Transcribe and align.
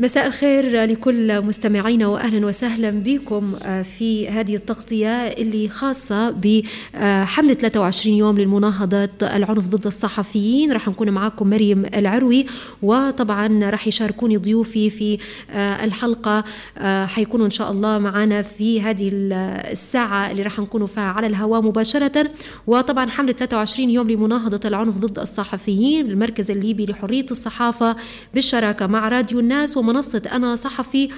مساء 0.00 0.26
الخير 0.26 0.84
لكل 0.84 1.42
مستمعينا 1.42 2.06
واهلا 2.06 2.46
وسهلا 2.46 2.90
بكم 2.90 3.54
آه، 3.62 3.82
في 3.82 4.28
هذه 4.28 4.56
التغطية 4.56 5.08
اللي 5.08 5.68
خاصة 5.68 6.30
بحمله 6.30 7.54
23 7.54 8.16
يوم 8.16 8.38
للمناهضه 8.38 9.08
العنف 9.22 9.68
ضد 9.68 9.86
الصحفيين. 9.86 10.72
راح 10.72 10.88
نكون 10.88 11.10
معاكم 11.10 11.50
مريم 11.50 11.84
العروي 11.94 12.46
وطبعا 12.82 13.70
راح 13.70 13.86
يشاركوني 13.86 14.36
ضيوفي 14.36 14.90
في 14.90 15.18
آه، 15.50 15.84
الحلقة 15.84 16.44
آه، 16.78 17.06
حيكونوا 17.06 17.46
إن 17.46 17.50
شاء 17.50 17.70
الله 17.70 17.98
معنا 17.98 18.42
في 18.42 18.82
هذه 18.82 19.10
الساعة 19.12 20.30
اللي 20.30 20.42
راح 20.42 20.58
نكونوا 20.58 20.86
فيها 20.86 21.02
على 21.02 21.26
الهواء 21.26 21.62
مباشرة. 21.62 22.30
وطبعا 22.66 23.10
حملة 23.10 23.32
23 23.32 23.90
يوم 23.90 24.10
لمناهضة 24.10 24.68
العنف 24.68 24.98
ضد 24.98 25.18
الصحفيين 25.18 26.10
المركز 26.10 26.50
الليبي 26.50 26.86
لحرية 26.86 27.26
الصحافة 27.30 27.96
بالشراكة 28.34 28.86
مع 28.86 29.08
راديو 29.08 29.40
الناس. 29.40 29.76
ومنصة 29.88 30.22
أنا 30.32 30.56
صحفي 30.56 31.08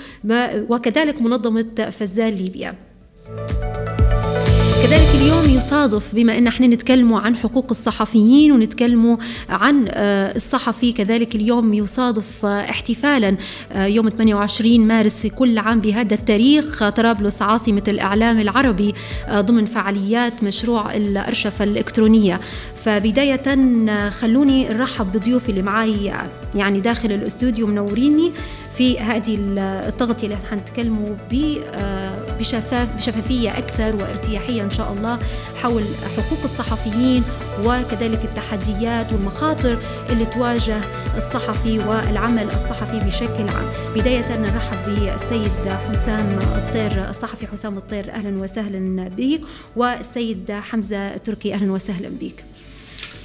وكذلك 0.68 1.22
منظمة 1.22 1.90
فزال 1.90 2.42
ليبيا. 2.42 2.74
كذلك 4.82 5.14
اليوم 5.14 5.56
يصادف 5.56 6.14
بما 6.14 6.38
إن 6.38 6.46
إحنا 6.46 6.66
نتكلموا 6.66 7.20
عن 7.20 7.36
حقوق 7.36 7.66
الصحفيين 7.70 8.52
ونتكلموا 8.52 9.16
عن 9.48 9.84
آه، 9.88 10.36
الصحفي 10.36 10.92
كذلك 10.92 11.34
اليوم 11.34 11.74
يصادف 11.74 12.46
آه، 12.46 12.70
احتفالا 12.70 13.36
آه، 13.72 13.86
يوم 13.86 14.08
28 14.08 14.80
مارس 14.86 15.26
كل 15.26 15.58
عام 15.58 15.80
بهذا 15.80 16.14
التاريخ. 16.14 16.88
طرابلس 16.88 17.42
عاصمة 17.42 17.82
الإعلام 17.88 18.40
العربي 18.40 18.94
ضمن 19.30 19.66
فعاليات 19.66 20.44
مشروع 20.44 20.94
الأرشفة 20.94 21.64
الإلكترونية. 21.64 22.40
فبداية 22.84 23.42
خلوني 24.10 24.68
نرحب 24.68 25.12
بضيوفي 25.12 25.48
اللي 25.48 25.62
معي 25.62 26.12
يعني 26.54 26.80
داخل 26.80 27.12
الأستوديو 27.12 27.66
منوريني. 27.66 28.32
في 28.80 29.00
هذه 29.00 29.36
التغطية 29.88 30.26
اللي 30.26 30.36
حنتكلموا 30.50 31.16
بشفاف 32.38 32.96
بشفافية 32.96 33.58
أكثر 33.58 33.96
وارتياحية 33.96 34.62
إن 34.62 34.70
شاء 34.70 34.92
الله 34.92 35.18
حول 35.62 35.84
حقوق 36.16 36.38
الصحفيين 36.44 37.22
وكذلك 37.64 38.24
التحديات 38.24 39.12
والمخاطر 39.12 39.78
اللي 40.10 40.26
تواجه 40.26 40.80
الصحفي 41.16 41.78
والعمل 41.78 42.46
الصحفي 42.48 42.98
بشكل 42.98 43.48
عام. 43.48 43.72
بداية 43.94 44.38
نرحب 44.38 44.78
بالسيد 44.86 45.68
حسام 45.88 46.38
الطير 46.38 47.08
الصحفي 47.10 47.46
حسام 47.46 47.76
الطير 47.76 48.12
أهلا 48.12 48.38
وسهلا 48.42 49.08
بك. 49.08 49.40
والسيد 49.76 50.52
حمزة 50.52 51.16
تركي 51.16 51.54
أهلا 51.54 51.72
وسهلا 51.72 52.08
بك. 52.20 52.44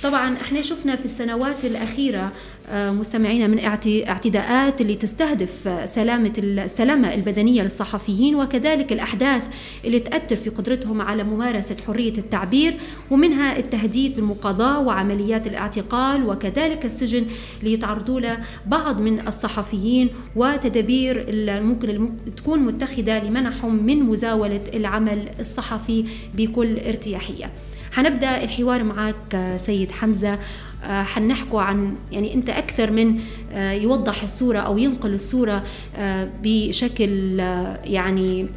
طبعا 0.04 0.36
إحنا 0.42 0.62
شفنا 0.62 0.96
في 0.96 1.06
السنوات 1.06 1.66
الأخيرة 1.66 2.18
آه، 2.18 2.32
مستمعينا 2.74 3.48
من 3.48 3.60
اعتداءات 4.08 4.82
اللي 4.82 4.96
تستهدف 4.96 5.70
سلامة 5.86 6.34
السلامة 6.38 7.14
البدنية 7.14 7.62
للصحفيين 7.62 8.36
وكذلك 8.36 8.92
الأحداث 8.92 9.48
اللي 9.86 10.00
تأثر 10.00 10.36
في 10.36 10.50
قدرتهم 10.50 11.02
على 11.02 11.24
ممارسة 11.24 11.76
حرية 11.88 12.14
التعبير 12.18 12.74
ومنها 13.12 13.58
التهديد 13.58 14.16
بالمقاضاة 14.16 14.80
وعمليات 14.80 15.48
الاعتقال 15.48 16.24
وكذلك 16.24 16.86
السجن 16.86 17.26
اللي 17.60 17.74
يتعرضوا 17.74 18.20
له 18.20 18.38
بعض 18.66 19.02
من 19.02 19.28
الصحفيين 19.28 20.10
وتدابير 20.36 21.26
ممكن 21.62 22.12
تكون 22.38 22.60
متخذة 22.60 23.24
لمنعهم 23.24 23.84
من 23.86 24.04
مزاولة 24.04 24.62
العمل 24.74 25.30
الصحفي 25.40 26.06
بكل 26.34 26.80
ارتياحية. 26.80 27.52
حنبدأ 27.92 28.44
الحوار 28.44 28.84
معك 28.84 29.56
سيد 29.58 29.92
حمزة. 29.92 30.34
آه، 30.34 30.38
حنحكوا 30.86 31.62
عن 31.62 31.96
يعني 32.12 32.34
أنت 32.34 32.50
أكثر 32.50 32.92
من 32.92 33.20
آه، 33.52 33.72
يوضح 33.72 34.24
الصورة 34.24 34.60
أو 34.60 34.78
ينقل 34.78 35.14
الصورة 35.14 35.64
آه، 35.96 36.30
بشكل 36.44 37.40
يعني 37.84 38.48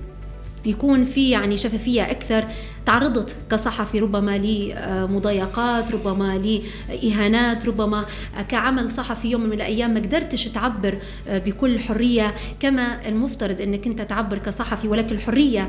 يكون 0.65 1.05
في 1.05 1.31
يعني 1.31 1.57
شفافية 1.57 2.11
أكثر 2.11 2.45
تعرضت 2.87 3.37
كصحفي 3.51 3.99
ربما 3.99 4.39
لمضايقات 4.39 5.93
ربما 5.93 6.59
لإهانات 6.89 7.67
ربما 7.67 8.05
كعمل 8.49 8.91
صحفي 8.91 9.31
يوم 9.31 9.43
من 9.43 9.53
الأيام 9.53 9.95
ما 9.95 10.01
قدرتش 10.01 10.45
تعبر 10.45 10.99
بكل 11.29 11.81
حرية 11.81 12.35
كما 12.61 13.09
المفترض 13.09 13.61
أنك 13.61 13.87
أنت 13.87 14.03
تعبر 14.03 14.39
كصحفي 14.39 14.89
ولكن 14.89 15.15
الحرية 15.15 15.69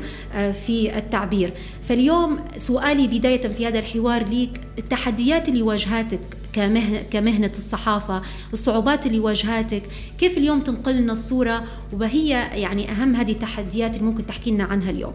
في 0.52 0.98
التعبير. 0.98 1.52
فاليوم 1.82 2.38
سؤالي 2.58 3.06
بداية 3.06 3.48
في 3.48 3.68
هذا 3.68 3.78
الحوار 3.78 4.22
ليك 4.22 4.60
التحديات 4.78 5.48
اللي 5.48 5.62
واجهتك 5.62 6.39
كمهنة, 6.52 7.02
كمهنة 7.10 7.52
الصحافة 7.52 8.22
الصعوبات 8.52 9.06
اللي 9.06 9.18
واجهتك 9.18 9.82
كيف 10.18 10.38
اليوم 10.38 10.60
تنقل 10.60 10.96
لنا 10.96 11.12
الصورة؟ 11.12 11.64
وما 11.92 12.06
هي 12.06 12.28
يعني 12.54 12.90
أهم 12.90 13.14
هذه 13.14 13.32
التحديات 13.32 13.94
اللي 13.94 14.04
ممكن 14.04 14.26
تحكي 14.26 14.50
لنا 14.50 14.64
عنها 14.64 14.90
اليوم. 14.90 15.14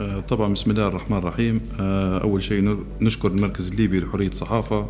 آه، 0.00 0.20
طبعا 0.20 0.52
بسم 0.52 0.70
الله 0.70 0.88
الرحمن 0.88 1.18
الرحيم. 1.18 1.60
آه، 1.80 2.22
أول 2.22 2.42
شيء 2.42 2.84
نشكر 3.00 3.28
المركز 3.28 3.68
الليبي 3.68 4.00
لحرية 4.00 4.28
الصحافة. 4.28 4.88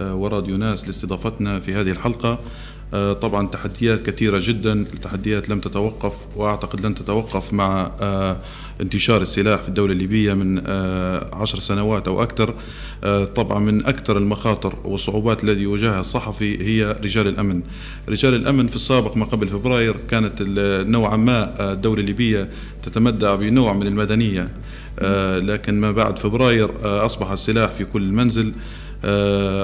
آه، 0.00 0.14
وراديو 0.14 0.56
ناس 0.56 0.86
لاستضافتنا 0.86 1.60
في 1.60 1.74
هذه 1.74 1.90
الحلقة. 1.90 2.38
طبعا 3.20 3.46
تحديات 3.46 4.10
كثيرة 4.10 4.40
جدا 4.42 4.72
التحديات 4.72 5.48
لم 5.48 5.60
تتوقف 5.60 6.12
وأعتقد 6.36 6.86
لن 6.86 6.94
تتوقف 6.94 7.52
مع 7.52 7.92
انتشار 8.80 9.22
السلاح 9.22 9.60
في 9.60 9.68
الدولة 9.68 9.92
الليبية 9.92 10.34
من 10.34 10.62
آه، 10.66 11.30
عشر 11.32 11.58
سنوات 11.58 12.08
أو 12.08 12.22
أكثر. 12.22 12.54
طبعا 13.34 13.58
من 13.58 13.86
أكثر 13.86 14.18
المخاطر 14.18 14.74
والصعوبات 14.84 15.44
التي 15.44 15.60
يواجهها 15.60 16.00
الصحفي 16.00 16.62
هي 16.62 16.92
رجال 16.92 17.28
الأمن. 17.28 17.62
رجال 18.08 18.34
الأمن 18.34 18.66
في 18.66 18.76
السابق 18.76 19.16
ما 19.16 19.24
قبل 19.24 19.48
فبراير 19.48 19.96
كانت 20.10 20.42
نوعا 20.88 21.16
ما 21.16 21.72
الدولة 21.72 22.00
الليبية 22.00 22.50
تتمتع 22.82 23.34
بنوع 23.34 23.72
من 23.72 23.86
المدنية. 23.86 24.48
لكن 25.38 25.80
ما 25.80 25.92
بعد 25.92 26.18
فبراير 26.18 26.70
أصبح 27.06 27.30
السلاح 27.30 27.70
في 27.70 27.84
كل 27.84 28.02
منزل. 28.12 28.46
آه، 28.48 28.54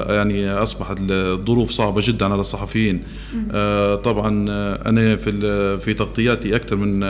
يعني 0.09 0.49
أصبحت 0.49 0.97
الظروف 1.09 1.71
صعبة 1.71 2.01
جدا 2.05 2.25
على 2.25 2.41
الصحفيين. 2.41 3.03
آه، 3.51 3.95
طبعا 3.95 4.49
آه، 4.49 4.89
أنا 4.89 5.15
في 5.15 5.31
في 5.79 5.93
تغطياتي 5.93 6.55
أكثر 6.55 6.75
من 6.75 7.03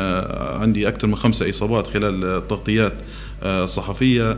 عندي 0.62 0.88
أكثر 0.88 1.08
من 1.08 1.16
خمسة 1.16 1.50
إصابات 1.50 1.88
خلال 1.88 2.26
التغطيات 2.26 2.94
الصحفية 3.44 4.38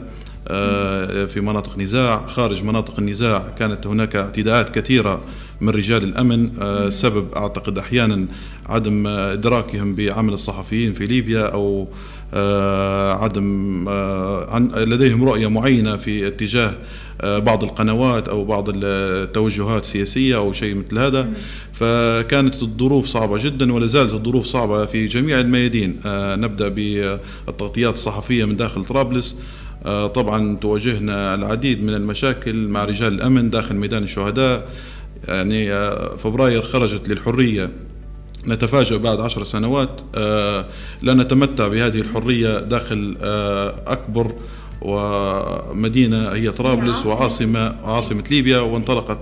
في 1.28 1.42
مناطق 1.42 1.78
نزاع 1.78 2.28
خارج 2.28 2.64
مناطق 2.64 3.00
النزاع 3.00 3.50
كانت 3.58 3.88
هناك 3.88 4.16
اعتداءات 4.16 4.80
كثيرة 4.80 5.22
من 5.62 5.70
رجال 5.70 6.04
الأمن 6.04 6.52
سبب 6.92 7.34
أعتقد 7.36 7.78
أحيانا 7.78 8.26
عدم 8.66 9.08
إدراكهم 9.08 9.96
بعمل 9.96 10.34
الصحفيين 10.34 10.94
في 10.94 11.08
ليبيا 11.08 11.46
أو 11.46 11.88
عدم 13.24 13.90
لديهم 14.76 15.24
رؤية 15.24 15.48
معينة 15.48 15.98
في 15.98 16.28
اتجاه 16.28 16.76
آه، 17.22 17.40
بعض 17.40 17.64
القنوات 17.64 18.30
أو 18.30 18.46
بعض 18.46 18.66
التوجهات 18.76 19.84
السياسية 19.84 20.36
أو 20.36 20.54
شيء 20.54 20.76
مثل 20.76 20.98
هذا. 20.98 21.30
فكانت 21.74 22.64
الظروف 22.64 23.06
صعبة 23.06 23.44
جدا 23.44 23.74
ولا 23.74 23.86
زالت 23.86 24.14
الظروف 24.14 24.46
صعبة 24.46 24.86
في 24.86 25.08
جميع 25.08 25.40
الميادين. 25.40 26.00
آه، 26.06 26.36
نبدأ 26.36 26.68
بالتغطيات 26.70 27.94
الصحفية 27.94 28.46
من 28.46 28.56
داخل 28.56 28.84
طرابلس. 28.84 29.40
آه، 29.86 30.08
طبعا 30.08 30.58
تواجهنا 30.58 31.36
العديد 31.36 31.84
من 31.84 31.94
المشاكل 31.94 32.68
مع 32.68 32.86
رجال 32.86 33.14
الأمن 33.14 33.50
داخل 33.50 33.76
ميدان 33.76 34.04
الشهداء. 34.04 34.70
يعني 35.28 35.70
فبراير 36.18 36.62
خرجت 36.62 37.10
للحرية 37.10 37.72
نتفاجأ 38.50 38.98
بعد 38.98 39.20
عشر 39.20 39.44
سنوات 39.44 40.02
لا 41.02 41.14
نتمتع 41.14 41.68
بهذه 41.68 42.02
الحرية 42.02 42.60
داخل 42.60 43.18
أكبر 43.88 44.34
ومدينة 44.82 46.30
هي 46.30 46.52
طرابلس 46.52 47.06
وعاصمة 47.06 47.76
عاصمة 47.84 48.24
ليبيا 48.32 48.60
وانطلقت 48.60 49.20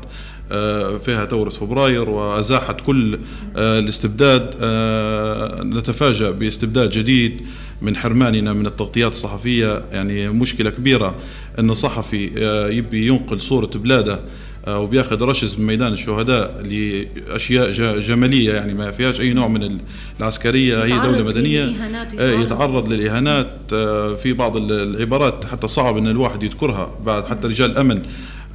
آه، 0.52 0.98
فيها 0.98 1.26
ثورة 1.26 1.50
فبراير 1.50 2.10
وأزاحت 2.10 2.82
كل 2.82 3.20
آه، 3.58 3.80
الاستبداد. 3.80 4.56
آه، 4.62 5.64
نتفاجأ 5.64 6.32
باستبداد 6.32 6.90
جديد 6.90 7.42
من 7.82 7.96
حرماننا 7.96 8.54
من 8.54 8.66
التغطيات 8.66 9.12
الصحفية. 9.12 9.84
يعني 9.92 10.30
مشكلة 10.30 10.70
كبيرة 10.70 11.16
أن 11.60 11.74
صحفي 11.74 12.26
يبي 12.78 13.08
ينقل 13.08 13.42
صورة 13.42 13.70
بلاده 13.76 14.20
وبياخذ 14.68 15.22
رشز 15.24 15.60
من 15.60 15.66
ميدان 15.66 15.94
الشهداء 15.94 16.62
لأشياء 16.62 18.00
جمالية 18.00 18.54
يعني 18.54 18.74
ما 18.74 18.92
فيهاش 18.92 19.22
أي 19.22 19.34
نوع 19.34 19.48
من 19.48 19.78
العسكرية 20.20 20.84
هي 20.84 21.00
دولة 21.00 21.24
مدنية. 21.24 21.66
إيه، 22.20 22.40
يتعرض 22.40 22.94
للإهانات 22.94 23.52
آه، 23.74 24.16
في 24.16 24.34
بعض 24.34 24.58
العبارات 24.58 25.46
حتى 25.46 25.68
صعب 25.68 25.98
إن 25.98 26.08
الواحد 26.08 26.44
يذكرها. 26.44 26.92
بعد 27.06 27.26
حتى 27.26 27.48
رجال 27.48 27.72
الأمن 27.72 28.02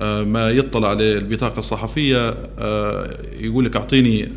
آه، 0.01 0.23
ما 0.23 0.51
يطلع 0.51 0.89
على 0.89 1.17
البطاقه 1.17 1.59
الصحفية 1.59 2.35
آه، 2.59 3.11
يقول 3.41 3.65
لك 3.65 3.77
أعطيني 3.77 4.29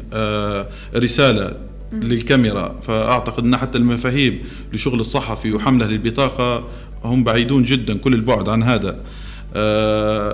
رسالة 0.95 1.53
للكاميرا. 1.93 2.79
فأعتقد 2.81 3.43
إن 3.43 3.57
حتى 3.57 3.77
المفاهيم 3.77 4.39
لشغل 4.73 4.99
الصحفي 4.99 5.53
وحمله 5.53 5.87
للبطاقة 5.87 6.67
هم 7.03 7.23
بعيدون 7.23 7.63
جدا 7.63 7.97
كل 7.97 8.13
البعد 8.13 8.49
عن 8.49 8.63
هذا. 8.63 8.89
آه، 8.89 8.95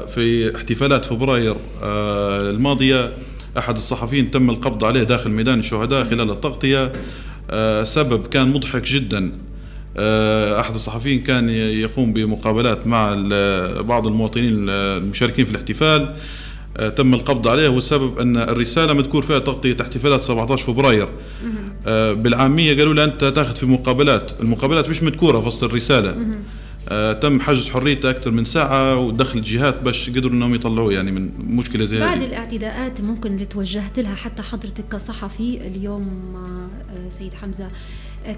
في 0.06 0.51
احتفالات 0.56 1.06
فبراير 1.06 1.56
آه، 1.83 2.50
الماضية 2.50 3.12
أحد 3.57 3.75
الصحفيين 3.75 4.31
تم 4.31 4.50
القبض 4.50 4.83
عليه 4.83 5.03
داخل 5.03 5.29
ميدان 5.29 5.59
الشهداء 5.59 6.09
خلال 6.09 6.31
التغطية 6.31 6.91
آه، 7.50 7.83
سبب 7.83 8.27
كان 8.27 8.47
مضحك 8.47 8.83
جدا. 8.83 9.31
آه، 9.97 10.59
أحد 10.59 10.75
الصحفيين 10.75 11.19
كان 11.19 11.50
يقوم 11.50 12.13
بمقابلات 12.13 12.88
مع 12.88 13.13
بعض 13.81 14.07
المواطنين 14.07 14.69
المشاركين 14.69 15.45
في 15.45 15.51
الاحتفال. 15.51 16.15
آه، 16.77 16.89
تم 16.89 17.13
القبض 17.13 17.47
عليه 17.47 17.69
والسبب 17.69 18.19
أن 18.19 18.38
الرسالة 18.38 18.94
مذكور 18.94 19.21
فيها 19.21 19.39
تغطية 19.39 19.77
احتفالات 19.81 20.23
17 20.23 20.63
فبراير. 20.65 21.07
بالعامية 22.13 22.77
قالوا 22.77 22.94
له 22.94 23.03
أنت 23.03 23.25
تاخذ 23.25 23.56
في 23.56 23.65
مقابلات 23.65 24.31
المقابلات 24.41 24.89
مش 24.89 25.03
مذكورة 25.03 25.39
في 25.41 25.47
وسط 25.47 25.63
الرسالة. 25.63 26.09
آه 26.09 26.61
تم 27.22 27.39
حجز 27.39 27.69
حريته 27.69 28.10
أكثر 28.10 28.31
من 28.31 28.45
ساعة 28.45 28.98
ودخل 28.98 29.39
الجهات 29.39 29.81
باش 29.81 30.10
قدروا 30.10 30.31
إنهم 30.31 30.56
يطلعوه 30.56 30.94
يعني 30.94 31.12
من 31.12 31.30
مشكلة 31.38 31.86
زي 31.86 31.98
هذه. 31.98 32.06
بعد 32.06 32.22
الاعتداءات 32.22 33.01
ممكن 33.01 33.33
اللي 33.33 33.45
توجهت 33.45 34.00
لها 34.00 34.16
حتى 34.16 34.42
حضرتك 34.42 34.83
كصحفي 34.92 35.68
اليوم 35.68 36.36
آه 36.36 37.10
سيد 37.10 37.33
حمزة. 37.33 37.69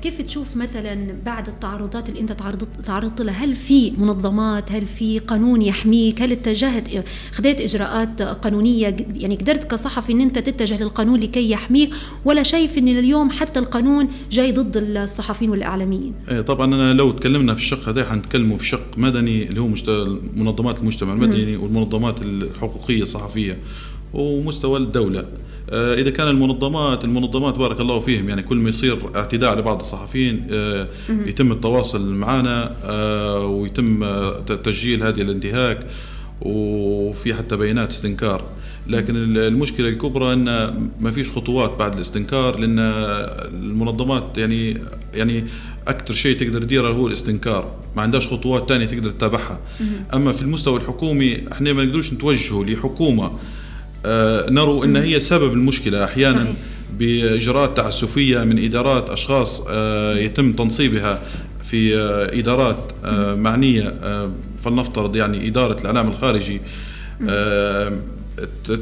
كيف 0.01 0.21
تشوف 0.21 0.57
مثلا 0.57 1.15
بعد 1.25 1.47
التعرضات 1.47 2.09
اللي 2.09 2.19
أنت 2.19 2.31
تعرضت 2.31 2.67
تعرضت 2.85 3.21
لها؟ 3.21 3.45
هل 3.45 3.55
في 3.55 3.91
منظمات؟ 3.91 4.71
هل 4.71 4.85
في 4.85 5.19
قانون 5.19 5.61
يحميك؟ 5.61 6.21
هل 6.21 6.31
اتجهت 6.31 7.05
خذيت 7.31 7.61
إجراءات 7.61 8.21
قانونية؟ 8.21 8.95
يعني 9.15 9.35
قدرت 9.35 9.71
كصحفي 9.71 10.11
إن 10.11 10.21
أنت 10.21 10.39
تتجه 10.39 10.83
للقانون 10.83 11.19
لكي 11.19 11.49
يحميك 11.49 11.93
ولا 12.25 12.43
شايف 12.43 12.77
إن 12.77 12.87
اليوم 12.87 13.29
حتى 13.29 13.59
القانون 13.59 14.07
جاي 14.31 14.51
ضد 14.51 14.77
الصحفيين 14.77 15.51
والإعلاميين؟ 15.51 16.13
إيه 16.29 16.41
طبعا 16.41 16.65
أنا 16.75 16.93
لو 16.93 17.11
تكلمنا 17.11 17.53
في 17.53 17.61
الشق 17.61 17.89
هذا 17.89 18.05
حنتكلموا 18.09 18.57
في 18.57 18.65
شق 18.65 18.97
مدني 18.97 19.43
اللي 19.43 19.61
هو 19.61 19.67
منظمات 20.35 20.79
المجتمع 20.79 21.13
المدني 21.13 21.55
والمنظمات 21.57 22.21
الحقوقية 22.21 23.03
الصحفية 23.03 23.57
ومستوى 24.13 24.79
الدولة. 24.79 25.25
إذا 25.71 26.09
كان 26.09 26.27
المنظمات 26.27 27.03
المنظمات 27.03 27.57
بارك 27.57 27.81
الله 27.81 27.99
فيهم 27.99 28.29
يعني 28.29 28.41
كل 28.41 28.57
ما 28.57 28.69
يصير 28.69 28.97
اعتداء 29.15 29.51
على 29.51 29.61
بعض 29.61 29.79
الصحفيين 29.79 30.47
آه، 30.51 30.87
يتم 31.09 31.51
التواصل 31.51 32.11
معنا 32.13 32.75
آه، 32.83 33.45
ويتم 33.47 34.05
تسجيل 34.41 35.03
هذه 35.03 35.21
الانتهاك 35.21 35.87
وفي 36.41 37.33
حتى 37.33 37.57
بيانات 37.57 37.89
استنكار. 37.89 38.43
لكن 38.87 39.15
المشكلة 39.37 39.89
الكبرى 39.89 40.33
إن 40.33 40.45
ما 41.01 41.11
فيش 41.11 41.29
خطوات 41.29 41.79
بعد 41.79 41.93
الاستنكار 41.93 42.59
لأن 42.59 42.79
المنظمات 43.49 44.37
يعني 44.37 44.77
يعني 45.13 45.45
أكثر 45.87 46.13
شيء 46.13 46.37
تقدر 46.37 46.61
تديره 46.61 46.89
هو 46.89 47.07
الاستنكار. 47.07 47.71
ما 47.95 48.01
عندهاش 48.01 48.27
خطوات 48.27 48.69
ثانية 48.69 48.85
تقدر 48.85 49.11
تتابعها. 49.11 49.59
أما 50.13 50.31
في 50.31 50.41
المستوى 50.41 50.79
الحكومي 50.79 51.51
إحنا 51.51 51.73
ما 51.73 51.83
نقدروش 51.83 52.13
نتوجهوا 52.13 52.65
لحكومة 52.65 53.25
آه، 53.25 53.31
نروا 54.49 54.85
إن 54.85 54.95
هي 54.95 55.19
سبب 55.19 55.53
المشكلة 55.53 56.03
أحيانا 56.03 56.53
بإجراءات 56.99 57.77
تعسفية 57.77 58.39
من 58.39 58.65
إدارات 58.65 59.09
أشخاص 59.09 59.63
آه، 59.69 60.15
يتم 60.15 60.51
تنصيبها 60.51 61.21
في 61.63 61.97
آه، 61.97 62.39
إدارات 62.39 62.91
معنية 63.37 63.93
فلنفترض 64.57 65.15
يعني 65.15 65.47
إدارة 65.47 65.81
الإعلام 65.81 66.07
الخارجي 66.07 66.61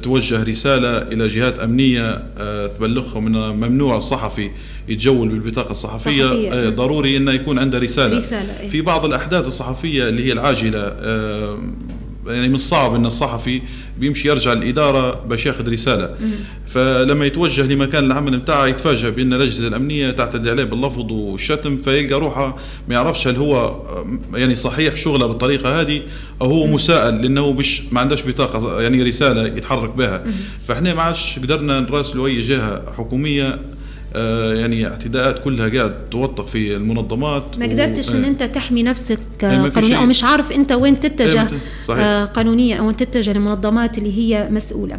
توجه 0.04 0.44
رسالة 0.44 0.98
إلى 0.98 1.28
جهات 1.28 1.60
أمنية 1.60 2.24
تبلغهم 2.68 3.28
ان 3.28 3.56
ممنوع 3.56 3.98
الصحفي 3.98 4.50
يتجول 4.88 5.30
بالبطاقة 5.30 5.72
الصحفية 5.72 6.24
صحفية. 6.26 6.70
ضروري 6.70 7.18
انه 7.18 7.32
يكون 7.32 7.60
عنده 7.60 7.80
رسالة, 7.80 8.18
رسالة. 8.18 8.60
إيه. 8.60 8.68
في 8.68 8.82
بعض 8.82 9.06
الأحداث 9.06 9.46
الصحفية 9.46 10.10
اللي 10.10 10.26
هي 10.26 10.32
العاجلة 10.32 10.94
يعني 12.34 12.48
من 12.48 12.56
الصعب 12.56 12.96
إن 12.96 13.06
الصحفي 13.06 13.62
بيمشي 14.00 14.28
يرجع 14.28 14.54
الاداره 14.54 15.26
باش 15.26 15.46
ياخذ 15.46 15.72
رسالة. 15.72 16.16
فلما 16.68 17.26
يتوجه 17.26 17.62
لمكان 17.62 18.06
العمل 18.06 18.38
بتاعه 18.38 18.68
يتفاجئ 18.68 19.12
بأن 19.12 19.34
الأجهزة 19.34 19.68
الأمنية 19.68 20.12
تعتدي 20.12 20.50
عليه 20.50 20.64
باللفظ 20.64 21.12
والشتم 21.12 21.78
فيلقى 21.78 22.20
روحه 22.20 22.58
ما 22.88 22.94
يعرفش 22.96 23.28
هل 23.28 23.36
هو 23.36 23.82
يعني 24.34 24.56
صحيح 24.56 24.96
شغله 24.96 25.28
بالطريقة 25.28 25.82
هذه 25.82 26.02
أو 26.42 26.48
هو 26.52 26.68
مساءل 26.68 27.22
لأنه 27.22 27.52
مش 27.52 27.84
ما 27.92 28.00
عندهش 28.00 28.24
بطاقة 28.28 28.82
يعني 28.82 29.04
رسالة 29.04 29.48
يتحرك 29.48 29.90
بها. 29.90 30.24
فإحنا 30.68 30.94
ما 30.94 31.02
عادش 31.02 31.40
قدرنا 31.40 31.80
نراسلوا 31.80 32.28
أي 32.28 32.42
جهة 32.42 32.84
حكومية 32.98 33.60
يعني 34.16 34.88
اعتداءات 34.88 35.44
كلها 35.44 35.70
قاعد 35.70 36.10
توثق 36.10 36.48
في 36.48 36.76
المنظمات 36.76 37.60
ما 37.60 37.66
قدرتش 37.66 38.10
و... 38.10 38.18
ان 38.18 38.24
أنت 38.24 38.44
تحمي 38.44 38.84
نفسك 38.84 39.20
إيه، 39.44 39.70
قانونيا 39.70 39.98
أو 39.98 40.06
مش 40.06 40.24
عارف 40.24 40.52
أنت 40.52 40.72
وين 40.72 41.00
تتجه 41.00 41.48
صحيح. 41.86 42.04
آه، 42.04 42.26
قانونيا 42.26 42.78
أو 42.78 42.88
وين 42.88 42.98
تتجه 42.98 43.34
للمنظمات 43.34 43.98
اللي 43.98 44.18
هي 44.18 44.50
مسؤولة. 44.52 44.98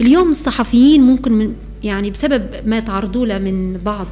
اليوم 0.00 0.30
الصحفيين 0.30 1.02
ممكن 1.02 1.32
من 1.32 1.54
يعني 1.82 2.10
بسبب 2.10 2.46
ما 2.66 2.78
يتعرضوا 2.78 3.26
له 3.26 3.38
من 3.38 3.80
بعض 3.84 4.06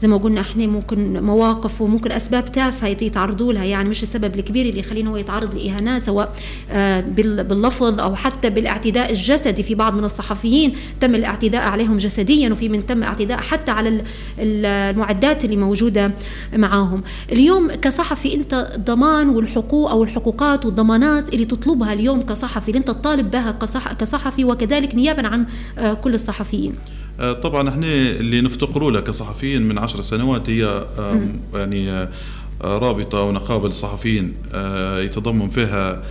زي 0.00 0.08
ما 0.08 0.16
قلنا 0.16 0.40
إحنا 0.40 0.66
ممكن 0.66 1.22
مواقف 1.22 1.80
وممكن 1.80 2.12
أسباب 2.12 2.52
تافهة 2.52 2.88
يتعرضوا 2.88 3.52
لها. 3.52 3.64
يعني 3.64 3.88
مش 3.88 4.02
السبب 4.02 4.34
الكبير 4.34 4.66
اللي 4.66 4.80
يخليه 4.80 5.06
هو 5.06 5.16
يتعرض 5.16 5.54
لاهانات 5.54 6.02
سواء 6.02 6.34
آه، 6.70 7.00
باللفظ 7.00 8.00
أو 8.00 8.16
حتى 8.16 8.50
بالاعتداء 8.50 9.10
الجسدي. 9.10 9.62
في 9.62 9.74
بعض 9.74 9.94
من 9.94 10.04
الصحفيين 10.04 10.72
تم 11.00 11.14
الاعتداء 11.14 11.62
عليهم 11.62 11.96
جسديا 11.96 12.50
وفي 12.50 12.68
من 12.68 12.86
تم 12.86 13.02
اعتداء 13.02 13.38
حتى 13.38 13.70
على 13.70 14.02
المعدات 14.38 15.44
اللي 15.44 15.56
موجودة 15.56 16.12
معاهم. 16.54 17.02
اليوم 17.32 17.70
كصحفي 17.70 18.34
أنت 18.34 18.72
الضمان 18.74 19.28
والحقوق 19.28 19.90
أو 19.90 20.02
الحقوقات 20.02 20.66
والضمانات 20.66 21.34
اللي 21.34 21.44
تطلبها 21.44 21.92
اليوم 21.92 22.22
كصحفي 22.22 22.68
اللي 22.68 22.78
أنت 22.78 22.88
تطالب 22.88 23.30
بها 23.30 23.52
كصحفي 23.98 24.44
وكذلك 24.44 24.94
نيابا 24.94 25.26
عن 25.26 25.46
آه، 25.78 25.94
كل 25.94 26.14
الصحفيين. 26.14 26.72
طبعا 27.42 27.68
إحنا 27.68 27.86
اللي 27.86 28.40
نفتقروا 28.40 28.90
له 28.90 29.00
كصحفيين 29.00 29.62
من 29.62 29.78
عشر 29.78 30.00
سنوات 30.00 30.50
هي 30.50 30.84
يعني 31.54 31.90
آه، 31.90 32.08
رابطة 32.62 33.22
ونقابة 33.22 33.68
للصحفيين 33.68 34.34
يتضمن 34.96 35.48
فيها 35.48 36.02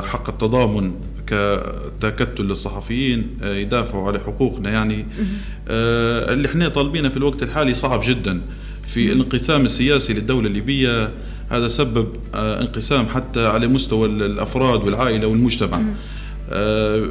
حق 0.00 0.28
التضامن 0.28 0.92
كتكتل 1.26 2.44
للصحفيين 2.44 3.26
يدافعوا 3.42 4.08
على 4.08 4.18
حقوقنا 4.18 4.70
يعني. 4.70 5.06
اللي 5.68 6.48
إحنا 6.48 6.68
طالبينه 6.68 7.08
في 7.08 7.16
الوقت 7.16 7.42
الحالي 7.42 7.74
صعب 7.74 8.00
جدا 8.04 8.40
في 8.86 9.12
الانقسام 9.12 9.64
السياسي 9.64 10.12
للدولة 10.12 10.46
الليبية. 10.46 11.10
هذا 11.50 11.68
سبب 11.68 12.08
انقسام 12.34 13.06
حتى 13.06 13.46
على 13.46 13.66
مستوى 13.66 14.08
الأفراد 14.08 14.84
والعائلة 14.84 15.26
والمجتمع. 15.26 15.82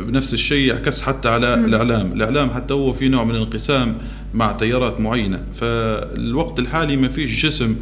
بنفس 0.08 0.34
الشيء 0.34 0.68
يعكس 0.68 1.02
حتى 1.02 1.30
على 1.30 1.54
الإعلام، 1.54 2.12
الإعلام 2.12 2.50
حتى 2.50 2.74
هو 2.74 2.94
في 2.94 3.10
نوع 3.10 3.24
من 3.24 3.36
الانقسام 3.36 3.96
مع 4.34 4.52
تيارات 4.52 5.00
معينة، 5.00 5.40
فالوقت 5.54 6.60
الحالي 6.60 6.98
ما 6.98 7.08
فيش 7.08 7.46
جسم 7.46 7.76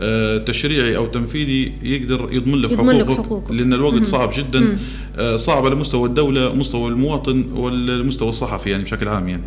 آه، 0.00 0.38
تشريعي 0.38 0.96
أو 0.96 1.06
تنفيذي 1.06 1.72
يقدر 1.82 2.28
يضمن 2.32 2.54
لك 2.54 2.74
حقوقك 2.74 3.10
حقوق. 3.10 3.52
لأن 3.52 3.72
الوقت 3.72 4.04
صعب 4.04 4.30
جدا. 4.36 4.78
آه، 5.16 5.36
صعب 5.36 5.66
على 5.66 5.74
مستوى 5.74 6.08
الدولة 6.08 6.48
ومستوى 6.48 6.90
المواطن 6.90 7.44
والمستوى 7.52 8.28
الصحفي 8.28 8.70
يعني 8.70 8.84
بشكل 8.84 9.08
عام 9.08 9.28
يعني. 9.28 9.42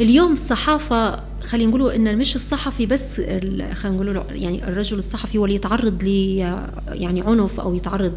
اليوم 0.00 0.32
الصحافة 0.32 1.29
خلينا 1.42 1.68
نقولوا 1.68 1.96
إن 1.96 2.18
مش 2.18 2.36
الصحفي 2.36 2.86
بس 2.86 3.20
خلينا 3.20 3.72
نقولوا 3.84 4.22
يعني 4.30 4.68
الرجل 4.68 4.98
الصحفي 4.98 5.38
هو 5.38 5.44
اللي 5.44 5.56
يتعرض 5.56 6.02
ل 6.02 6.08
يعني 6.88 7.20
عنف 7.20 7.60
أو 7.60 7.74
يتعرض 7.74 8.12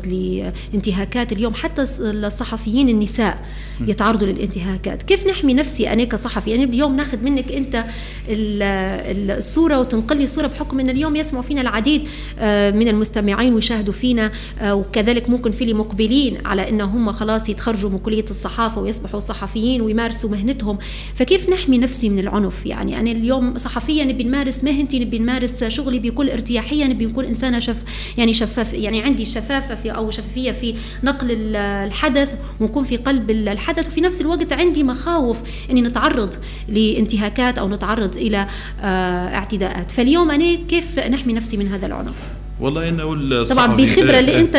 لانتهاكات 0.74 1.32
اليوم. 1.32 1.54
حتى 1.54 1.82
الصحفيين 2.00 2.90
النساء 2.90 3.46
يتعرضوا 3.82 4.28
للانتهاكات. 4.28 5.04
كيف 5.04 5.28
نحمي 5.28 5.54
نفسي 5.54 5.94
أنا 5.94 6.04
كصحفي؟ 6.04 6.50
يعني 6.50 6.64
اليوم 6.64 6.96
ناخذ 6.96 7.24
منك 7.24 7.52
أنت 7.52 7.86
الصورة 8.30 9.80
وتنقل 9.80 10.18
لي 10.18 10.24
الصورة 10.24 10.48
بحكم 10.48 10.80
إن 10.80 10.90
اليوم 10.90 11.16
يسمعوا 11.16 11.44
فينا 11.44 11.62
العديد 11.62 12.08
آه، 12.40 12.72
من 12.72 12.88
المستمعين 12.88 13.54
ويشاهدوا 13.54 13.94
فينا 13.94 14.32
آه، 14.60 14.76
وكذلك 14.76 15.30
ممكن 15.30 15.52
في 15.52 15.62
اللي 15.62 15.74
مقبلين 15.74 16.38
على 16.46 16.70
إن 16.70 16.82
هم 16.82 17.12
خلاص 17.12 17.50
يتخرجوا 17.50 17.90
من 17.90 17.98
كلية 17.98 18.26
الصحافة 18.30 18.82
ويصبحوا 18.82 19.20
صحفيين 19.20 19.82
ويمارسوا 19.82 20.30
مهنتهم. 20.30 20.78
فكيف 21.16 21.50
نحمي 21.50 21.78
نفسي 21.78 22.10
من 22.10 22.20
العنف؟ 22.20 22.66
يعني 22.66 23.00
أنا 23.00 23.13
اليوم 23.18 23.58
صحفيه 23.58 24.04
نبي 24.04 24.24
نمارس 24.24 24.64
مهنتي 24.64 25.00
نبي 25.00 25.20
نمارس 25.20 25.64
شغلي 25.64 26.00
بكل 26.00 26.30
ارتياحيه 26.30 26.86
نبي 26.86 27.06
نكون 27.06 27.26
إنسانة 27.26 27.60
شف 27.60 27.84
يعني 28.18 28.34
شفاف 28.34 28.74
يعني 28.74 29.02
عندي 29.02 29.26
شفافة 29.26 29.76
في 29.76 29.92
أو 29.92 30.12
شفافية 30.12 30.52
في 30.52 30.76
نقل 31.04 31.56
الحدث 31.56 32.36
ونكون 32.60 32.84
في 32.84 32.98
قلب 32.98 33.32
الحدث 33.32 33.88
وفي 33.88 34.02
نفس 34.02 34.22
الوقت 34.22 34.54
عندي 34.54 34.84
مخاوف 34.84 35.38
إني 35.72 35.82
نتعرض 35.82 36.34
لانتهاكات 36.68 37.58
أو 37.58 37.70
نتعرض 37.70 38.18
إلى 38.18 38.48
آه، 38.82 39.36
اعتداءات. 39.36 39.92
فاليوم 39.92 40.32
أنا 40.32 40.56
كيف 40.56 41.00
نحمي 41.00 41.34
نفسي 41.34 41.58
من 41.58 41.68
هذا 41.68 41.86
العنف؟ 41.86 42.43
والله 42.60 42.90
انه 42.90 43.44
طبعا 43.44 43.76
بخبرة 43.76 44.20
اللي 44.20 44.40
أنت 44.40 44.56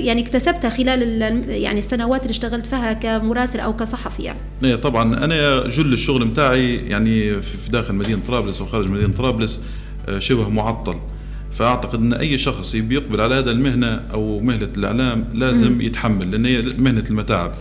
يعني 0.00 0.22
اكتسبتها 0.22 0.68
خلال 0.68 1.22
يعني 1.48 1.78
السنوات 1.78 2.22
اللي 2.22 2.30
اشتغلت 2.30 2.66
فيها 2.66 2.92
كمراسل 2.92 3.60
أو 3.60 3.76
كصحفي 3.76 4.22
يعني. 4.22 4.38
إيه 4.64 4.74
طبعا 4.74 5.24
أنا 5.24 5.68
جل 5.68 5.92
الشغل 5.92 6.24
بتاعي 6.24 6.76
يعني 6.76 7.42
في 7.42 7.70
داخل 7.70 7.94
مدينة 7.94 8.20
طرابلس 8.28 8.60
وخارج 8.60 8.86
مدينة 8.86 9.12
طرابلس 9.18 9.60
آه، 10.08 10.18
شبه 10.18 10.48
معطل. 10.48 10.94
فأعتقد 11.52 11.98
إن 11.98 12.12
أي 12.12 12.38
شخص 12.38 12.74
يبي 12.74 12.94
يقبل 12.94 13.20
على 13.20 13.34
هذا 13.34 13.50
المهنة 13.50 14.00
أو 14.12 14.40
مهنة 14.40 14.68
الإعلام 14.76 15.24
لازم 15.34 15.72
م. 15.72 15.80
يتحمل 15.80 16.30
لأن 16.30 16.46
هي 16.46 16.62
مهنة 16.78 17.04
المتاعب. 17.10 17.52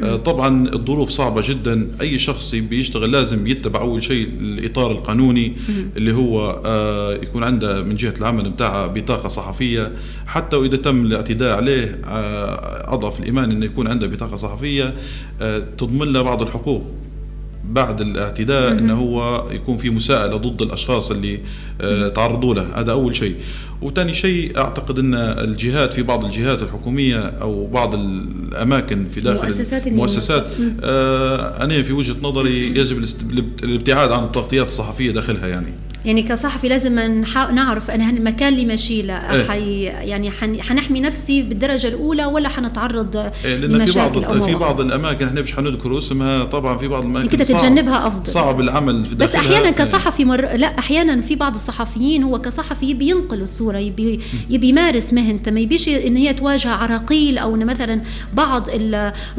طبعا 0.00 0.68
الظروف 0.74 1.10
صعبة 1.10 1.42
جدا. 1.48 1.88
أي 2.00 2.18
شخص 2.18 2.54
بيشتغل 2.54 3.12
لازم 3.12 3.46
يتبع 3.46 3.80
أول 3.80 4.02
شيء 4.02 4.28
الإطار 4.40 4.92
القانوني 4.92 5.52
اللي 5.96 6.12
هو 6.12 6.62
آه، 6.64 7.14
يكون 7.14 7.44
عنده 7.44 7.82
من 7.82 7.96
جهة 7.96 8.14
العمل 8.20 8.50
بتاعه 8.50 8.86
بطاقة 8.86 9.28
صحفية. 9.28 9.92
حتى 10.26 10.56
وإذا 10.56 10.76
تم 10.76 11.06
الاعتداء 11.06 11.56
عليه 11.56 12.00
اضعف 12.84 13.20
الإيمان 13.20 13.50
إنه 13.50 13.64
يكون 13.64 13.88
عنده 13.88 14.06
بطاقة 14.06 14.36
صحفية. 14.36 14.94
تضمن 15.78 16.12
له 16.12 16.22
بعض 16.22 16.42
الحقوق. 16.42 16.94
بعد 17.64 18.00
الاعتداء 18.00 18.72
انه 18.72 18.94
هو 18.94 19.46
يكون 19.50 19.76
في 19.76 19.90
مساءلة 19.90 20.36
ضد 20.36 20.62
الأشخاص 20.62 21.10
اللي 21.10 21.40
تعرضوا 22.14 22.54
له. 22.54 22.80
هذا 22.80 22.92
أول 22.92 23.16
شيء. 23.16 23.34
وثاني 23.82 24.14
شيء 24.14 24.58
أعتقد 24.58 24.98
إن 24.98 25.14
الجهات 25.14 25.94
في 25.94 26.02
بعض 26.02 26.24
الجهات 26.24 26.62
الحكومية 26.62 27.18
أو 27.18 27.66
بعض 27.66 27.94
الأماكن 27.94 29.08
في 29.08 29.20
داخل 29.20 29.38
المؤسسات 29.38 29.86
المؤسسات 29.86 30.46
آه 30.84 31.64
أنا 31.64 31.82
في 31.82 31.92
وجهة 31.92 32.16
نظري 32.22 32.66
يجب 32.66 33.04
الابتعاد 33.62 34.12
عن 34.12 34.24
التغطيات 34.24 34.66
الصحفية 34.66 35.10
داخلها 35.10 35.46
يعني. 35.46 35.66
يعني 36.04 36.22
كصحفي 36.22 36.68
لازم 36.68 37.24
نعرف 37.54 37.90
أنا 37.90 38.10
المكان 38.10 38.52
اللي 38.52 38.64
ماشي 38.64 39.02
له 39.02 39.14
إيه. 39.14 39.48
حي 39.48 39.82
يعني 39.82 40.30
حنحمي 40.60 41.00
نفسي 41.00 41.42
بالدرجة 41.42 41.88
الأولى 41.88 42.24
ولا 42.24 42.48
حنتعرض 42.48 43.16
إيه 43.16 43.56
لأن 43.56 43.86
في 43.86 43.98
بعض 43.98 44.42
في 44.42 44.54
بعض 44.54 44.80
الأماكن 44.80 45.26
إحنا 45.26 45.40
مش 45.40 45.54
حنذكر 45.54 45.98
اسمها 45.98 46.44
طبعا 46.44 46.78
في 46.78 46.88
بعض 46.88 47.02
الأماكن 47.02 47.28
كده 47.28 47.44
تتجنبها 47.44 48.06
أفضل. 48.06 48.30
صعب 48.30 48.60
العمل 48.60 49.04
في 49.04 49.14
بس 49.14 49.34
أحيانا 49.34 49.66
إيه. 49.66 49.72
كصحفي 49.72 50.24
مر... 50.24 50.40
لا 50.40 50.78
أحيانا 50.78 51.20
في 51.20 51.36
بعض 51.36 51.54
الصحفيين 51.54 52.22
هو 52.22 52.38
كصحفي 52.38 52.86
يبي 52.86 53.08
ينقل 53.08 53.40
الصورة 53.40 53.78
يبي 53.78 54.20
يبي 54.50 54.68
يمارس 54.68 55.12
مهنته 55.14 55.50
ما 55.50 55.60
يبيش 55.60 55.88
إن 55.88 56.16
هي 56.16 56.34
تواجه 56.34 56.70
عراقيل 56.70 57.38
أو 57.38 57.54
إن 57.54 57.66
مثلا 57.66 58.00
بعض 58.34 58.68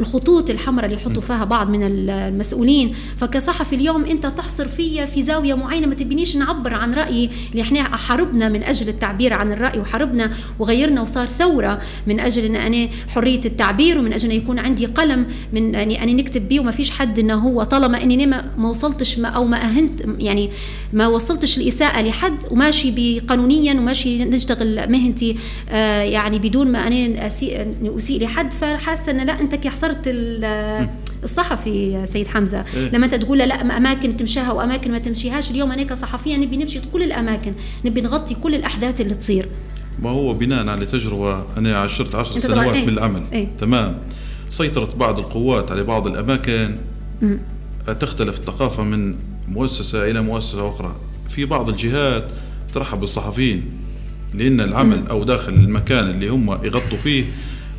الخطوط 0.00 0.50
الحمراء 0.50 0.84
اللي 0.86 0.96
يحطوا 0.96 1.22
فيها 1.22 1.44
بعض 1.44 1.70
من 1.70 1.80
المسؤولين. 1.82 2.94
فكصحفي 3.16 3.74
اليوم 3.74 4.04
أنت 4.04 4.26
تحصر 4.26 4.68
فيا 4.68 5.04
في 5.06 5.22
زاوية 5.22 5.54
معينة 5.54 5.86
ما 5.86 5.94
تبينيش 5.94 6.36
نعبر 6.36 6.53
اعبر 6.54 6.74
عن 6.74 6.94
رأيي 6.94 7.30
اللي 7.50 7.62
إحنا 7.62 7.96
حاربنا 7.96 8.48
من 8.48 8.62
أجل 8.62 8.88
التعبير 8.88 9.32
عن 9.32 9.52
الرأي 9.52 9.78
وحاربنا 9.80 10.30
وغيرنا 10.58 11.02
وصار 11.02 11.26
ثورة 11.26 11.80
من 12.06 12.20
أجل 12.20 12.44
إن 12.44 12.56
أنا 12.56 12.88
حرية 13.08 13.40
التعبير 13.44 13.98
ومن 13.98 14.12
أجل 14.12 14.30
إن 14.30 14.36
يكون 14.36 14.58
عندي 14.58 14.86
قلم 14.86 15.26
من 15.52 15.74
يعني 15.74 16.02
أنا 16.02 16.12
نكتب 16.12 16.48
بيه 16.48 16.60
وما 16.60 16.70
فيش 16.70 16.90
حد 16.90 17.18
إنه 17.18 17.34
هو 17.34 17.62
طالما 17.62 18.02
إني 18.02 18.26
ما, 18.26 18.44
وصلتش 18.68 19.18
ما 19.18 19.28
أو 19.28 19.44
ما 19.44 19.62
أهنت 19.64 20.00
يعني 20.18 20.50
ما 20.92 21.06
وصلتش 21.06 21.58
الإساءة 21.58 22.02
لحد 22.02 22.36
وماشي 22.50 22.92
بقانونيا 22.96 23.74
وماشي 23.74 24.24
نشتغل 24.24 24.90
مهنتي 24.92 25.36
آه 25.68 26.02
يعني 26.02 26.38
بدون 26.38 26.72
ما 26.72 26.86
أنا 26.86 27.26
اسيء 27.26 27.74
أسيء 27.96 28.22
لحد 28.24 28.52
فحاسة 28.52 29.12
إن 29.12 29.26
لا 29.26 29.40
أنت 29.40 29.54
كي 29.54 29.70
حصرت 29.70 30.08
الصحفي 31.24 32.06
سيد 32.06 32.26
حمزة 32.26 32.64
إيه؟ 32.74 32.90
لما 32.90 33.06
أنت 33.06 33.14
تقول 33.14 33.38
لا 33.38 33.76
أماكن 33.76 34.16
تمشيها 34.16 34.52
وأماكن 34.52 34.92
ما 34.92 34.98
تمشيهاش 34.98 35.50
اليوم 35.50 35.72
أنا 35.72 35.82
كصحفية 35.82 36.36
نبي 36.36 36.56
نمشي 36.56 36.80
كل 36.92 37.02
الأماكن 37.02 37.52
نبي 37.84 38.00
نغطي 38.00 38.34
كل 38.34 38.54
الأحداث 38.54 39.00
اللي 39.00 39.14
تصير 39.14 39.48
ما 40.02 40.10
هو 40.10 40.34
بناء 40.34 40.68
على 40.68 40.86
تجربة 40.86 41.44
أنا 41.56 41.78
عشرت 41.78 42.14
عشر 42.14 42.38
سنوات 42.38 42.74
إيه؟ 42.76 42.86
بالعمل 42.86 43.22
إيه؟ 43.32 43.48
تمام 43.58 43.98
سيطرت 44.48 44.96
بعض 44.96 45.18
القوات 45.18 45.70
على 45.70 45.82
بعض 45.82 46.06
الأماكن 46.06 46.76
م. 47.22 47.36
تختلف 48.00 48.38
الثقافة 48.38 48.82
من 48.82 49.16
مؤسسة 49.48 50.10
إلى 50.10 50.20
مؤسسة 50.20 50.68
أخرى 50.68 50.96
في 51.28 51.44
بعض 51.44 51.68
الجهات 51.68 52.28
ترحب 52.72 53.00
بالصحفيين 53.00 53.70
لأن 54.34 54.60
العمل. 54.60 55.06
أو 55.06 55.24
داخل 55.24 55.52
المكان 55.52 56.10
اللي 56.10 56.28
هم 56.28 56.50
يغطوا 56.64 56.98
فيه 56.98 57.24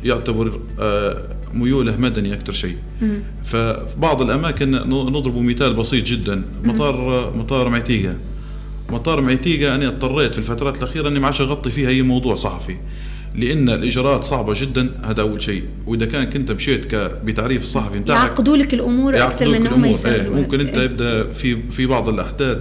يعتبر 0.04 0.60
آه 0.80 1.35
ميوله 1.54 1.96
مدني 1.96 2.34
أكثر 2.34 2.52
شيء. 2.52 2.76
ففي 3.44 3.94
بعض 3.98 4.22
الأماكن 4.22 4.70
نضرب 4.90 5.36
مثال 5.36 5.74
بسيط 5.74 6.04
جدا. 6.04 6.42
مطار 6.64 7.32
مطار 7.36 7.68
معتيقة. 7.68 8.14
مطار 8.90 9.20
معتيقة 9.20 9.74
أنا 9.74 9.88
اضطريت 9.88 10.32
في 10.32 10.38
الفترات 10.38 10.82
الأخيرة 10.82 11.08
أني 11.08 11.18
ما 11.20 11.26
عادش 11.26 11.40
أغطي 11.40 11.70
فيها 11.70 11.88
أي 11.88 12.02
موضوع 12.02 12.34
صحفي 12.34 12.76
لأن 13.34 13.68
الإجراءات 13.68 14.24
صعبة 14.24 14.54
جدا. 14.60 14.90
هذا 15.02 15.22
أول 15.22 15.42
شيء. 15.42 15.62
وإذا 15.86 16.06
كان 16.06 16.24
كنت 16.24 16.52
مشيت 16.52 16.94
بتعريف 16.94 17.62
الصحفي 17.62 17.98
نتاعك 17.98 18.28
يعقدوا 18.28 18.56
لك 18.56 18.74
الأمور 18.74 19.16
أكثر 19.16 19.48
من 19.48 19.54
انهم 19.54 19.84
إيه 19.84 20.28
ممكن 20.28 20.60
أنت 20.60 20.76
يبدأ 20.76 21.32
في 21.32 21.56
في 21.70 21.86
بعض 21.86 22.08
الأحداث. 22.08 22.58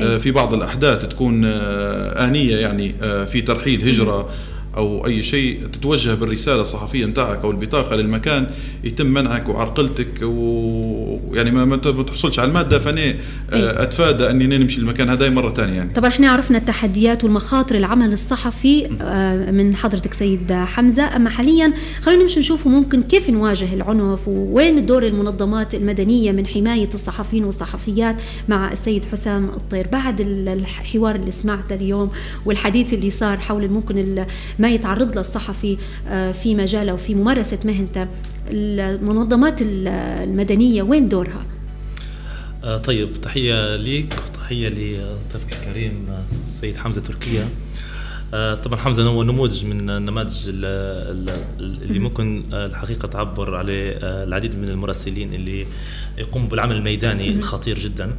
آه، 0.00 0.18
في 0.18 0.30
بعض 0.30 0.54
الأحداث 0.54 1.06
تكون 1.06 1.42
آه، 1.44 2.28
آنية 2.28 2.56
يعني 2.56 2.94
آه، 3.02 3.24
في 3.24 3.40
ترحيل 3.40 3.88
هجرة. 3.88 4.28
أو 4.76 5.06
أي 5.06 5.22
شيء 5.22 5.66
تتوجه 5.66 6.14
بالرسالة 6.14 6.62
الصحفية 6.62 7.06
نتاعك 7.06 7.38
أو 7.44 7.50
البطاقة 7.50 7.96
للمكان 7.96 8.46
يتم 8.84 9.06
منعك 9.06 9.48
وعرقلتك 9.48 10.08
ويعني 10.22 11.50
ما, 11.50 11.64
ما 11.64 11.76
تحصلش 11.76 12.38
على 12.38 12.48
المادة 12.48 12.78
فأني 12.78 13.10
آه، 13.50 13.82
أتفادى 13.82 14.30
أني 14.30 14.58
نمشي 14.58 14.80
المكان 14.80 15.08
هذا 15.08 15.30
مرة 15.30 15.54
ثانية 15.54 15.74
يعني. 15.74 15.92
طبعا 15.92 16.08
إحنا 16.08 16.30
عرفنا 16.30 16.58
التحديات 16.58 17.24
والمخاطر 17.24 17.74
العمل 17.74 18.12
الصحفي 18.12 18.88
آه، 19.02 19.50
من 19.50 19.76
حضرتك 19.76 20.14
سيد 20.14 20.52
حمزة. 20.52 21.16
أما 21.16 21.30
حاليا 21.30 21.72
خلينا 22.00 22.22
نمشي 22.22 22.40
نشوفوا 22.40 22.72
ممكن 22.72 23.02
كيف 23.02 23.30
نواجه 23.30 23.74
العنف 23.74 24.28
وين 24.28 24.86
دور 24.86 25.06
المنظمات 25.06 25.74
المدنية 25.74 26.32
من 26.32 26.46
حماية 26.46 26.88
الصحفيين 26.94 27.44
والصحفيات 27.44 28.16
مع 28.48 28.72
السيد 28.72 29.04
حسام 29.12 29.44
الطير. 29.44 29.88
بعد 29.92 30.20
الحوار 30.20 31.14
اللي 31.14 31.30
سمعته 31.30 31.74
اليوم 31.74 32.10
والحديث 32.44 32.94
اللي 32.94 33.10
صار 33.10 33.38
حول 33.38 33.68
ممكن 33.68 34.24
ما 34.60 34.68
يتعرض 34.68 35.14
له 35.14 35.20
الصحفي 35.20 35.78
آه، 36.08 36.32
في 36.32 36.54
مجاله 36.54 36.94
وفي 36.94 37.14
ممارسة 37.14 37.58
مهنته. 37.64 38.06
المنظمات 38.50 39.54
المدنية 39.62 40.82
وين 40.82 41.08
دورها؟ 41.08 41.42
آه، 42.64 42.76
طيب 42.76 43.12
تحية 43.22 43.76
ليك 43.76 44.14
وتحية 44.28 44.68
لضيفك 44.68 45.52
الكريم 45.52 46.06
السيد 46.46 46.76
حمزة 46.76 47.00
تركيا 47.00 47.48
آه، 48.34 48.54
طبعا 48.54 48.80
حمزة 48.80 49.02
هو 49.02 49.22
نموذج 49.22 49.64
من 49.66 49.90
النماذج 49.90 50.48
اللي 50.48 51.98
ممكن 51.98 52.44
الحقيقة 52.52 53.08
تعبر 53.08 53.56
عليه 53.56 53.98
العديد 54.02 54.58
من 54.58 54.68
المراسلين 54.68 55.34
اللي 55.34 55.66
يقوموا 56.18 56.48
بالعمل 56.48 56.76
الميداني 56.76 57.28
الخطير 57.28 57.78
جدا. 57.78 58.04
آه، 58.04 58.14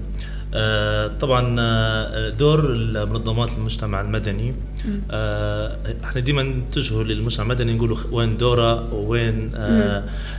طبعا 1.19 1.55
آه، 1.59 2.29
دور 2.29 2.61
منظمات 3.05 3.57
المجتمع 3.57 4.01
المدني. 4.01 4.53
آه، 5.11 5.77
إحنا 6.03 6.21
ديما 6.21 6.43
نتجهوا 6.43 7.03
للمجتمع 7.03 7.43
المدني 7.43 7.73
نقولوا 7.73 7.97
وين 8.11 8.37
دورة 8.37 8.93
وين 8.93 9.51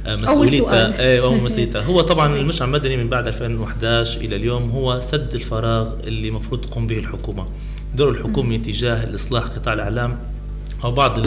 مسؤوليته. 0.06 0.86
إيه 1.00 1.24
أو 1.24 1.34
مسؤوليته. 1.34 1.80
هو 1.80 2.00
طبعا 2.12 2.36
المجتمع 2.36 2.66
المدني 2.66 2.96
من 2.96 3.08
بعد 3.08 3.26
2011 3.26 4.20
إلى 4.20 4.36
اليوم 4.36 4.70
هو 4.70 5.00
سد 5.00 5.34
الفراغ 5.34 5.92
اللي 6.04 6.28
المفروض 6.28 6.60
تقوم 6.60 6.86
به 6.86 6.98
الحكومة. 6.98 7.44
دور 7.94 8.08
الحكومة 8.10 8.56
تجاه 8.56 9.04
الإصلاح 9.04 9.44
قطاع 9.44 9.72
الإعلام 9.72 10.18
أو 10.84 10.92
بعض 10.92 11.18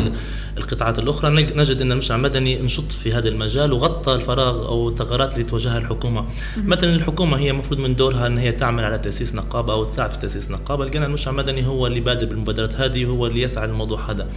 القطاعات 0.57 0.99
الأخرى 0.99 1.31
نجد 1.55 1.81
أن 1.81 1.91
المجتمع 1.91 2.17
المدني 2.17 2.61
نشط 2.61 2.91
في 2.91 3.13
هذا 3.13 3.29
المجال 3.29 3.73
وغطى 3.73 4.15
الفراغ 4.15 4.67
أو 4.67 4.89
الثغرات 4.89 5.33
اللي 5.33 5.43
تواجهها 5.43 5.77
الحكومة. 5.77 6.25
مثلا 6.57 6.95
الحكومة 6.95 7.37
هي 7.37 7.49
المفروض 7.51 7.79
من 7.79 7.95
دورها 7.95 8.27
أن 8.27 8.37
هي 8.37 8.51
تعمل 8.51 8.83
على 8.83 8.97
تأسيس 8.97 9.35
نقابة 9.35 9.73
أو 9.73 9.83
تساعد 9.83 10.11
في 10.11 10.19
تأسيس 10.19 10.51
نقابة. 10.51 10.85
لقينا 10.85 11.05
المجتمع 11.05 11.31
المدني 11.31 11.67
هو 11.67 11.87
اللي 11.87 11.99
بادر 11.99 12.25
بالمبادرات 12.25 12.75
هذه 12.75 13.05
وهو 13.05 13.27
اللي 13.27 13.41
يسعى 13.41 13.67
للموضوع 13.67 14.11
هذا. 14.11 14.27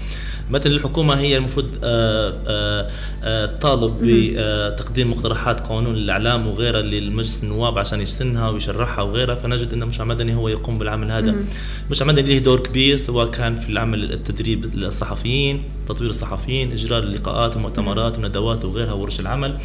مثلا 0.51 0.73
الحكومة 0.73 1.19
هي 1.19 1.37
المفروض 1.37 1.67
آه، 1.85 2.35
آه، 2.47 2.91
آه، 3.23 3.47
تطالب 3.47 3.99
بتقديم 4.03 5.11
مقترحات 5.11 5.61
قانون 5.61 5.95
الإعلام 5.95 6.47
وغيرها 6.47 6.83
للمجلس 6.83 7.45
النواب 7.45 7.79
عشان 7.79 8.01
يسنها 8.01 8.51
ويشرحها 8.51 9.03
وغيرها. 9.05 9.35
فنجد 9.35 9.73
أن 9.73 9.83
المجتمع 9.83 10.05
المدني 10.05 10.35
هو 10.35 10.49
يقوم 10.49 10.79
بالعمل 10.79 11.11
هذا. 11.11 11.45
المجتمع 11.87 12.11
المدني 12.11 12.35
له 12.35 12.39
دور 12.39 12.61
كبير 12.61 12.97
سواء 12.97 13.27
كان 13.27 13.57
في 13.57 13.69
العمل 13.69 14.13
التدريب 14.13 14.65
الصحفيين 14.75 15.78
تطوير 15.89 16.11
الصحفيين 16.11 16.73
اجراء 16.73 16.99
اللقاءات 16.99 17.57
ومؤتمرات 17.57 18.19
وندوات 18.19 18.65
وغيرها 18.65 18.93
ورش 18.93 19.21
العمل. 19.21 19.59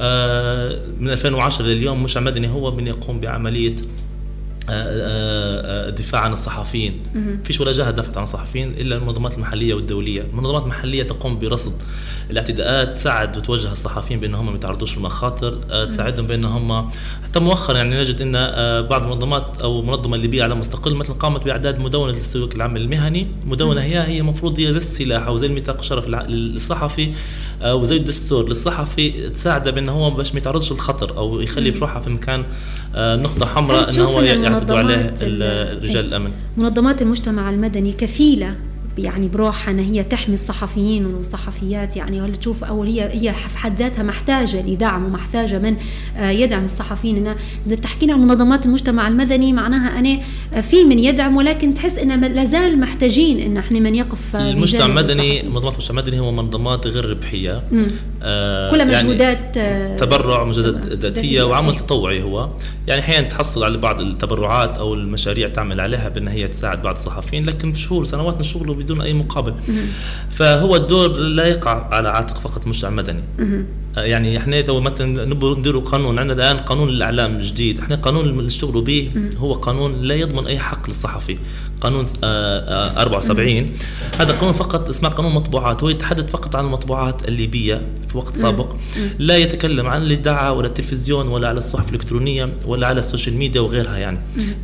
آه، 0.00 0.78
من 0.98 1.10
2010 1.10 1.64
لليوم 1.64 2.02
مش 2.02 2.16
مدني 2.16 2.48
هو 2.48 2.70
من 2.70 2.86
يقوم 2.86 3.20
بعملية 3.20 3.76
الدفاع 4.70 6.20
عن 6.20 6.32
الصحفيين. 6.32 7.00
فيش 7.44 7.60
ولا 7.60 7.72
جهة 7.72 7.90
دافعت 7.90 8.16
عن 8.16 8.22
الصحفيين 8.22 8.70
إلا 8.72 8.96
المنظمات 8.96 9.34
المحلية 9.34 9.74
والدولية. 9.74 10.22
المنظمات 10.22 10.62
المحلية 10.62 11.02
تقوم 11.02 11.38
برصد 11.38 11.82
الاعتداءات 12.30 12.94
تساعد 12.94 13.36
وتوجه 13.36 13.72
الصحفيين 13.72 14.20
بان 14.20 14.34
هم 14.34 14.46
ما 14.46 14.54
يتعرضوش 14.54 14.96
للمخاطر 14.96 15.60
آه، 15.70 15.84
تساعدهم 15.84 16.26
بأن 16.26 16.44
هم 16.44 16.90
حتى 17.24 17.40
مؤخرا 17.40 17.76
يعني 17.76 18.00
نجد 18.00 18.20
إن 18.20 18.32
آه، 18.36 18.80
بعض 18.80 19.02
المنظمات 19.02 19.62
أو 19.62 19.82
منظمة 19.82 20.16
الليبيه 20.16 20.42
على 20.42 20.54
مستقل 20.54 20.94
مثلا 20.94 21.16
قامت 21.16 21.44
بإعداد 21.44 21.78
مدونة 21.78 22.12
للسلوك 22.12 22.54
العمل 22.54 22.80
المهني. 22.80 23.26
مدونة 23.44 23.80
هي 23.80 23.98
هي 23.98 24.20
المفروض 24.20 24.60
هي 24.60 24.72
زي 24.72 24.76
السلاح 24.76 25.26
أو 25.26 25.36
زي 25.36 25.46
الميثاق 25.46 25.78
الشرف 25.78 26.08
للصحفي. 26.08 27.06
آه، 27.08 27.14
وزي 27.64 27.96
الدستور 27.96 28.48
للصحفي 28.48 29.28
تساعده 29.30 29.70
بان 29.70 29.88
هو 29.88 30.10
باش 30.10 30.32
ما 30.32 30.38
يتعرضش 30.38 30.72
للخطر 30.72 31.16
أو 31.16 31.40
يخلي 31.40 31.72
في 31.72 31.78
روحه 31.80 32.00
في 32.00 32.10
مكان 32.10 32.44
نقطة 32.96 33.46
حمراء 33.46 33.94
إن 33.94 34.00
هو 34.00 34.20
يعتدوا 34.20 34.76
عليه 34.78 35.14
رجال 35.82 36.04
الأمن؟ 36.04 36.30
منظمات 36.56 37.02
المجتمع 37.02 37.50
المدني 37.50 37.92
كفيلة 37.92 38.54
يعني 38.98 39.28
بروحها 39.28 39.70
ان 39.70 39.78
هي 39.78 40.04
تحمي 40.04 40.34
الصحفيين 40.34 41.06
والصحفيات. 41.06 41.96
يعني 41.96 42.20
ولا 42.22 42.36
تشوف 42.36 42.64
أو 42.64 42.82
هي 42.82 43.02
هي 43.02 43.34
في 43.48 43.58
حد 43.58 43.78
ذاتها 43.78 44.02
محتاجة 44.02 44.66
لدعم 44.66 45.04
ومحتاجة 45.04 45.58
من 45.58 45.76
آه، 46.16 46.30
يدعم 46.30 46.64
الصحفيين. 46.64 47.26
ان 47.26 47.80
تحكينا 47.80 48.12
عن 48.12 48.20
منظمات 48.20 48.66
المجتمع 48.66 49.08
المدني 49.08 49.52
معناها 49.52 49.98
أنا 49.98 50.18
آه، 50.54 50.60
في 50.60 50.84
من 50.84 50.98
يدعم 50.98 51.36
ولكن 51.36 51.74
تحس 51.74 51.98
ان 51.98 52.24
لازال 52.24 52.80
محتاجين 52.80 53.40
إن 53.40 53.56
إحنا 53.56 53.80
من 53.80 53.94
يقف 53.94 54.36
المجتمع 54.36 54.86
المدني 54.86 55.42
منظمات 55.42 55.72
المجتمع 55.72 56.00
المدني 56.00 56.20
هو 56.20 56.32
منظمات 56.32 56.86
غير 56.86 57.10
ربحية. 57.10 57.62
آه 58.22 58.70
كلها 58.70 58.86
يعني 58.86 59.08
مجهودات 59.08 59.56
يعني 59.56 59.98
تبرع 59.98 60.44
مجهودات 60.44 60.86
ذاتية 60.86 61.42
وعمل 61.42 61.76
تطوعي 61.76 62.22
هو. 62.22 62.48
يعني 62.88 63.00
أحيانا 63.00 63.28
تحصل 63.28 63.64
على 63.64 63.78
بعض 63.78 64.00
التبرعات 64.00 64.78
أو 64.78 64.94
المشاريع 64.94 65.48
تعمل 65.48 65.80
عليها 65.80 66.08
بأن 66.08 66.28
هي 66.28 66.48
تساعد 66.48 66.82
بعض 66.82 66.94
الصحفيين 66.94 67.46
لكن 67.46 67.74
شهور 67.74 68.04
سنوات 68.04 68.36
من 68.36 68.42
شغله 68.42 68.74
بدون 68.74 69.00
أي 69.00 69.12
مقابل. 69.12 69.54
فهو 70.30 70.76
الدور 70.76 71.08
لا 71.18 71.46
يقع 71.46 71.88
على 71.94 72.08
عاتق 72.08 72.36
فقط 72.38 72.62
المجتمع 72.62 72.90
المدني 72.90 73.22
يعني 73.96 74.38
إحنا 74.38 74.60
تو 74.60 74.80
مثلا 74.80 75.24
نديروا 75.34 75.82
قانون 75.82 76.18
عندنا 76.18 76.32
الآن 76.50 76.56
قانون 76.56 76.88
الإعلام 76.88 77.36
الجديد 77.36 77.80
إحنا 77.80 77.96
قانون 77.96 78.24
اللي 78.24 78.42
نشتغلوا 78.42 78.82
به 78.82 79.10
هو 79.38 79.52
قانون 79.52 80.02
لا 80.02 80.14
يضمن 80.14 80.46
أي 80.46 80.58
حق 80.58 80.86
للصحفي. 80.88 81.38
قانون 81.80 82.06
74 82.24 83.56
آه، 83.56 83.64
آه، 84.20 84.22
هذا 84.22 84.32
قانون 84.32 84.52
فقط 84.52 84.88
اسمه 84.88 85.08
قانون 85.08 85.34
مطبوعات. 85.34 85.82
هو 85.82 85.88
يتحدث 85.88 86.30
فقط 86.30 86.56
عن 86.56 86.64
المطبوعات 86.64 87.28
الليبية 87.28 87.82
في 88.08 88.18
وقت 88.18 88.36
سابق. 88.36 88.76
لا 89.18 89.36
يتكلم 89.36 89.86
عن 89.86 90.02
الاذاعه 90.02 90.52
ولا 90.52 90.66
التلفزيون 90.66 91.28
ولا 91.28 91.48
على 91.48 91.58
الصحف 91.58 91.88
الإلكترونية 91.88 92.52
ولا 92.66 92.86
على 92.86 92.98
ال 92.98 93.03
social 93.03 93.36
media 93.36 93.60
وغيرها 93.60 93.96
يعني. 93.96 94.18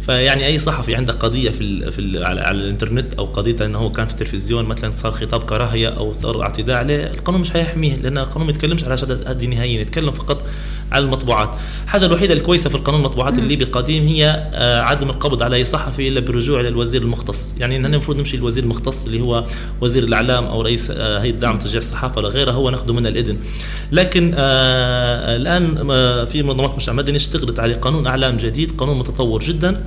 فيعني 0.06 0.46
أي 0.46 0.58
صحفي 0.58 0.94
عنده 0.94 1.12
قضية 1.12 1.50
في, 1.50 1.60
ال 1.60 1.92
في 1.92 1.98
ال 1.98 2.24
على, 2.24 2.40
على 2.40 2.58
الإنترنت 2.58 3.14
أو 3.14 3.24
قضية 3.24 3.64
إنه 3.64 3.78
هو 3.78 3.92
كان 3.92 4.06
في 4.06 4.12
التلفزيون 4.12 4.64
مثلا 4.64 4.92
صار 4.96 5.12
خطاب 5.12 5.42
كراهية 5.42 5.88
أو 5.88 6.12
صار 6.12 6.42
اعتداء 6.42 6.76
عليه 6.76 7.06
القانون 7.06 7.40
مش 7.40 7.56
هيحميه 7.56 7.96
لأن 7.96 8.18
القانون 8.18 8.46
ما 8.46 8.52
يتكلمش 8.52 8.84
على 8.84 8.96
شهادة 8.96 9.30
هذه 9.30 9.46
نهائيا 9.46 9.80
يتكلم 9.80 10.12
فقط 10.12 10.42
على 10.92 11.04
المطبوعات. 11.04 11.50
الحاجة 11.84 12.06
الوحيدة 12.06 12.34
الكويسة 12.34 12.70
في 12.70 12.74
القانون 12.74 13.00
المطبوعات 13.00 13.38
الليبي 13.38 13.64
القديم 13.64 14.06
هي 14.06 14.48
آه، 14.54 14.80
عدم 14.80 15.10
القبض 15.10 15.42
على 15.42 15.56
أي 15.56 15.64
صحفي 15.64 16.08
إلا 16.08 16.20
بالرجوع 16.20 16.60
إلى 16.60 16.68
الوزير 16.68 17.02
المختص. 17.02 17.54
يعني 17.58 17.78
نحن 17.78 17.94
المفروض 17.94 18.18
نمشي 18.18 18.36
للوزير 18.36 18.64
المختص 18.64 19.04
اللي 19.04 19.20
هو 19.20 19.44
وزير 19.80 20.02
الإعلام 20.02 20.44
أو 20.44 20.62
رئيس 20.62 20.90
آه، 20.90 21.18
هيئة 21.18 21.32
دعم 21.32 21.58
تشجيع 21.58 21.78
الصحافة 21.78 22.18
ولا 22.18 22.28
غيره 22.28 22.50
هو 22.50 22.70
ناخذه 22.70 22.92
من 22.92 23.06
الإذن. 23.06 23.36
لكن 23.92 24.34
آه 24.36 25.36
الآن 25.36 25.74
في 26.26 26.42
منظمات 26.42 26.74
مجتمع 26.74 26.96
مدني 26.96 27.16
اشتغلت 27.16 27.58
على 27.58 27.74
قانون 27.74 28.06
إعلام 28.06 28.36
جديد 28.36 28.72
قانون 28.72 28.98
متطور 28.98 29.42
جدا. 29.42 29.84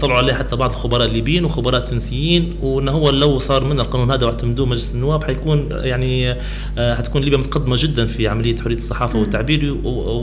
طلعوا 0.00 0.18
عليه 0.18 0.34
حتى 0.34 0.56
بعض 0.56 0.70
الخبراء 0.70 1.08
الليبيين 1.08 1.44
وخبراء 1.44 1.80
تونسيين 1.80 2.54
وان 2.62 2.88
هو 2.88 3.10
لو 3.10 3.38
صار 3.38 3.64
من 3.64 3.80
القانون 3.80 4.10
هذا 4.10 4.26
واعتمدوه 4.26 4.66
مجلس 4.66 4.94
النواب 4.94 5.24
حيكون 5.24 5.68
يعني 5.70 6.34
حتكون 6.78 7.22
ليبيا 7.22 7.38
متقدمة 7.38 7.76
جدا 7.78 8.06
في 8.06 8.28
عملية 8.28 8.56
حرية 8.56 8.74
الصحافة 8.76 9.18
والتعبير 9.18 9.76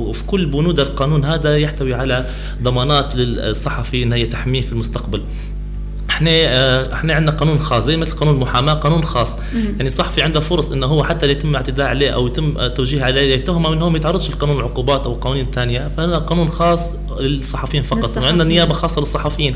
وفي 0.09 0.23
كل 0.23 0.45
بنود 0.45 0.79
القانون 0.79 1.25
هذا 1.25 1.57
يحتوي 1.57 1.93
على 1.93 2.25
ضمانات 2.63 3.15
للصحفي 3.15 4.03
انها 4.03 4.25
تحميه 4.25 4.61
في 4.61 4.71
المستقبل. 4.71 5.21
إحنا 6.09 6.31
آه 6.31 6.93
إحنا 6.93 7.13
عندنا 7.13 7.31
قانون 7.31 7.59
خاص 7.59 7.85
زي 7.85 7.97
مثل 7.97 8.15
قانون 8.15 8.35
المحاماة 8.35 8.73
قانون 8.73 9.03
خاص. 9.03 9.37
يعني 9.53 9.87
الصحفي 9.87 10.21
عنده 10.21 10.39
فرص 10.39 10.71
إنه 10.71 10.85
هو 10.85 11.03
حتى 11.03 11.29
يتم 11.29 11.55
اعتداء 11.55 11.87
عليه 11.87 12.09
أو 12.09 12.27
يتم 12.27 12.67
توجيه 12.67 13.03
عليه 13.03 13.37
تهمه 13.37 13.73
إنه 13.73 13.89
ما 13.89 13.97
يتعرضش 13.97 14.29
لقانون 14.29 14.59
العقوبات 14.59 15.05
أو 15.05 15.13
قوانين 15.13 15.47
ثانية 15.53 15.91
فهذا 15.97 16.17
قانون 16.17 16.49
خاص 16.49 16.95
للصحفيين 17.19 17.83
فقط. 17.83 18.17
وعندنا 18.17 18.43
نيابة 18.43 18.73
خاصة 18.73 19.01
للصحفيين. 19.01 19.55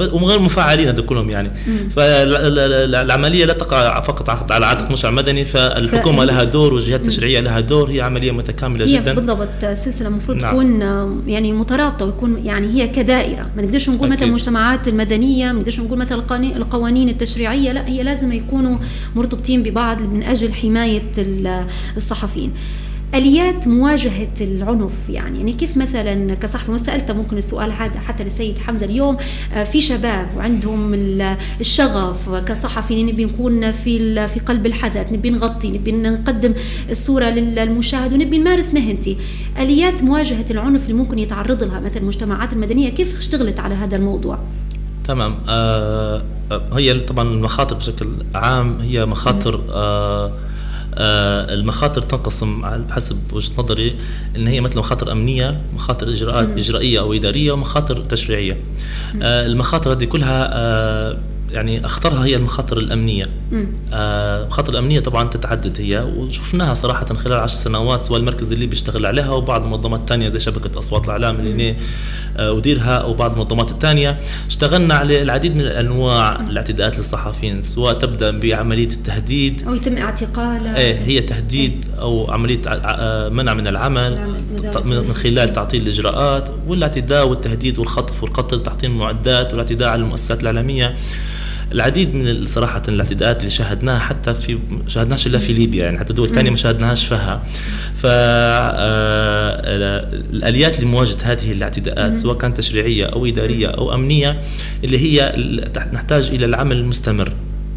وغير 0.00 0.38
مفعلين 0.38 0.88
هذول 0.88 1.06
كلهم 1.06 1.30
يعني. 1.30 1.50
فالعمليه 1.96 3.44
لا 3.44 3.52
تقع 3.52 4.00
فقط 4.00 4.52
على 4.52 4.66
عاتق 4.66 4.90
مشروع 4.90 5.12
مدني. 5.12 5.44
فالحكومه 5.44 6.24
لها 6.24 6.44
دور 6.44 6.74
والجهات 6.74 7.00
التشريعية 7.00 7.40
لها 7.40 7.60
دور. 7.60 7.90
هي 7.90 8.00
عملية 8.00 8.30
متكاملة 8.30 8.84
هي 8.84 8.98
جدا. 8.98 9.14
بالضبط 9.14 9.64
سلسلة 9.64 10.08
المفروض 10.08 10.36
نعم. 10.36 10.50
تكون 10.50 10.80
يعني 11.26 11.52
مترابطة 11.52 12.04
ويكون 12.04 12.42
يعني 12.44 12.66
هي 12.66 12.88
كدائرة. 12.88 13.46
ما 13.56 13.62
نقدرش 13.62 13.88
نقول 13.88 14.08
مثلا 14.08 14.24
المجتمعات 14.24 14.88
المدنية 14.88 15.46
ما 15.52 15.52
نقدرش 15.52 15.75
نقول 15.80 15.98
مثلا 15.98 16.56
القوانين 16.56 17.08
التشريعية 17.08 17.72
لا 17.72 17.88
هي 17.88 18.02
لازم 18.02 18.32
يكونوا 18.32 18.78
مرتبطين 19.16 19.62
ببعض 19.62 20.02
من 20.02 20.22
أجل 20.22 20.54
حماية 20.54 21.12
الصحفيين. 21.96 22.52
آليات 23.14 23.68
مواجهة 23.68 24.34
العنف 24.40 25.08
يعني 25.08 25.38
يعني 25.38 25.52
كيف 25.52 25.76
مثلا 25.76 26.34
كصحفي 26.34 26.70
وسالته 26.70 27.14
ممكن 27.14 27.38
السؤال 27.38 27.72
هذا 27.72 28.00
حتى 28.00 28.24
للسيد 28.24 28.58
حمزة 28.58 28.86
اليوم 28.86 29.16
آه، 29.54 29.64
في 29.64 29.80
شباب 29.80 30.28
وعندهم 30.36 30.94
الشغف 31.60 32.30
كصحفي 32.30 33.02
نبي 33.04 33.24
نكون 33.24 33.72
في 33.72 34.28
في 34.28 34.40
قلب 34.40 34.66
الحدث 34.66 35.12
نبي 35.12 35.30
نغطي 35.30 35.70
نبي 35.70 35.92
نقدم 35.92 36.54
الصورة 36.90 37.24
للمشاهد 37.24 38.12
ونبي 38.12 38.38
نمارس 38.38 38.74
مهنتي. 38.74 39.16
آليات 39.58 40.04
مواجهة 40.04 40.46
العنف 40.50 40.82
اللي 40.82 40.94
ممكن 40.94 41.18
يتعرض 41.18 41.62
لها 41.62 41.80
مثلا 41.80 41.98
المجتمعات 41.98 42.52
المدنية 42.52 42.90
كيف 42.90 43.18
اشتغلت 43.18 43.60
على 43.60 43.74
هذا 43.74 43.96
الموضوع؟ 43.96 44.38
تمام. 45.06 45.38
آه, 45.48 46.22
آه، 46.52 46.62
هي 46.72 47.00
طبعا 47.00 47.28
المخاطر 47.28 47.74
بشكل 47.76 48.08
عام 48.34 48.80
هي 48.80 49.06
مخاطر 49.06 49.64
آه 49.70 50.32
آه 50.94 51.54
المخاطر 51.54 52.02
تنقسم 52.02 52.60
بحسب 52.88 53.32
وجهة 53.32 53.62
نظري 53.62 53.94
إن 54.36 54.46
هي 54.46 54.60
مثل 54.60 54.78
مخاطر 54.78 55.12
أمنية 55.12 55.60
مخاطر 55.74 56.08
إجراءات 56.08 56.48
إجرائية 56.48 57.00
أو 57.00 57.12
إدارية 57.12 57.52
ومخاطر 57.52 58.00
تشريعية. 58.00 58.58
آه 59.22 59.46
المخاطر 59.46 59.92
هذه 59.92 60.04
كلها 60.04 60.48
آه 60.52 61.18
يعني 61.50 61.84
أخطرها 61.84 62.24
هي 62.24 62.36
المخاطر 62.36 62.78
الأمنية. 62.78 63.24
آه 63.92 64.42
المخاطر 64.42 64.72
الأمنية 64.72 65.00
طبعا 65.00 65.28
تتعدد 65.28 65.80
هي 65.80 66.00
وشفناها 66.16 66.74
صراحة 66.74 67.06
خلال 67.06 67.38
عشر 67.38 67.54
سنوات 67.56 68.00
سواء 68.04 68.20
المركز 68.20 68.52
اللي 68.52 68.66
بيشتغل 68.66 69.06
عليها 69.06 69.30
وبعض 69.30 69.62
المنظمات 69.62 70.00
الثانية 70.00 70.28
زي 70.28 70.40
شبكة 70.40 70.78
أصوات 70.78 71.04
الإعلام 71.04 71.40
اللي 71.40 71.76
آه 72.36 72.58
أديرها 72.58 72.96
أو 72.96 73.14
بعض 73.14 73.32
المنظمات 73.32 73.70
الثانية 73.70 74.18
اشتغلنا 74.46 74.94
على 74.94 75.22
العديد 75.22 75.56
من 75.56 75.60
الأنواع 75.60 76.40
الاعتداءات 76.40 76.96
للصحفيين 76.96 77.62
سواء 77.62 77.94
تبدأ 77.94 78.38
بعملية 78.38 78.88
التهديد. 78.88 79.62
أو 79.68 79.74
يتم 79.74 79.96
اعتقاله 79.96 80.76
إيه 80.76 80.98
هي 80.98 81.20
تهديد 81.20 81.86
أو 81.98 82.30
عملية 82.30 82.60
آه، 82.66 83.28
منع 83.28 83.54
من 83.54 83.66
العمل 83.66 84.18
من 84.84 85.12
خلال 85.14 85.48
تعطيل 85.52 85.82
الإجراءات 85.82 86.50
والاعتداء 86.66 87.28
والتهديد 87.28 87.78
والخطف 87.78 88.22
والقتل 88.22 88.62
تعطيل 88.62 88.90
المعدات 88.90 89.50
والاعتداء 89.50 89.88
على 89.88 90.02
المؤسسات 90.02 90.40
الإعلامية. 90.40 90.96
العديد 91.72 92.14
من 92.14 92.46
صراحة 92.46 92.82
الاعتداءات 92.88 93.40
اللي 93.40 93.50
شاهدناها 93.50 93.98
حتى 93.98 94.34
في 94.34 94.58
شاهدناش 94.86 95.26
إلا 95.26 95.38
في 95.38 95.52
ليبيا 95.52 95.84
يعني 95.84 95.98
حتى 95.98 96.12
دول 96.12 96.28
ثانية 96.28 96.50
ما 96.50 96.56
شاهدناهاش 96.56 97.06
فيها. 97.06 97.42
ف 97.96 98.06
آه، 98.06 99.60
الآليات 100.32 100.80
لمواجهه 100.80 101.16
هذه 101.22 101.52
الاعتداءات 101.52 102.16
سواء 102.16 102.36
كانت 102.36 102.56
تشريعية 102.56 103.06
أو 103.06 103.26
إدارية 103.26 103.66
أو 103.66 103.94
أمنية 103.94 104.40
اللي 104.84 104.98
هي 104.98 105.34
نحتاج 105.92 106.28
إلى 106.28 106.44
العمل 106.44 106.76
المستمر. 106.76 107.32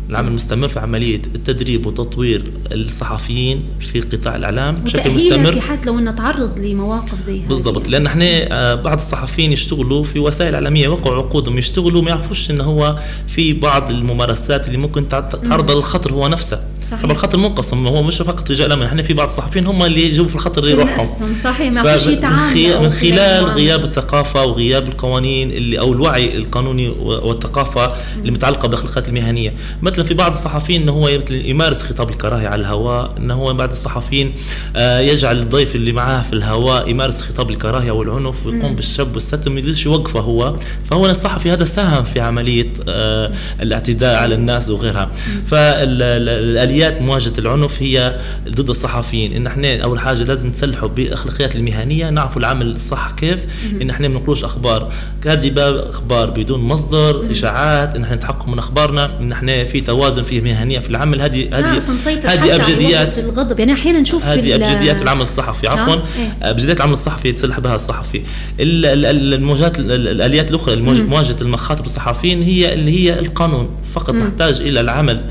العمل 0.09 0.31
مستمر 0.31 0.67
في 0.67 0.79
عملية 0.79 1.21
التدريب 1.35 1.85
وتطوير 1.85 2.43
الصحفيين 2.71 3.63
في 3.79 4.01
قطاع 4.01 4.35
الإعلام 4.35 4.75
بشكل 4.75 5.11
مستمر. 5.11 5.51
في 5.51 5.61
حال 5.61 5.79
لو 5.85 5.99
نتعرض 5.99 6.59
لمواقف 6.59 7.21
زي 7.21 7.39
هذه. 7.41 7.47
بالضبط 7.47 7.87
لأن 7.87 8.05
إحنا 8.05 8.25
آه، 8.25 8.75
بعض 8.75 8.97
الصحفيين 8.97 9.51
يشتغلوا 9.51 10.03
في 10.03 10.19
وسائل 10.19 10.53
إعلامية 10.53 10.87
وقعوا 10.87 11.15
عقودهم 11.17 11.57
يشتغلوا 11.57 12.01
ما 12.01 12.09
يعرفوش 12.09 12.51
إن 12.51 12.61
هو 12.61 12.99
في 13.27 13.53
بعض 13.53 13.89
الممارسات 13.89 14.67
اللي 14.67 14.77
ممكن 14.77 15.09
تعرض 15.09 15.71
للخطر 15.71 16.13
هو 16.13 16.27
نفسه. 16.27 16.59
صحيح. 16.91 17.01
طبعا 17.01 17.11
الخط 17.11 17.35
منقسم 17.35 17.87
هو 17.87 18.03
مش 18.03 18.17
فقط 18.17 18.51
رجال 18.51 18.71
امن 18.71 18.85
إحنا 18.85 19.01
في 19.03 19.13
بعض 19.13 19.27
الصحفيين 19.27 19.65
هم 19.65 19.83
اللي 19.83 20.09
يجوا 20.09 20.27
في 20.27 20.35
الخطر 20.35 20.67
يروحهم. 20.67 21.07
صحيح 21.43 21.73
ما 21.73 21.97
فيش 21.97 22.07
يتعامل 22.07 22.79
من 22.81 22.91
خلال 22.91 23.45
غياب 23.45 23.83
الثقافة 23.83 24.45
وغياب 24.45 24.87
القوانين 24.87 25.51
اللي 25.51 25.79
أو 25.79 25.93
الوعي 25.93 26.37
القانوني 26.37 26.89
والثقافة 26.89 27.93
اللي 28.19 28.31
متعلقة 28.31 28.67
بالاخلاقيات 28.67 29.07
المهنية. 29.09 29.53
مثلا 29.81 30.05
في 30.05 30.13
بعض 30.13 30.31
الصحفيين 30.31 30.81
إنه 30.81 30.91
هو 30.91 31.09
يمارس 31.31 31.81
خطاب 31.81 32.09
الكراهية 32.09 32.47
على 32.47 32.61
الهواء 32.61 33.13
إنه 33.17 33.33
هو 33.33 33.53
بعض 33.53 33.71
الصحفيين 33.71 34.33
آه، 34.75 34.99
يجعل 34.99 35.39
الضيف 35.39 35.75
اللي 35.75 35.91
معاه 35.91 36.21
في 36.21 36.33
الهواء 36.33 36.89
يمارس 36.89 37.21
خطاب 37.21 37.49
الكراهية 37.49 37.91
والعنف 37.91 38.45
ويقوم 38.45 38.75
بالشب 38.75 39.13
والستم 39.13 39.51
ما 39.51 39.59
يقدرش 39.59 39.85
يوقفه 39.85 40.19
هو. 40.19 40.55
فهو 40.89 41.05
الصحفي 41.05 41.51
هذا 41.51 41.65
ساهم 41.65 42.03
في 42.03 42.19
عملية 42.19 42.67
آه، 42.89 43.31
الاعتداء 43.61 44.15
على 44.15 44.35
الناس 44.35 44.69
وغيرها. 44.69 45.11
فالاليات 45.47 46.68
اليات 46.69 47.01
مواجهة 47.01 47.33
العنف 47.37 47.81
هي 47.81 48.15
ضد 48.49 48.69
الصحفيين. 48.69 49.33
إن 49.33 49.47
إحنا 49.47 49.83
أول 49.83 49.99
حاجة 49.99 50.23
لازم 50.23 50.49
نسلحوا 50.49 50.89
بأخلاقيات 50.89 51.55
المهنية 51.55 52.09
نعرفوا 52.09 52.39
العمل 52.39 52.71
الصح 52.71 53.11
كيف 53.17 53.45
إن 53.81 53.89
إحنا 53.89 54.07
ما 54.07 54.15
نقولوش 54.15 54.43
أخبار. 54.43 54.91
كاذبه 55.23 55.89
أخبار 55.89 56.29
بدون 56.29 56.59
مصدر 56.59 57.31
إشاعات 57.31 57.95
إن 57.95 58.03
إحنا 58.03 58.15
نتحقق 58.15 58.47
من 58.47 58.59
أخبارنا 58.59 59.19
إن 59.19 59.31
إحنا 59.31 59.63
في 59.65 59.81
توازن 59.81 60.23
في 60.23 60.41
مهنية 60.41 60.79
في 60.79 60.89
العمل. 60.89 61.21
هذه 61.21 61.59
هذه 61.59 61.81
هذه 62.23 62.55
أبجديات. 62.55 63.19
الغضب. 63.19 63.59
يعني 63.59 63.73
أحيانا 63.73 63.99
نشوف 63.99 64.25
هذه 64.25 64.55
أبجديات 64.55 65.01
العمل 65.01 65.21
الصحفي 65.21 65.67
عفوا. 65.67 65.93
إيه؟ 65.93 66.37
أبجديات 66.41 66.77
العمل 66.77 66.93
الصحفي 66.93 67.29
يتسلح 67.29 67.59
بها 67.59 67.75
الصحفي. 67.75 68.21
المواجهات 68.59 69.79
الآليات 69.79 70.49
الأخرى 70.51 70.75
مواجهة 70.75 71.37
المخاطر 71.41 71.85
الصحفيين 71.85 72.41
هي 72.41 72.73
اللي 72.73 72.99
هي 72.99 73.19
القانون. 73.19 73.69
فقط 73.93 74.13
نحتاج 74.13 74.61
إلى 74.61 74.79
العمل 74.79 75.21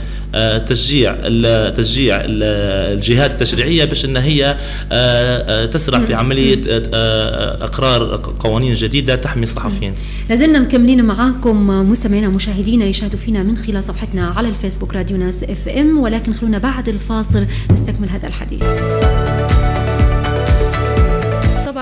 تشجيع 0.67 1.17
تشجيع 1.71 2.21
الجهات 2.25 3.31
التشريعية 3.31 3.85
باش 3.85 4.05
إن 4.05 4.17
هي 4.17 4.57
آه، 4.93 5.67
تسرع 5.67 6.05
في 6.05 6.14
عملية 6.14 6.61
إقرار 7.64 8.21
قوانين 8.38 8.75
جديدة 8.75 9.14
تحمي 9.14 9.43
الصحفيين. 9.43 9.95
لازلنا 10.31 10.59
مكملين 10.59 11.05
معاكم 11.05 11.67
مستمعينا 11.91 12.29
ومشاهدينا 12.29 12.85
يشاهدوا 12.85 13.19
فينا 13.19 13.43
من 13.43 13.57
خلال 13.57 13.85
صفحتنا 13.85 14.27
على 14.27 14.49
الفيسبوك 14.49 14.95
راديو 14.95 15.17
ناس 15.17 15.43
إف 15.43 15.69
إم 15.69 15.99
ولكن 15.99 16.33
خلونا 16.33 16.59
بعد 16.59 16.88
الفاصل 16.88 17.47
نستكمل 17.71 18.09
هذا 18.09 18.27
الحديث. 18.27 18.62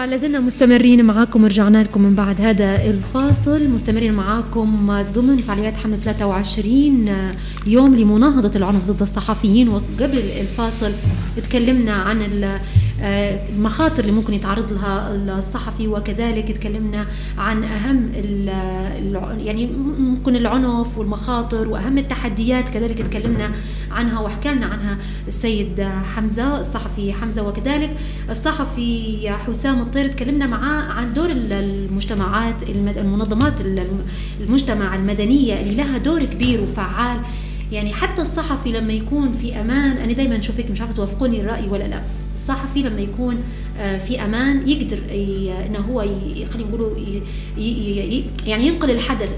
لازلنا 0.07 0.41
مستمرين 0.41 1.05
معاكم 1.05 1.45
ورجعنا 1.45 1.83
لكم 1.83 2.03
من 2.03 2.15
بعد 2.15 2.41
هذا 2.41 2.85
الفاصل. 2.85 3.69
مستمرين 3.69 4.13
معاكم 4.13 5.03
ضمن 5.15 5.37
فعاليات 5.37 5.77
حملة 5.77 5.97
23 5.97 7.09
يوم 7.67 7.97
لمناهضة 7.97 8.57
العنف 8.57 8.91
ضد 8.91 9.03
الصحفيين. 9.03 9.69
وقبل 9.69 10.19
الفاصل 10.41 10.93
تكلمنا 11.37 11.93
عن 11.93 12.23
المخاطر 13.03 14.03
اللي 14.03 14.13
ممكن 14.13 14.35
يتعرض 14.35 14.73
لها 14.73 15.15
الصحفي 15.39 15.89
وكذلك 15.89 16.53
تكلمنا 16.53 17.07
عن 17.39 17.65
أهم 17.65 18.11
يعني 19.39 19.67
ممكن 19.99 20.37
العنف 20.37 20.99
والمخاطر 20.99 21.69
وأهم 21.69 21.99
التحديات 21.99 22.69
كذلك 22.69 22.99
تكلمنا 22.99 23.51
عنها 23.91 24.21
وحكى 24.21 24.49
لنا 24.53 24.67
عنها 24.67 24.99
السيد 25.29 25.89
حمزة 26.17 26.61
الصحفي 26.61 27.13
حمزة. 27.13 27.43
وكذلك 27.49 27.97
الصحفي 28.31 29.31
حسام 29.31 29.81
الطير 29.81 30.09
تكلمنا 30.09 30.47
معاه 30.47 30.83
عن 30.83 31.15
دور 31.15 31.29
المجتمعات 31.31 32.55
المنظمات 32.97 33.55
المجتمع 34.41 34.95
المدنية 34.95 35.61
اللي 35.61 35.75
لها 35.75 35.99
دور 35.99 36.25
كبير 36.25 36.61
وفعال. 36.63 37.19
يعني 37.73 37.95
حتى 37.95 38.23
الصحفي 38.23 38.73
لما 38.73 38.93
يكون 38.93 39.33
في 39.33 39.61
أمان 39.61 39.97
أنا 39.97 40.13
دائما 40.13 40.39
أشوفك 40.39 40.71
مش 40.71 40.81
عارفة 40.81 40.95
توافقوني 40.95 41.41
الرأي 41.41 41.69
ولا 41.69 41.85
لا. 41.85 42.03
الصحفي 42.37 42.83
لما 42.83 43.01
يكون 43.01 43.39
آه، 43.79 43.99
في 43.99 44.25
أمان 44.25 44.69
يقدر 44.69 44.99
إنه 45.67 45.79
هو 45.79 46.01
خلينا 46.51 46.69
نقولوا 46.69 46.91
يعني 48.47 48.67
ينقل 48.67 48.91
الحدث 48.91 49.31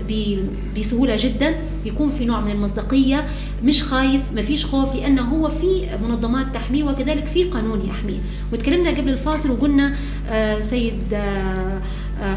بسهولة 0.78 1.16
جدا 1.18 1.54
يكون 1.84 2.10
في 2.10 2.24
نوع 2.24 2.40
من 2.40 2.50
المصداقية 2.50 3.26
مش 3.64 3.82
خايف 3.82 4.22
ما 4.34 4.42
فيش 4.42 4.66
خوف 4.66 4.94
لأنه 4.94 5.22
هو 5.22 5.48
في 5.48 5.82
منظمات 6.08 6.54
تحميه 6.54 6.84
وكذلك 6.84 7.26
في 7.26 7.44
قانون 7.44 7.80
يحميه. 7.88 8.18
وتكلمنا 8.52 8.90
قبل 8.90 9.08
الفاصل 9.08 9.50
وقلنا 9.50 9.94
آه، 10.28 10.60
سيد 10.60 11.14
آه، 11.14 11.80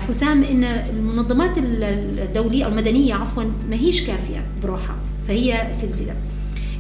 حسام 0.08 0.44
إن 0.44 0.64
المنظمات 0.64 1.58
الدولية 1.58 2.66
أو 2.66 2.70
المدنية 2.70 3.14
عفوا 3.14 3.44
ما 3.70 3.76
هيش 3.76 4.02
كافية 4.02 4.46
بروحها 4.64 4.96
فهي 5.28 5.68
سلسلة. 5.82 6.16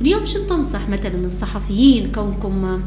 اليوم 0.01 0.25
شو 0.25 0.39
تنصح 0.47 0.89
مثلا 0.89 1.25
الصحفيين 1.25 2.11
كونكم 2.11 2.81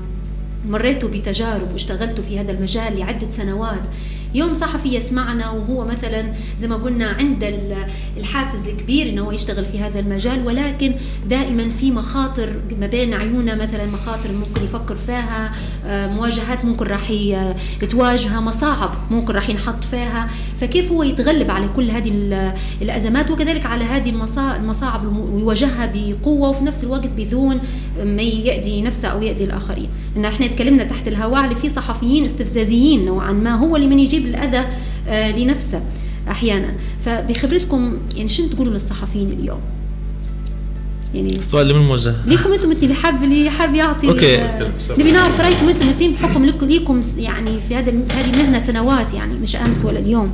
مريتوا 0.68 1.08
بتجارب 1.08 1.72
واشتغلتوا 1.72 2.24
في 2.24 2.40
هذا 2.40 2.52
المجال 2.52 2.98
لعدة 2.98 3.30
سنوات. 3.30 3.88
يوم 4.34 4.54
صحفي 4.54 4.94
يسمعنا 4.94 5.50
وهو 5.50 5.84
مثلا 5.84 6.32
زي 6.58 6.68
ما 6.68 6.76
قلنا 6.76 7.06
عند 7.06 7.54
الحافز 8.16 8.68
الكبير 8.68 9.08
إنه 9.08 9.22
هو 9.22 9.32
يشتغل 9.32 9.64
في 9.64 9.78
هذا 9.78 10.00
المجال 10.00 10.46
ولكن 10.46 10.94
دائما 11.28 11.70
في 11.70 11.90
مخاطر 11.90 12.60
ما 12.80 12.86
بين 12.86 13.14
عيوننا 13.14 13.54
مثلا 13.54 13.86
مخاطر 13.86 14.32
ممكن 14.32 14.64
يفكر 14.64 14.96
فيها 15.06 15.52
آه، 15.86 16.06
مواجهات 16.06 16.64
ممكن 16.64 16.86
راح 16.86 17.10
يتواجهها 17.82 18.40
مصاعب 18.40 18.90
ممكن 19.10 19.34
راح 19.34 19.50
ينحط 19.50 19.84
فيها. 19.84 20.30
فكيف 20.60 20.92
هو 20.92 21.02
يتغلب 21.02 21.50
على 21.50 21.68
كل 21.76 21.90
هذه 21.90 22.12
الأزمات؟ 22.82 23.30
وكذلك 23.30 23.66
على 23.66 23.84
هذه 23.84 24.10
المصاعب 24.56 25.16
ويواجهها 25.16 25.92
بقوة 25.94 26.48
وفي 26.48 26.64
نفس 26.64 26.84
الوقت 26.84 27.06
بدون 27.06 27.60
ما 28.04 28.22
يأذي 28.22 28.82
نفسه 28.82 29.08
أو 29.08 29.22
يأذي 29.22 29.44
الآخرين. 29.44 29.88
إن 30.16 30.24
إحنا 30.24 30.46
تكلمنا 30.46 30.84
تحت 30.84 31.08
الهواء 31.08 31.44
اللي 31.44 31.54
في 31.54 31.68
صحفيين 31.68 32.24
استفزازيين 32.24 33.04
نوعا 33.04 33.32
ما 33.32 33.54
هو 33.54 33.76
اللي 33.76 33.86
من 33.86 33.98
يجيب 33.98 34.23
الأذى 34.24 34.64
آه، 35.08 35.30
لنفسه 35.30 35.80
أحيانا. 36.30 36.74
فبخبرتكم 37.04 37.96
يعني 38.16 38.28
شنو 38.28 38.48
تقولوا 38.48 38.72
للصحفيين 38.72 39.28
اليوم؟ 39.28 39.60
يعني 41.14 41.30
السؤال 41.30 41.62
اللي 41.62 41.78
من 41.80 41.86
موجه. 41.86 42.14
ليكم 42.26 42.52
أنتم 42.52 42.70
مثلي 42.70 42.82
اللي 42.82 42.94
حاب 42.94 43.24
اللي 43.24 43.50
حاب 43.50 43.74
يعطي 43.74 44.08
أوكي. 44.08 44.36
نبي 44.98 45.12
نعرف 45.12 45.40
رأيكم 45.40 45.68
أنتم 45.68 45.86
الاثنين 45.88 46.12
بحكم 46.12 46.44
لكم 46.44 46.66
ليكم 46.66 47.00
يعني 47.18 47.60
في 47.68 47.76
هذا 47.76 47.92
هذه 48.10 48.30
المهنة 48.34 48.58
سنوات 48.58 49.14
يعني 49.14 49.34
مش 49.34 49.56
أمس 49.56 49.84
ولا 49.84 49.98
اليوم. 49.98 50.30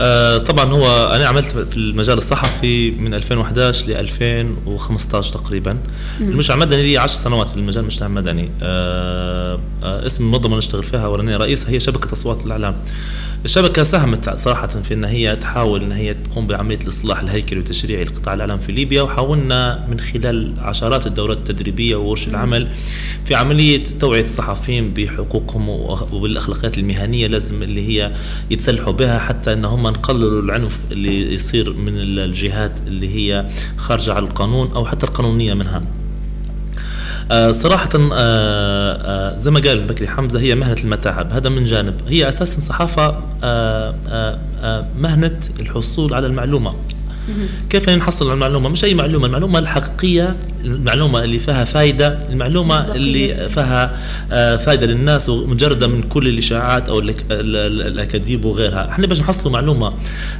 آه 0.00 0.38
طبعا 0.38 0.64
هو 0.64 1.12
أنا 1.16 1.26
عملت 1.26 1.46
في 1.46 1.76
المجال 1.76 2.18
الصحفي 2.18 2.90
من 2.90 3.14
2011 3.14 3.86
ل 3.88 3.92
2015 3.92 5.32
تقريبا. 5.32 5.78
المجتمع 6.20 6.54
المدني 6.56 6.82
لي 6.82 6.98
10 6.98 7.16
سنوات 7.16 7.48
في 7.48 7.56
المجال 7.56 7.80
المجتمع 7.80 8.06
المدني. 8.06 8.50
آه 8.62 9.60
آه 9.82 10.06
اسم 10.06 10.24
المنظمه 10.24 10.46
اللي 10.46 10.56
نشتغل 10.58 10.84
فيها 10.84 11.06
وراني 11.06 11.36
رئيسها 11.36 11.70
هي 11.70 11.80
شبكة 11.80 12.12
أصوات 12.12 12.46
الإعلام. 12.46 12.76
الشبكة 13.44 13.82
ساهمت 13.82 14.30
صراحة 14.38 14.66
في 14.66 14.94
أن 14.94 15.04
هي 15.04 15.36
تحاول 15.36 15.82
أن 15.82 15.92
هي 15.92 16.14
تقوم 16.14 16.46
بعملية 16.46 16.78
الإصلاح 16.82 17.20
الهيكلي 17.20 17.58
والتشريعي 17.58 18.04
لقطاع 18.04 18.34
الإعلام 18.34 18.58
في 18.58 18.72
ليبيا 18.72 19.02
وحاولنا 19.02 19.86
من 19.90 20.00
خلال 20.00 20.52
عشرات 20.58 21.06
الدورات 21.06 21.36
التدريبية 21.36 21.96
وورش 21.96 22.28
العمل 22.28 22.68
في 23.24 23.34
عملية 23.34 23.82
توعية 24.00 24.22
الصحفيين 24.22 24.94
بحقوقهم 24.94 25.68
وبالأخلاقيات 26.12 26.78
المهنية 26.78 27.26
لازم 27.26 27.62
اللي 27.62 27.88
هي 27.88 28.12
يتسلحوا 28.50 28.92
بها 28.92 29.18
حتى 29.18 29.52
أن 29.52 29.64
هم 29.64 29.86
نقللوا 29.90 30.42
العنف 30.42 30.78
اللي 30.92 31.34
يصير 31.34 31.72
من 31.72 31.92
الجهات 31.98 32.80
اللي 32.86 33.14
هي 33.14 33.50
خارجة 33.76 34.12
على 34.12 34.24
القانون 34.24 34.72
أو 34.72 34.86
حتى 34.86 35.06
القانونية 35.06 35.54
منها. 35.54 35.82
آه 37.30 37.52
صراحة 37.52 37.88
آه 37.94 38.12
آه 38.12 39.38
زي 39.38 39.50
ما 39.50 39.60
قال 39.60 39.84
بكري 39.86 40.08
حمزة 40.08 40.40
هي 40.40 40.54
مهنة 40.54 40.76
المتاعب 40.84 41.32
هذا 41.32 41.48
من 41.48 41.64
جانب. 41.64 41.94
هي 42.08 42.28
أساسا 42.28 42.60
صحافة 42.60 43.06
آه، 43.44 43.94
آه، 44.08 44.38
آه، 44.60 44.86
مهنة 44.98 45.40
الحصول 45.60 46.14
على 46.14 46.26
المعلومة. 46.26 46.74
كيف 47.70 47.88
نحصل 47.90 48.32
المعلومة؟ 48.32 48.68
مش 48.68 48.84
أي 48.84 48.94
معلومة 48.94 49.26
المعلومة 49.26 49.58
الحقيقية 49.58 50.36
المعلومة 50.64 51.24
اللي 51.24 51.38
فيها 51.38 51.64
فايدة 51.64 52.18
المعلومة 52.30 52.94
اللي 52.94 53.48
فيها 53.48 53.96
آه، 54.32 54.56
فايدة 54.56 54.86
للناس 54.86 55.28
ومجردة 55.28 55.86
من 55.86 56.02
كل 56.02 56.28
الإشاعات 56.28 56.88
أو 56.88 56.98
الأكاذيب 57.00 58.44
وغيرها. 58.44 58.88
إحنا 58.90 59.06
باش 59.06 59.20
نحصلوا 59.20 59.52
معلومة 59.52 59.92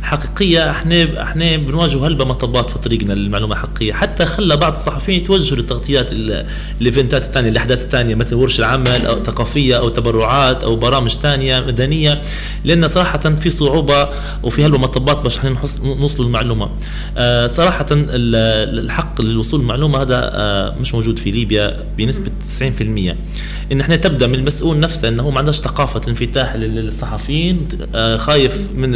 حقيقية 0.02 0.70
إحنا 0.70 1.22
إحنا 1.22 1.56
بنواجه 1.56 2.06
هلبة 2.06 2.24
مطبات 2.24 2.70
في 2.70 2.78
طريقنا 2.78 3.12
للمعلومة 3.12 3.54
الحقيقية. 3.54 3.92
حتى 3.92 4.26
خلى 4.26 4.56
بعض 4.56 4.72
الصحفيين 4.72 5.18
يتوجهوا 5.20 5.58
للتغطيات 5.58 6.06
الإيفنتات 6.80 7.24
الثانية 7.24 7.50
الأحداث 7.50 7.84
الثانية 7.84 8.14
مثل 8.14 8.34
ورش 8.34 8.58
العمل 8.58 9.06
أو 9.06 9.24
ثقافية 9.24 9.76
أو 9.78 9.88
تبرعات 9.88 10.64
أو 10.64 10.76
برامج 10.76 11.10
ثانية 11.10 11.60
مدنية. 11.60 12.22
لأن 12.64 12.88
صراحة 12.88 13.18
في 13.18 13.50
صعوبة 13.50 14.08
وفي 14.42 14.64
هلبة 14.64 14.78
مطبات 14.78 15.18
باش 15.18 15.38
نوصلوا 15.84 16.26
المعلومة 16.26 16.64
آه، 16.64 16.70
صراحة 17.46 17.86
الحق 17.90 19.20
للوصول 19.20 19.60
المعلومة 19.60 20.02
هذا 20.02 20.30
آه، 20.34 20.74
مش 20.80 20.94
موجود 20.94 21.18
في 21.18 21.30
ليبيا 21.30 21.84
بنسبة 21.98 22.30
90% 22.60 23.16
إن 23.72 23.80
إحنا 23.80 23.96
تبدأ 23.96 24.26
من 24.26 24.34
المسؤول 24.34 24.80
نفسه 24.80 25.08
إنه 25.08 25.22
هو 25.22 25.30
ما 25.30 25.38
عندهش 25.38 25.56
ثقافة 25.56 26.00
الانفتاح 26.00 26.56
للصحفيين 26.56 27.68
آه، 27.94 28.16
خايف 28.16 28.58
من 28.74 28.94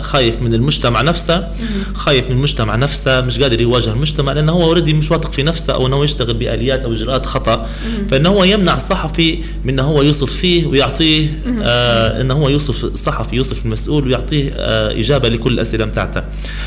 خايف 0.00 0.42
من 0.42 0.54
المجتمع 0.54 1.02
نفسه 1.02 1.48
خايف 1.94 2.26
من 2.26 2.32
المجتمع 2.32 2.76
نفسه 2.76 3.20
مش 3.20 3.38
قادر 3.38 3.60
يواجه 3.60 3.92
المجتمع 3.92 4.32
لأنه 4.32 4.52
هو 4.52 4.62
اوريدي 4.62 4.94
مش 4.94 5.10
واثق 5.10 5.32
في 5.32 5.42
نفسه 5.42 5.74
أو 5.74 5.86
إنه 5.86 6.04
يشتغل 6.04 6.34
بآليات 6.34 6.84
أو 6.84 6.92
إجراءات 6.92 7.26
خطأ. 7.26 7.68
فإنه 8.10 8.28
هو 8.28 8.44
يمنع 8.44 8.74
الصحفي 8.74 9.38
من 9.64 9.70
إنه 9.76 9.82
هو 9.82 10.02
يوصل 10.02 10.28
فيه 10.28 10.66
ويعطيه 10.66 11.42
آه 11.62 12.20
إنه 12.20 12.34
هو 12.34 12.48
يوصف 12.48 12.84
الصحفي 12.84 13.36
يوصف 13.36 13.64
المسؤول 13.64 14.06
ويعطيه 14.06 14.50
آه 14.56 15.00
إجابة 15.00 15.28
لكل 15.28 15.52
الأسئلة 15.52 15.84
بتاعته. 15.84 16.22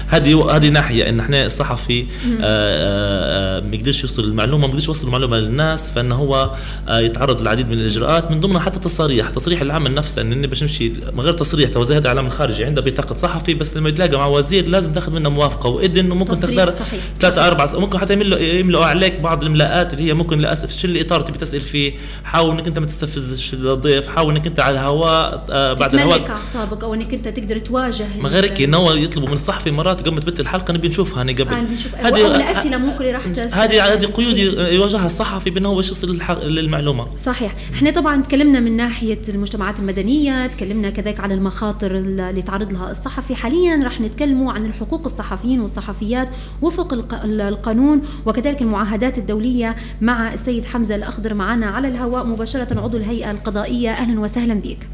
هذه 0.08 0.29
هذه 0.36 0.70
ناحية 0.70 1.10
إن 1.10 1.20
إحنا 1.20 1.46
الصحفي 1.46 2.02
آه 2.02 2.08
آه 2.42 3.60
ما 3.60 3.76
يقدرش 3.76 4.04
يوصل 4.04 4.24
المعلومة 4.24 4.68
ما 4.68 4.74
يقدرش 4.74 4.88
يوصل 4.88 5.08
المعلومة 5.08 5.38
للناس 5.38 5.92
فانه 5.92 6.16
هو 6.16 6.52
آه 6.88 7.00
يتعرض 7.00 7.30
تعرض 7.30 7.42
للعديد 7.42 7.68
من 7.70 7.74
الإجراءات 7.74 8.32
من 8.32 8.40
ضمنها 8.40 8.60
حتى 8.60 8.80
تصاريح 8.80 9.30
تصريح 9.30 9.62
العمل 9.62 9.94
نفسه 9.94 10.22
إن 10.22 10.48
باش 10.48 10.64
نمشي 10.64 10.90
من 11.14 11.20
غير 11.20 11.34
تصريح 11.34 11.70
تو 11.70 11.82
هذا 11.82 11.98
الاعلام 11.98 12.26
الخارجي 12.26 12.66
عنده 12.66 12.82
بطاقة 12.82 13.16
صحفي 13.16 13.54
بس 13.54 13.78
لما 13.78 13.90
يتلاقى 13.90 14.18
مع 14.18 14.26
وزير 14.26 14.68
لازم 14.68 14.94
تاخذ 14.94 15.14
منه 15.14 15.30
موافقة 15.30 15.70
وإذن 15.70 16.12
وممكن 16.12 16.36
تختار 16.36 16.74
ثلاثة 17.20 17.48
أربعة 17.48 17.70
ممكن 17.74 17.98
حتى 18.00 18.14
يملوا 18.60 18.86
عليك 18.86 19.20
بعض 19.20 19.42
الاملاءات 19.42 19.94
اللي 19.94 20.04
هي 20.04 20.14
ممكن 20.14 20.40
للأسف 20.40 20.78
شو 20.78 20.88
الإطار 20.88 21.22
تبي 21.22 21.38
تسأل 21.38 21.62
فيه؟ 21.62 21.94
حاول 22.24 22.52
إنك 22.52 22.68
أنت 22.68 22.80
ما 22.80 22.86
تستفزش 22.86 23.54
الضيف 23.54 24.08
حاول 24.08 24.36
إنك 24.36 24.48
أنت 24.48 24.60
على 24.60 24.80
الهواء 24.80 25.46
آه 25.52 25.74
بعد 25.74 25.94
الهواء. 25.94 26.30
أعصابك 26.30 26.84
أو 26.84 26.94
إنك 26.94 27.14
أنت 27.14 27.28
تقدر 27.28 27.60
تواجه 27.60 28.08
ما 28.22 28.30
غير 28.30 28.44
هيك 28.44 28.60
يطلبوا 28.60 29.28
من 29.28 29.34
الصحفي 29.34 29.72
مرات 29.72 30.08
قبل 30.08 30.19
ما 30.20 30.26
تبت 30.26 30.40
الحلقة 30.40 30.74
نبي 30.74 30.88
نشوفها 30.88 31.22
أنا 31.22 31.32
قبل 31.32 31.54
آه 31.54 31.66
هذه 31.96 32.36
الاسئله 32.36 32.78
ممكن 32.78 33.06
راح 33.06 33.26
هذه 33.52 33.94
هذه 33.94 34.06
قيود 34.06 34.38
يواجهها 34.74 35.06
الصحفي 35.06 35.50
بأنه 35.50 35.76
باش 35.76 35.92
يصل 35.92 36.20
للمعلومة. 36.44 37.08
صحيح. 37.18 37.56
إحنا 37.74 37.92
طبعا 37.92 38.22
تكلمنا 38.22 38.60
من 38.60 38.78
ناحية 38.78 39.22
المجتمعات 39.30 39.80
المدنية 39.80 40.48
تكلمنا 40.48 40.90
كذلك 40.90 41.20
عن 41.20 41.32
المخاطر 41.32 41.98
اللي 41.98 42.42
تعرض 42.42 42.74
لها 42.74 42.92
الصحفي. 42.92 43.36
حاليا 43.36 43.84
راح 43.84 44.02
نتكلموا 44.02 44.54
عن 44.54 44.66
الحقوق 44.66 45.06
الصحفيين 45.06 45.62
والصحفيات 45.62 46.30
وفق 46.62 46.94
القانون 47.24 48.02
وكذلك 48.26 48.62
المعاهدات 48.62 49.18
الدولية 49.18 49.76
مع 50.02 50.34
السيد 50.34 50.66
حمزة 50.66 50.96
الأخضر 50.96 51.34
معنا 51.34 51.66
على 51.66 51.88
الهواء. 51.88 52.26
مباشرة 52.26 52.80
عضو 52.80 52.98
الهيئة 52.98 53.32
القضائية 53.32 53.92
أهلا 53.92 54.20
وسهلا 54.20 54.54
بك. 54.54 54.90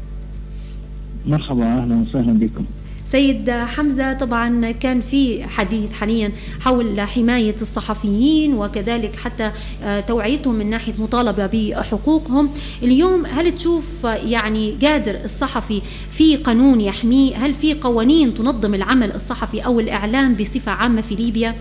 مرحبا 1.26 1.64
أهلا 1.64 2.04
وسهلا 2.08 2.32
بكم. 2.32 2.64
سيد 3.06 3.50
حمزة. 3.50 4.12
طبعا 4.12 4.70
كان 4.70 5.00
في 5.00 5.44
حديث 5.44 5.92
حاليا 5.92 6.32
حول 6.60 7.00
حماية 7.00 7.54
الصحفيين 7.62 8.54
وكذلك 8.54 9.16
حتى 9.16 9.50
آه، 9.82 10.00
توعيتهم 10.00 10.54
من 10.54 10.70
ناحية 10.70 10.94
مطالبة 10.98 11.46
بحقوقهم. 11.46 12.50
اليوم 12.82 13.26
هل 13.26 13.56
تشوف 13.56 14.04
يعني 14.04 14.70
قادر 14.82 15.14
الصحفي 15.24 15.82
في 16.10 16.36
قانون 16.36 16.80
يحميه؟ 16.80 17.36
هل 17.36 17.54
في 17.54 17.74
قوانين 17.74 18.34
تنظم 18.34 18.74
العمل 18.74 19.12
الصحفي 19.12 19.60
أو 19.60 19.80
الإعلام 19.80 20.34
بصفة 20.34 20.72
عامة 20.72 21.00
في 21.00 21.14
ليبيا؟ 21.14 21.54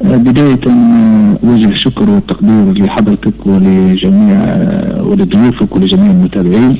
بداية 0.00 0.60
وجه 1.42 1.68
الشكر 1.68 2.10
والتقدير 2.10 2.72
لحضرتك 2.72 3.46
ولجميع 3.46 4.36
آه، 4.44 5.02
ولضيوفك 5.02 5.76
ولجميع 5.76 6.10
المتابعين. 6.10 6.78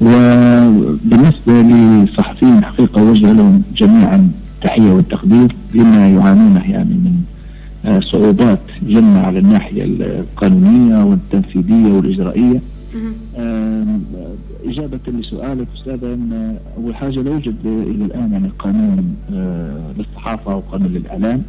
وبالنسبة 0.00 1.52
للصحفيين 1.52 2.64
حقيقة 2.64 3.02
وجه 3.02 3.32
لهم 3.32 3.62
جميعا 3.76 4.30
تحية 4.62 4.92
والتقدير 4.92 5.56
لما 5.74 6.08
يعانونه 6.08 6.70
يعني 6.70 6.94
من 6.94 7.22
آه، 7.84 8.00
صعوبات 8.00 8.60
جنة 8.82 9.20
على 9.20 9.38
الناحية 9.38 9.84
القانونية 9.84 11.04
والتنفيذية 11.04 11.92
والإجرائية. 11.92 12.60
إجابة 14.66 15.00
لسؤالك 15.08 15.66
أستاذ 15.78 16.04
أن 16.04 16.56
أول 16.76 16.96
حاجة 16.96 17.20
لا 17.22 17.30
يوجد 17.30 17.54
إلى 17.64 18.04
الآن 18.04 18.32
يعني 18.32 18.50
قانون 18.58 19.14
آه، 19.32 19.92
للصحافة 19.98 20.52
أو 20.52 20.60
قانون 20.60 20.88
للإعلام. 20.92 21.42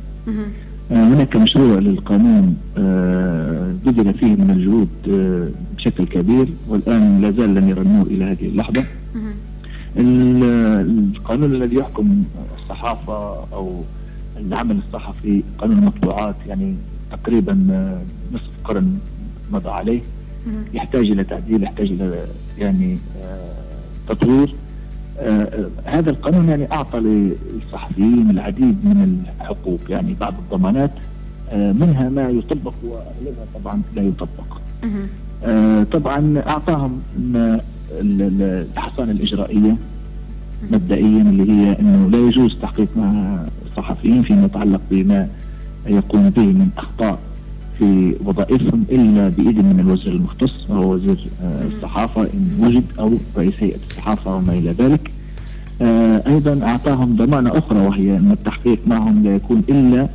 هناك 0.91 1.35
مشروع 1.35 1.79
للقانون 1.79 2.57
آه، 2.77 3.73
بذل 3.85 4.13
فيه 4.13 4.35
من 4.35 4.51
الجهود 4.51 4.89
آه، 5.09 5.49
بشكل 5.77 6.05
كبير 6.05 6.47
والآن 6.67 7.21
لا 7.21 7.31
زال 7.31 7.55
لم 7.55 7.69
يرنوه 7.69 8.01
إلى 8.01 8.23
هذه 8.25 8.45
اللحظة. 8.45 8.83
القانون 9.97 11.51
الذي 11.55 11.75
يحكم 11.75 12.23
الصحافة 12.57 13.45
أو 13.53 13.81
العمل 14.37 14.79
الصحفي 14.87 15.43
قانون 15.57 15.77
المطبوعات 15.77 16.35
يعني 16.47 16.75
تقريبا 17.11 17.67
آه، 17.71 18.01
نصف 18.33 18.49
قرن 18.63 18.97
مضى 19.51 19.69
عليه. 19.69 20.01
يحتاج 20.73 21.11
إلى 21.11 21.23
تعديل 21.23 21.63
يحتاج 21.63 21.91
إلى 21.91 22.25
يعني 22.57 22.97
تطوير. 24.09 24.49
آه 24.49 24.66
هذا 25.85 26.09
القانون 26.09 26.49
يعني 26.49 26.71
أعطى 26.71 26.99
للصحفيين 26.99 28.29
العديد 28.29 28.85
من 28.85 29.23
الحقوق 29.41 29.79
يعني 29.89 30.15
بعض 30.19 30.33
الضمانات 30.39 30.91
آه 31.51 31.71
منها 31.71 32.09
ما 32.09 32.29
يطبق 32.29 32.73
واغلبها 32.83 33.45
طبعا 33.55 33.81
لا 33.95 34.01
يطبق. 34.03 34.61
آه 35.45 35.83
طبعا 35.83 36.43
أعطاهم 36.47 37.01
الحصانة 37.91 39.11
الإجرائية 39.11 39.75
مبدئيا 40.71 41.21
اللي 41.21 41.51
هي 41.51 41.79
إنه 41.79 42.09
لا 42.09 42.17
يجوز 42.17 42.57
تحقيق 42.61 42.87
مع 42.97 43.39
الصحفيين 43.65 44.21
فيما 44.23 44.45
يتعلق 44.45 44.81
بما 44.91 45.27
يقوم 45.87 46.29
به 46.29 46.45
من 46.45 46.69
أخطاء 46.77 47.19
في 47.79 48.15
وظائفهم 48.25 48.85
إلا 48.91 49.29
بإذن 49.29 49.65
من 49.65 49.79
الوزير 49.79 50.13
المختص 50.13 50.69
وهو 50.69 50.93
وزير 50.93 51.27
آه، 51.43 51.67
الصحافة 51.67 52.21
إن 52.21 52.57
وجد 52.59 52.83
أو 52.99 53.13
رئيس 53.37 53.53
هيئة 53.59 53.79
الصحافة 53.89 54.35
وما 54.35 54.53
إلى 54.53 54.71
ذلك. 54.71 55.11
آه، 55.81 56.23
أيضا 56.27 56.65
أعطاهم 56.65 57.15
ضمانة 57.15 57.57
أخرى 57.57 57.79
وهي 57.79 58.17
أن 58.17 58.31
التحقيق 58.31 58.79
معهم 58.87 59.23
لا 59.23 59.35
يكون 59.35 59.63
إلا 59.69 60.07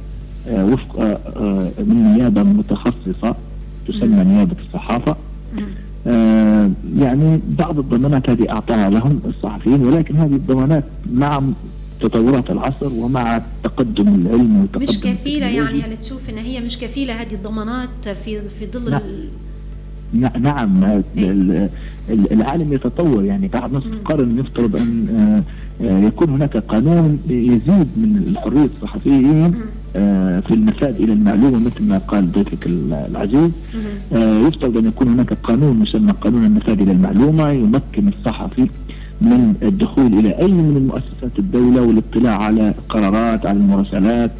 آه، 0.49 0.65
وفق 0.65 1.01
من 1.79 2.15
نيابة 2.17 2.43
متخصصة 2.43 3.35
تسمى 3.89 4.25
نيابة 4.25 4.57
الصحافة. 4.67 5.17
يعني 6.97 7.41
بعض 7.59 7.79
الضمانات 7.79 8.31
هذه 8.31 8.51
أعطاها 8.51 8.91
لهم 8.91 9.21
الصحفيين 9.27 9.87
ولكن 9.87 10.17
هذه 10.17 10.33
الضمانات 10.33 10.85
مع 11.13 11.43
تطورات 12.03 12.51
العصر 12.51 12.93
ومع 12.93 13.43
تقدم 13.65 14.09
العلم 14.09 14.63
وتقدم 14.63 14.83
مش 14.83 15.01
كفيلة 15.01 15.47
يعني 15.47 15.83
هل 15.83 15.97
تشوف 15.97 16.31
إن 16.31 16.39
هي 16.39 16.61
مش 16.61 16.79
كفيلة 16.79 17.23
هذه 17.23 17.35
الضمانات 17.35 18.09
في 18.09 18.49
في 18.49 18.67
ظل 18.67 19.01
نعم, 20.15 20.43
نعم 20.43 21.03
العالم 22.11 22.73
يتطور. 22.73 23.25
يعني 23.25 23.49
بعد 23.49 23.73
نصف 23.73 23.91
قرن 24.05 24.35
نفترض 24.35 24.77
أن 24.77 25.09
آه، 25.81 25.85
آه، 25.85 26.07
يكون 26.07 26.31
هناك 26.31 26.57
قانون 26.57 27.19
يزيد 27.29 27.89
من 27.97 28.25
الحرية 28.29 28.69
الصحفيين 28.77 29.55
آه، 29.97 30.41
في 30.41 30.55
النفاذ 30.55 30.97
إلى 31.03 31.13
المعلومة 31.13 31.59
مثل 31.59 31.83
ما 31.89 31.99
قال 31.99 32.33
ضيفك 32.33 32.67
العزيز. 32.67 33.51
يفترض 34.13 34.77
أن 34.77 34.87
يكون 34.87 35.09
هناك 35.09 35.33
قانون 35.33 35.83
يسمى 35.83 36.13
قانون 36.13 36.45
النفاذ 36.45 36.81
إلى 36.81 36.93
المعلومة 36.93 37.51
يمكن 37.51 38.09
الصحفي 38.09 38.69
من 39.23 39.55
الدخول 39.63 40.07
إلى 40.07 40.39
أي 40.39 40.49
من 40.53 40.77
المؤسسات 40.77 41.39
الدولة 41.39 41.83
والاطلاع 41.83 42.43
على 42.43 42.75
قرارات 42.89 43.47
على 43.47 43.59
المراسلات 43.59 44.31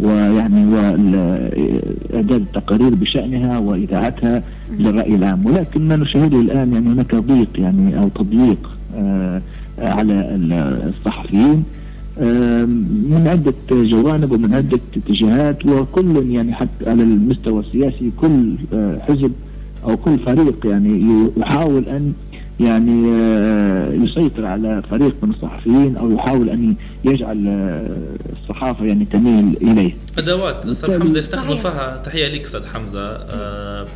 ويعني 0.00 0.66
واعداد 0.74 2.30
التقارير 2.40 2.94
بشأنها 2.94 3.58
وإذاعتها 3.58 4.42
للرأي 4.78 5.14
العام. 5.14 5.46
ولكن 5.46 5.88
ما 5.88 5.96
نشاهده 5.96 6.40
الآن 6.40 6.72
يعني 6.72 6.88
هناك 6.88 7.14
ضيق 7.14 7.48
يعني 7.60 7.98
أو 7.98 8.08
تضييق 8.08 8.70
آه 8.96 9.42
على 9.78 10.14
الصحفيين 10.88 11.64
آه 12.18 12.64
من 13.10 13.24
عدة 13.26 13.54
جوانب 13.70 14.32
ومن 14.32 14.54
عدة 14.54 14.80
اتجاهات 14.96 15.66
وكل 15.66 16.30
يعني 16.30 16.54
حتى 16.54 16.90
على 16.90 17.02
المستوى 17.02 17.60
السياسي 17.60 18.10
كل 18.20 18.54
آه 18.72 18.98
حزب 19.08 19.32
أو 19.84 19.96
كل 19.96 20.18
فريق 20.18 20.66
يعني 20.66 21.18
يحاول 21.36 21.84
أن 21.88 22.12
يعني 22.60 23.12
آه، 23.22 23.92
يسيطر 23.92 24.46
على 24.46 24.82
فريق 24.90 25.14
من 25.22 25.30
الصحفيين 25.30 25.96
أو 25.96 26.10
يحاول 26.12 26.50
أن 26.50 26.74
يجعل 27.04 27.44
آه، 27.48 27.86
الصحافة 28.42 28.84
يعني 28.84 29.04
تميل 29.04 29.56
إليه. 29.62 29.92
أدوات 30.18 30.66
أستاذ 30.66 31.00
حمزة 31.00 31.18
يستخدم 31.18 31.56
فيها 31.56 32.02
تحية 32.04 32.28
لك 32.28 32.42
أستاذ 32.42 32.66
حمزة. 32.66 33.00
آه 33.00 33.86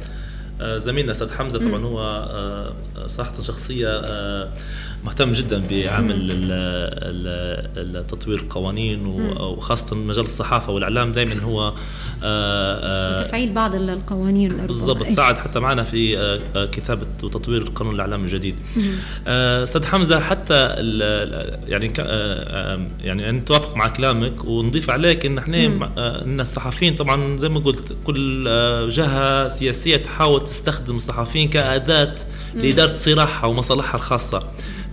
زميلنا 0.78 1.10
أستاذ 1.12 1.32
حمزة 1.32 1.58
طبعا 1.68 1.84
هو 1.84 2.00
آه 2.00 2.72
صراحة 3.06 3.42
شخصية 3.42 3.88
آه 3.88 4.48
مهتم 5.04 5.32
جدا 5.32 5.62
بعمل 5.70 6.44
تطوير 8.08 8.38
القوانين 8.38 9.06
وخاصة 9.06 9.96
مجال 9.96 10.24
الصحافة 10.24 10.72
والإعلام 10.72 11.12
دائما 11.12 11.42
هو 11.42 11.72
آه، 12.22 13.22
آه، 13.22 13.22
تفعيل 13.22 13.52
بعض 13.52 13.74
القوانين 13.74 14.66
بالضبط. 14.66 15.06
ساعد 15.06 15.38
حتى 15.38 15.60
معنا 15.60 15.82
في 15.82 16.18
آه، 16.18 16.66
كتابة 16.66 17.06
وتطوير 17.22 17.62
القانون 17.62 17.94
الإعلام 17.94 18.24
الجديد. 18.24 18.56
أستاذ 19.26 19.84
حمزة 19.84 20.20
حتى 20.20 20.68
يعني 21.68 21.92
يعني 23.00 23.32
نتوافق 23.32 23.76
مع 23.76 23.88
كلامك 23.88 24.44
ونضيف 24.44 24.90
عليك 24.90 25.26
إن 25.26 25.38
إحنا 25.38 25.66
إن 26.24 26.40
الصحفيين 26.40 26.96
طبعا 26.96 27.36
زي 27.36 27.48
ما 27.48 27.60
قلت 27.60 27.96
كل 28.04 28.44
جهة 28.90 29.48
سياسية 29.48 29.96
تحاول 29.96 30.44
تستخدم 30.44 30.96
الصحفيين 30.96 31.48
كأداة 31.48 32.14
لإدارة 32.54 32.92
صراعها 32.92 33.46
ومصالحها 33.46 33.94
الخاصة. 33.94 34.42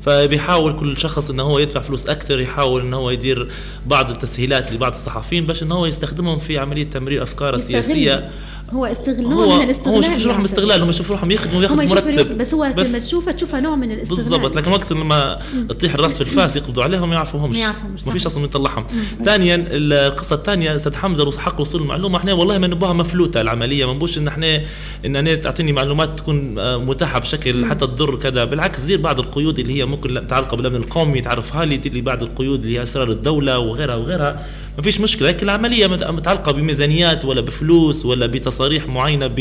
فبيحاول 0.02 0.80
كل 0.80 0.98
شخص 0.98 1.30
انه 1.30 1.44
هو 1.44 1.60
يدفع 1.60 1.80
فلوس 1.80 2.08
أكثر 2.10 2.40
يحاول 2.40 2.82
انه 2.82 2.98
هو 2.98 3.10
يدير 3.10 3.48
بعض 3.86 4.10
التسهيلات 4.10 4.72
لبعض 4.72 4.92
الصحفيين 4.92 5.46
باش 5.46 5.64
انه 5.64 5.76
هو 5.76 5.86
يستخدمهم 5.86 6.38
في 6.38 6.58
عملية 6.58 6.90
تمرير 6.90 7.24
افكاره 7.24 7.56
السياسيه 7.56 8.32
هو 8.72 8.86
استغلال 8.86 9.26
هو 9.26 9.58
من 9.58 9.64
الاستغلال 9.64 10.04
هو 10.04 10.12
يشوف 10.12 10.26
روحهم 10.26 10.44
استغلال 10.44 10.82
هم 10.82 10.90
يشوفوا 10.90 11.16
روحهم 11.16 11.32
يخدموا 11.32 11.60
وياخذوا 11.60 11.84
مرتب. 11.84 12.38
بس 12.38 12.54
هو 12.54 12.74
بس 12.78 12.90
لما 12.90 13.00
تشوفها 13.00 13.34
تشوفها 13.34 13.60
نوع 13.60 13.76
من 13.76 13.92
الاستغلال. 13.92 14.24
بالضبط 14.24 14.56
لكن 14.56 14.72
وقت 14.72 14.92
لما 14.92 15.40
تطيح 15.70 15.94
الراس 15.94 16.16
في 16.16 16.22
الفاس 16.22 16.56
يقبضوا 16.56 16.84
عليهم 16.84 17.10
ما 17.10 17.16
يعرفوهمش. 17.16 17.58
ما 18.06 18.12
فيش 18.12 18.26
أصلا 18.26 18.44
يطلعهم 18.44 18.86
ثانيا 19.26 19.66
القصة 19.70 20.36
الثانية 20.36 20.76
أستاذ 20.76 20.96
حمزة 20.96 21.40
حق 21.40 21.62
وصول 21.62 21.82
المعلومة. 21.82 22.18
إحنا 22.18 22.34
والله 22.34 22.58
ما 22.58 22.68
نبغاها 22.68 22.94
مفلوتة 22.94 23.42
العملية. 23.42 23.86
ما 23.86 23.94
نبوش 23.94 24.18
إن 24.18 24.28
إحنا 24.28 24.62
إن 25.06 25.16
أنا 25.16 25.36
تعطيني 25.36 25.72
معلومات 25.72 26.20
تكون 26.20 26.60
آه، 26.60 26.78
متاحة 26.78 27.20
بشكل 27.20 27.66
حتى 27.66 27.88
تضر 27.88 28.16
كذا. 28.16 28.44
بالعكس 28.44 28.82
دير 28.82 29.02
بعض 29.02 29.20
القيود 29.20 29.60
اللي 29.60 29.80
هي 29.80 29.86
ممكن 29.86 30.14
متعلقه 30.14 30.58
بالامن 30.58 30.76
القومي 30.76 31.22
تعرفها 31.22 31.66
لي 31.66 31.78
دير 31.78 31.94
لي 31.94 32.02
بعض 32.02 32.24
القيود 32.24 32.64
اللي 32.64 32.78
هي 32.78 32.84
أسرار 32.84 33.12
الدولة 33.12 33.60
وغيرها 33.60 33.96
وغيرها. 33.96 34.46
ما 34.78 34.84
فيش 34.84 35.02
مشكلة 35.02 35.28
لكن 35.28 35.46
العملية 35.46 35.88
متعلقة 35.88 36.52
بميزانيات 36.52 37.26
ولا 37.26 37.42
بفلوس 37.42 38.06
ولا 38.06 38.26
بتصاريح 38.26 38.88
معينة 38.88 39.32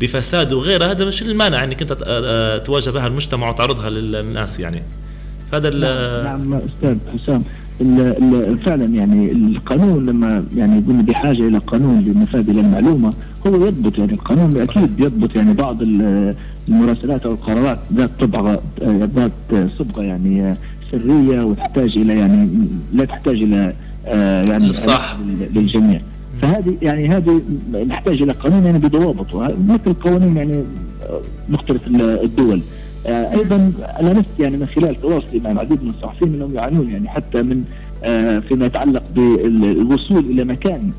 بفساد 0.00 0.52
وغيرها 0.52 0.90
هذا 0.90 1.04
مش 1.04 1.22
المانع 1.22 1.64
إنك 1.64 1.82
أنت 1.82 1.92
تواجه 2.66 2.90
بها 2.90 3.06
المجتمع 3.06 3.48
وتعرضها 3.48 3.90
للناس 3.90 4.60
يعني. 4.60 4.82
فهذا 5.52 5.70
نعم, 5.70 6.50
نعم 6.50 6.54
أستاذ 6.54 6.96
حسام 7.14 7.44
فعلا 8.64 8.84
يعني 8.84 9.32
القانون 9.32 10.06
لما 10.06 10.44
يعني 10.56 10.80
يقول 10.80 11.02
بحاجة 11.02 11.48
إلى 11.48 11.58
قانون 11.58 12.00
للمفاد 12.00 12.48
إلى 12.48 12.60
المعلومة 12.60 13.12
هو 13.46 13.66
يضبط 13.66 13.98
يعني 13.98 14.12
القانون 14.12 14.60
أكيد 14.60 15.00
يضبط 15.00 15.36
يعني 15.36 15.54
بعض 15.54 15.78
المراسلات 16.68 17.26
أو 17.26 17.32
القرارات 17.32 17.78
ذات 17.94 18.10
طبعه 18.20 18.62
ذات 18.82 19.32
صبغة 19.78 20.02
يعني 20.02 20.54
سرية 20.92 21.42
وتحتاج 21.42 21.96
إلى 21.96 22.14
يعني 22.14 22.68
لا 22.92 23.04
تحتاج 23.04 23.42
إلى 23.42 23.56
آه، 23.56 23.74
يعني 24.48 24.68
صح. 24.68 25.16
للجميع 25.54 26.00
فهذه 26.42 26.76
يعني 26.82 27.08
هذه 27.08 27.42
نحتاج 27.86 28.22
إلى 28.22 28.32
قانون 28.32 28.66
يعني 28.66 28.78
بضوابط 28.78 29.34
مثل 29.68 29.94
قوانين 29.94 30.36
يعني 30.36 30.64
مختلف 31.48 31.80
الدول. 31.86 32.60
آه، 33.06 33.32
أيضا 33.32 33.72
لمست 34.00 34.40
يعني 34.40 34.56
من 34.56 34.66
خلال 34.66 35.00
تواصلي 35.00 35.40
مع 35.40 35.50
العديد 35.50 35.84
من 35.84 35.90
الصحفيين 35.90 36.34
انهم 36.34 36.54
يعانون 36.54 36.90
يعني 36.90 37.08
حتى 37.08 37.42
من 37.42 37.64
آه، 38.04 38.38
فيما 38.38 38.66
يتعلق 38.66 39.02
بالوصول 39.14 40.18
إلى 40.18 40.44
مكان 40.44 40.90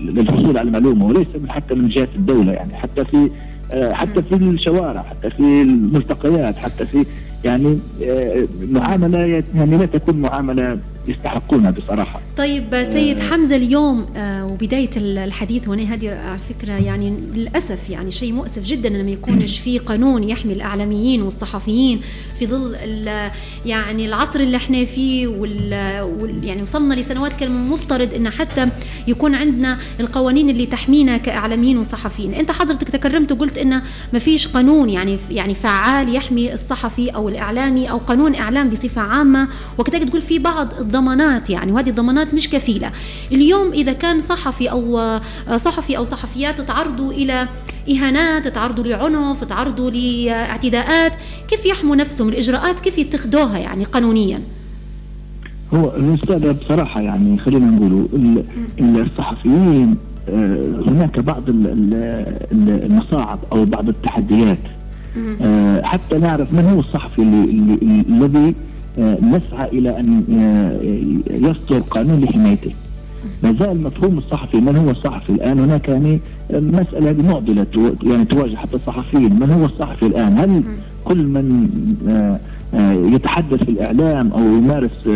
للحصول 0.00 0.58
على 0.58 0.66
المعلومة 0.68 1.06
وليس 1.06 1.26
من 1.42 1.50
حتى 1.50 1.74
من 1.74 1.88
جهه 1.88 2.08
الدولة 2.16 2.52
يعني 2.52 2.74
حتى 2.74 3.04
في 3.04 3.30
حتى 3.72 4.22
في 4.22 4.34
الشوارع 4.34 5.02
حتى 5.02 5.30
في 5.30 5.62
الملتقيات 5.62 6.56
حتى 6.56 6.86
في 6.86 7.04
يعني 7.44 7.78
آه، 8.02 8.48
معاملة 8.70 9.18
يعني 9.54 9.76
لا 9.76 9.86
تكون 9.86 10.20
معاملة 10.20 10.78
يستحقونها 11.06 11.70
بصراحة. 11.70 12.20
طيب 12.36 12.84
سيد 12.84 13.18
آه. 13.18 13.22
حمزة 13.22 13.56
اليوم 13.56 14.06
آه 14.16 14.46
وبداية 14.46 14.90
الحديث 14.96 15.68
هنا 15.68 15.82
هذه 15.82 16.10
على 16.10 16.38
فكرة 16.38 16.72
يعني 16.72 17.14
للأسف 17.34 17.90
يعني 17.90 18.10
شيء 18.10 18.32
مؤسف 18.32 18.62
جدا 18.62 18.88
لما 18.88 19.10
يكونش 19.10 19.58
في 19.58 19.78
قانون 19.78 20.24
يحمي 20.24 20.52
الأعلاميين 20.52 21.22
والصحفيين 21.22 22.00
في 22.38 22.46
ظل 22.46 22.76
يعني 23.66 24.06
العصر 24.06 24.40
اللي 24.40 24.56
إحنا 24.56 24.84
فيه 24.84 25.26
وال 25.26 25.72
يعني 26.44 26.62
وصلنا 26.62 26.94
لسنوات 26.94 27.32
كان 27.32 27.48
المفترض 27.48 28.14
إن 28.14 28.30
حتى 28.30 28.66
يكون 29.08 29.34
عندنا 29.34 29.78
القوانين 30.00 30.50
اللي 30.50 30.66
تحمينا 30.66 31.16
كأعلاميين 31.16 31.78
وصحفيين، 31.78 32.34
أنت 32.34 32.50
حضرتك 32.50 32.88
تكرمت 32.88 33.32
وقلت 33.32 33.58
إن 33.58 33.82
ما 34.12 34.18
فيش 34.18 34.48
قانون 34.48 34.90
يعني 34.90 35.18
يعني 35.30 35.54
فعال 35.54 36.14
يحمي 36.14 36.54
الصحفي 36.54 37.10
أو 37.10 37.28
الإعلامي 37.28 37.90
أو 37.90 37.98
قانون 37.98 38.34
إعلام 38.34 38.70
بصفة 38.70 39.00
عامة 39.00 39.48
وكذلك 39.78 40.08
تقول 40.08 40.22
في 40.22 40.38
بعض 40.38 40.72
الضمانات 40.92 41.50
يعني 41.50 41.72
وهذه 41.72 41.90
الضمانات 41.90 42.34
مش 42.34 42.50
كفيلة. 42.50 42.92
اليوم 43.32 43.72
إذا 43.72 43.92
كان 43.92 44.20
صحفي 44.20 44.70
أو 44.70 45.00
صحفي 45.56 45.96
أو 45.96 46.04
صحفيات 46.04 46.60
تعرضوا 46.60 47.12
إلى 47.12 47.48
إهانات 47.90 48.48
تعرضوا 48.48 48.84
لعنف 48.84 49.44
تعرضوا 49.44 49.90
لاعتداءات 49.90 51.12
كيف 51.48 51.66
يحموا 51.66 51.96
نفسهم؟ 51.96 52.28
الإجراءات 52.28 52.80
كيف 52.80 52.98
يتخذوها 52.98 53.58
يعني 53.58 53.84
قانونيا؟ 53.84 54.40
هو 55.74 55.96
الاستاذ 55.96 56.52
بصراحة 56.52 57.00
يعني 57.00 57.38
خلينا 57.38 57.66
نقولوا 57.66 58.06
الصحفيين 58.80 59.96
آه، 60.28 60.82
هناك 60.86 61.18
بعض 61.18 61.42
المصاعب 62.52 63.38
أو 63.52 63.64
بعض 63.64 63.88
التحديات. 63.88 64.58
آه، 65.42 65.82
حتى 65.82 66.18
نعرف 66.18 66.52
من 66.52 66.64
هو 66.64 66.80
الصحفي 66.80 67.22
اللي 67.22 68.02
الذي 68.08 68.48
آه، 68.48 68.54
نسعى 68.98 69.68
إلى 69.72 70.00
أن 70.00 70.24
آه، 70.38 70.78
يصدر 71.34 71.78
قانون 71.78 72.20
لحمايته. 72.20 72.70
ما 73.42 73.52
زال 73.52 73.82
مفهوم 73.82 74.18
الصحفي 74.18 74.56
من 74.56 74.76
هو 74.76 74.90
الصحفي 74.90 75.30
الآن؟ 75.30 75.58
هناك 75.60 75.88
يعني 75.88 76.20
مسألة 76.50 77.28
معضلة 77.28 77.66
يعني 78.02 78.24
تواجه 78.24 78.56
حتى 78.56 78.76
الصحفيين. 78.76 79.40
من 79.40 79.50
هو 79.50 79.64
الصحفي 79.64 80.06
الآن؟ 80.06 80.38
هل 80.38 80.62
كل 81.04 81.26
من 81.26 81.68
يتحدث 83.14 83.64
في 83.64 83.68
الإعلام 83.70 84.32
أو 84.32 84.44
يمارس 84.44 85.08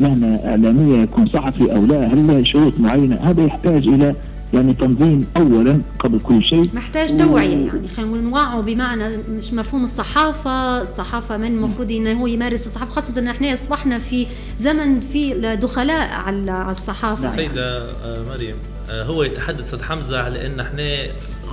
مهنة 0.00 0.40
إعلامية 0.44 1.02
يكون 1.02 1.26
صحفي 1.26 1.74
أو 1.74 1.86
لا؟ 1.86 2.06
هل 2.06 2.26
له 2.26 2.42
شروط 2.42 2.72
معينة؟ 2.80 3.16
هذا 3.16 3.42
يحتاج 3.42 3.88
إلى 3.88 4.14
يعني 4.54 4.72
تنظيم 4.72 5.26
اولا 5.36 5.80
قبل 5.98 6.20
كل 6.20 6.44
شيء. 6.44 6.70
محتاج 6.74 7.18
توعية 7.18 7.66
يعني 7.66 7.88
خلينا 7.88 8.10
نقول 8.10 8.22
نوعوا 8.24 8.62
بمعنى 8.62 9.16
مش 9.16 9.52
مفهوم 9.52 9.84
الصحافة 9.84 10.82
الصحافة 10.82 11.36
من 11.36 11.46
المفروض 11.54 11.92
إنه 11.92 12.12
هو 12.12 12.26
يمارس 12.26 12.66
الصحافة 12.66 12.90
خاصة 12.92 13.18
إن 13.18 13.28
إحنا 13.28 13.52
أصبحنا 13.52 13.98
في 13.98 14.26
زمن 14.60 15.00
في 15.00 15.56
دخلاء 15.62 16.08
على 16.12 16.66
الصحافة. 16.70 17.36
سيدة 17.36 17.78
آه، 18.04 18.22
مريم 18.28 18.56
آه، 18.90 19.02
هو 19.04 19.22
يتحدث 19.22 19.70
سيد 19.70 19.82
حمزة 19.82 20.20
على 20.22 20.46
إن 20.46 20.60
إحنا 20.60 20.82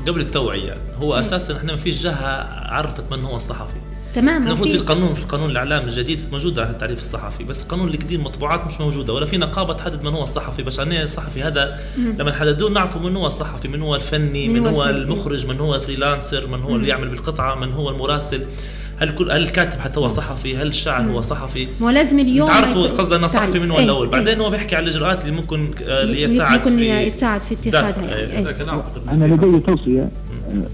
قبل 0.08 0.20
التوعية 0.20 0.78
هو 0.96 1.14
أساسا 1.14 1.58
إحنا 1.58 1.72
ما 1.72 1.78
فيش 1.78 2.04
جهة 2.04 2.48
عرفت 2.74 3.04
من 3.12 3.20
هو 3.24 3.36
الصحفي. 3.36 3.82
تمام 4.16 4.48
المفروض 4.48 4.70
في 4.70 4.76
القانون 4.76 5.14
في 5.14 5.20
القانون 5.20 5.52
الإعلام 5.52 5.84
الجديد 5.84 6.22
موجود 6.32 6.60
على 6.60 6.70
التعريف 6.70 7.00
الصحفي 7.00 7.44
بس 7.44 7.62
القانون 7.62 7.88
الجديد 7.88 8.20
مطبوعات 8.20 8.68
مش 8.68 8.82
موجودة 8.82 9.14
ولا 9.14 9.26
في 9.26 9.38
نقابه 9.38 9.74
تحدد 9.74 10.04
من 10.04 10.14
هو 10.14 10.24
الصحفي 10.24 10.64
بس 10.64 10.80
عنا 10.80 11.04
الصحفي 11.04 11.44
هذا؟ 11.44 11.80
لما 11.98 12.32
نحددوه 12.32 12.70
نعرفوا 12.70 13.02
من 13.02 13.16
هو 13.16 13.28
الصحفي 13.28 13.68
من 13.68 13.82
هو 13.82 13.96
الفني 13.96 14.48
من, 14.48 14.60
من 14.60 14.68
هو, 14.68 14.82
هو 14.82 14.90
المخرج 14.90 15.46
من 15.46 15.60
هو 15.60 15.76
الفريلانسر 15.76 16.48
من 16.48 16.62
هو 16.62 16.76
اللي 16.76 16.88
يعمل 16.88 17.10
بالقطعة 17.10 17.56
من 17.56 17.74
هو 17.74 17.90
المراسل. 17.90 18.46
هل 18.98 19.16
كل 19.16 19.32
هل 19.32 19.44
الكاتب 19.44 19.80
حتى 19.80 20.00
هو 20.00 20.08
صحفي؟ 20.08 20.58
هل 20.58 20.68
الشاعر 20.68 21.02
هو 21.02 21.22
صحفي؟ 21.22 21.68
مو 21.80 21.90
لازم 21.90 22.20
اليوم 22.20 22.48
تعرفوا 22.48 22.88
قصده 22.88 23.16
أنه 23.16 23.28
صحفي 23.28 23.60
من 23.60 23.72
هو 23.72 23.78
إيه 23.78 23.86
الأول. 23.86 24.08
بعدين 24.08 24.28
إيه 24.28 24.46
هو 24.46 24.50
بيحكي 24.50 24.76
على 24.76 24.84
الإجراءات 24.84 25.22
اللي 25.22 25.36
ممكن 25.36 25.72
آه، 25.84 26.04
اللي 26.04 26.22
يتساعد 26.22 26.60
ممكن 26.60 26.78
في 26.78 26.90
يتساعد 26.90 27.42
في 27.42 27.54
اتخاذها. 27.54 28.08
يعني 28.08 28.50
إيه. 28.50 28.72
أنا 29.10 29.26
لدي 29.26 29.60
توصية. 29.60 30.12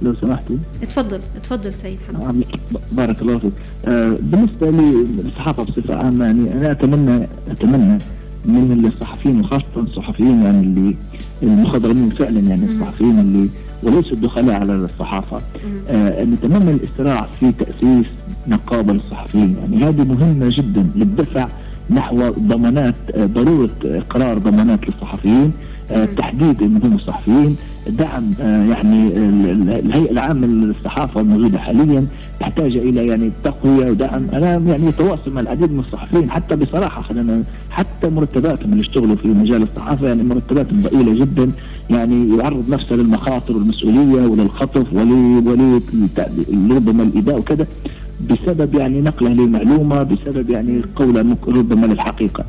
لو 0.01 0.13
سمحتي. 0.21 0.57
تفضل 0.81 1.19
تفضل 1.43 1.73
سيد 1.73 1.99
حمزة. 2.13 2.33
بارك 2.91 3.21
الله 3.21 3.37
فيك. 3.37 3.51
آه، 3.87 4.17
بالنسبة 4.21 4.69
للصحافه 4.71 5.63
بصفة 5.63 5.95
عامة 5.95 6.25
يعني 6.25 6.53
أنا 6.53 6.71
أتمنى 6.71 7.27
أتمنى 7.51 7.97
من 8.45 8.91
الصحفيين 8.95 9.39
وخاصة 9.39 9.63
الصحفيين 9.77 10.41
يعني 10.41 10.59
اللي 10.59 10.95
المخضرمين 11.43 12.09
فعلا 12.09 12.39
يعني 12.39 12.65
الصحفيين 12.65 13.19
اللي 13.19 13.49
وليسوا 13.83 14.11
الدخلاء 14.11 14.55
على 14.55 14.73
الصحافة. 14.73 15.41
آه 15.89 16.23
نتمنى 16.23 16.71
الإسراع 16.71 17.27
في 17.39 17.51
تأسيس 17.51 18.07
نقابة 18.47 18.93
للصحفيين 18.93 19.55
يعني 19.55 19.77
هذه 19.85 20.03
مهمة 20.03 20.45
جدا 20.49 20.87
للدفع 20.95 21.47
نحو 21.89 22.29
ضمانات 22.39 22.95
آه 23.15 23.25
ضرورة 23.25 23.69
قرار 24.09 24.37
ضمانات 24.37 24.79
للصحفيين 24.89 25.51
آه 25.91 26.05
تحديد 26.05 26.63
هم 26.63 26.93
الصحفيين 26.95 27.55
دعم 27.89 28.31
آه، 28.41 28.65
يعني 28.65 29.07
الهيئة 29.79 30.11
العامة 30.11 30.47
للصحافة 30.47 31.21
الموجوده 31.21 31.59
حاليا 31.59 32.05
تحتاج 32.39 32.77
إلى 32.77 33.07
يعني 33.07 33.31
تقوية 33.43 33.85
ودعم. 33.85 34.27
أنا 34.33 34.51
يعني 34.51 34.89
أتواصل 34.89 35.33
مع 35.33 35.41
العديد 35.41 35.71
من 35.71 35.79
الصحفيين 35.79 36.31
حتى 36.31 36.55
بصراحة 36.55 37.01
خلينا 37.01 37.43
حتى 37.71 38.09
مرتباتهم 38.09 38.71
اللي 38.71 38.81
يشتغلوا 38.81 39.15
في 39.15 39.27
مجال 39.27 39.63
الصحافة 39.63 40.07
يعني 40.07 40.23
مرتباتهم 40.23 40.81
ضئيلة 40.81 41.25
جدا. 41.25 41.51
يعني 41.89 42.37
يعرض 42.37 42.69
نفسه 42.69 42.95
للمخاطر 42.95 43.55
والمسؤولية 43.57 44.27
وللخطف 44.27 44.93
ولي 44.93 45.81
ربما 46.69 47.03
الإيذاء 47.03 47.37
وكذا 47.39 47.67
بسبب 48.29 48.75
يعني 48.75 49.01
نقلة 49.01 49.29
للمعلومه 49.29 50.03
بسبب 50.03 50.49
يعني 50.49 50.81
قولة 50.95 51.37
ربما 51.47 51.85
للحقيقة. 51.85 52.45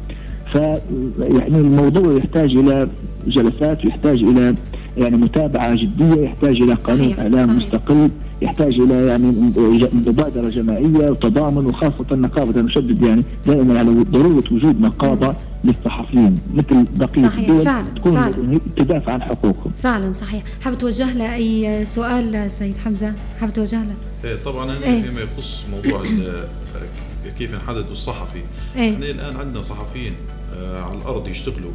ف 0.53 0.55
يعني 0.55 1.55
الموضوع 1.55 2.13
يحتاج 2.13 2.57
إلى 2.57 2.89
جلسات 3.27 3.85
ويحتاج 3.85 4.23
إلى 4.23 4.55
يعني 4.99 5.17
متابعة 5.17 5.75
جدية 5.75 6.23
يحتاج 6.23 6.63
إلى 6.63 6.75
قانون 6.75 7.15
إعلام 7.19 7.57
مستقل 7.57 8.11
يحتاج 8.43 8.81
إلى 8.81 9.07
يعني 9.07 9.33
مبادرة 10.07 10.49
جماعية 10.49 11.11
وتضامن 11.11 11.67
وخاصة 11.67 12.07
نقابه 12.13 12.61
نشدد 12.61 13.03
يعني 13.03 13.25
دائما 13.47 13.79
على 13.79 13.91
ضرورة 13.91 14.45
وجود 14.53 14.81
نقابه 14.81 15.35
للصحفيين 15.65 16.39
مثل 16.55 16.85
بقية 16.97 17.29
صحيح. 17.29 17.39
الدول 17.49 17.65
فعلا. 17.65 17.87
تكون 17.97 18.13
فعلا. 18.13 18.61
تدافع 18.77 19.13
عن 19.13 19.23
حقوقهم 19.23 19.73
فعلا 19.83 20.13
صحيح 20.13 20.43
حابب 20.65 20.79
توجه 20.79 21.13
له 21.13 21.35
أي 21.35 21.87
سؤال 21.87 22.51
سيد 22.51 22.77
حمزة 22.77 23.13
حابب 23.41 23.53
توجه 23.53 23.83
له 23.83 23.95
إيه 24.25 24.37
طبعا 24.45 24.65
أنا 24.65 24.85
إيه؟ 24.85 25.03
فيما 25.03 25.21
يخص 25.21 25.67
موضوع 25.73 26.03
كيف 27.39 27.55
نحدد 27.55 27.91
الصحفي 27.91 28.39
إيه؟ 28.77 28.95
إحنا 28.95 29.11
الآن 29.11 29.37
عندنا 29.37 29.63
صحفيين 29.63 30.13
آه، 30.55 30.81
على 30.83 30.99
الأرض 30.99 31.29
يشتغلوا 31.29 31.71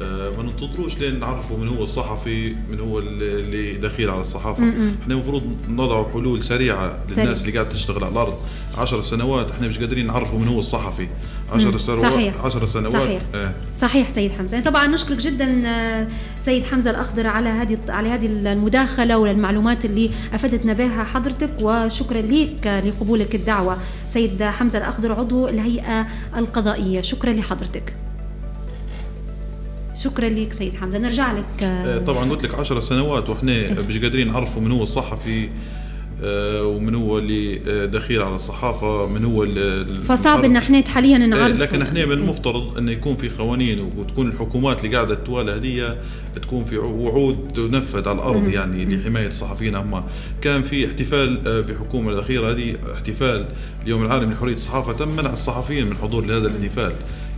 ما 0.00 0.42
ننتظروش 0.42 0.98
لين 0.98 1.20
نعرفوا 1.20 1.58
من 1.58 1.68
هو 1.68 1.82
الصحفي 1.82 2.54
من 2.70 2.80
هو 2.80 2.98
اللي 2.98 3.72
دخيل 3.72 4.10
على 4.10 4.20
الصحافة. 4.20 4.62
إحنا 5.02 5.14
المفروض 5.14 5.42
نضع 5.68 6.10
حلول 6.12 6.42
سريعة 6.42 6.98
للناس 7.10 7.38
سريع. 7.38 7.48
اللي 7.48 7.52
قاعدة 7.52 7.70
تشتغل 7.70 8.04
على 8.04 8.12
الأرض. 8.12 8.34
10 8.78 9.00
سنوات 9.00 9.50
إحنا 9.50 9.68
مش 9.68 9.78
قادرين 9.78 10.06
نعرفوا 10.06 10.38
من 10.38 10.48
هو 10.48 10.58
الصحفي. 10.60 11.08
10 11.52 11.78
سنوات 11.78 12.12
صحيح. 12.12 12.44
10 12.44 12.66
سنوات. 12.66 12.92
صحيح. 13.02 13.22
آه. 13.34 13.54
صحيح 13.76 14.08
سيد 14.10 14.32
حمزة. 14.32 14.60
طبعا 14.60 14.86
نشكرك 14.86 15.18
جدا 15.18 15.62
آه، 15.66 16.08
سيد 16.40 16.64
حمزة 16.64 16.90
الأخضر 16.90 17.26
على 17.26 17.48
هذه 17.48 17.78
على 17.88 18.08
هذه 18.08 18.26
المداخلة 18.26 19.18
والمعلومات 19.18 19.84
اللي 19.84 20.10
أفدتنا 20.32 20.72
بها 20.72 21.04
حضرتك 21.04 21.50
وشكرا 21.62 22.20
لك 22.20 22.82
لقبولك 22.86 23.34
الدعوة 23.34 23.76
سيد 24.06 24.42
حمزة 24.42 24.78
الأخضر 24.78 25.12
عضو 25.12 25.48
الهيئة 25.48 26.06
القضائية. 26.36 27.00
شكرا 27.00 27.32
لحضرتك. 27.32 27.94
شكرا 30.02 30.28
لك 30.28 30.52
سيد 30.52 30.74
حمزة. 30.74 30.98
نرجع 30.98 31.32
لك 31.32 31.62
آه، 31.62 31.98
طبعا 31.98 32.30
قلت 32.30 32.44
لك 32.44 32.54
10 32.54 32.80
سنوات 32.80 33.30
وإحنا 33.30 33.72
مش 33.88 33.98
قادرين 33.98 34.32
نعرفوا 34.32 34.62
من 34.62 34.70
هو 34.70 34.82
الصحفي 34.82 35.48
آه، 36.24 36.66
ومن 36.66 36.94
هو 36.94 37.18
اللي 37.18 37.60
آه، 37.68 37.86
دخيل 37.86 38.22
على 38.22 38.34
الصحافة 38.34 39.06
من 39.06 39.24
هو 39.24 39.46
فصعب 40.08 40.44
إن 40.44 40.56
إحنا 40.56 40.82
حاليا 40.82 41.18
نعرف 41.18 41.60
لكن 41.60 41.82
إحنا 41.82 42.06
من 42.06 42.12
المفترض 42.12 42.78
انه 42.78 42.92
يكون 42.92 43.16
في 43.16 43.28
قوانين 43.28 43.92
وتكون 43.96 44.28
الحكومات 44.28 44.84
اللي 44.84 44.96
قاعدة 44.96 45.14
تتوالى 45.14 45.56
هدية 45.56 45.96
تكون 46.42 46.64
في 46.64 46.78
وعود 46.78 47.52
تنفذ 47.54 48.08
على 48.08 48.18
الأرض 48.18 48.48
يعني 48.48 48.84
لحماية 48.84 49.26
الصحفيين. 49.26 49.74
هم 49.74 50.04
كان 50.40 50.62
في 50.62 50.86
احتفال 50.86 51.40
في 51.64 51.72
الحكومة 51.72 52.12
الأخيرة 52.12 52.52
هذه 52.52 52.76
احتفال 52.94 53.44
اليوم 53.82 54.02
العالمي 54.02 54.34
لحرية 54.34 54.54
الصحافة 54.54 54.92
تم 54.92 55.08
منع 55.08 55.32
الصحفيين 55.32 55.86
من 55.86 55.92
الحضور 55.92 56.26
لهذا 56.26 56.46
الاحتفال. 56.46 56.92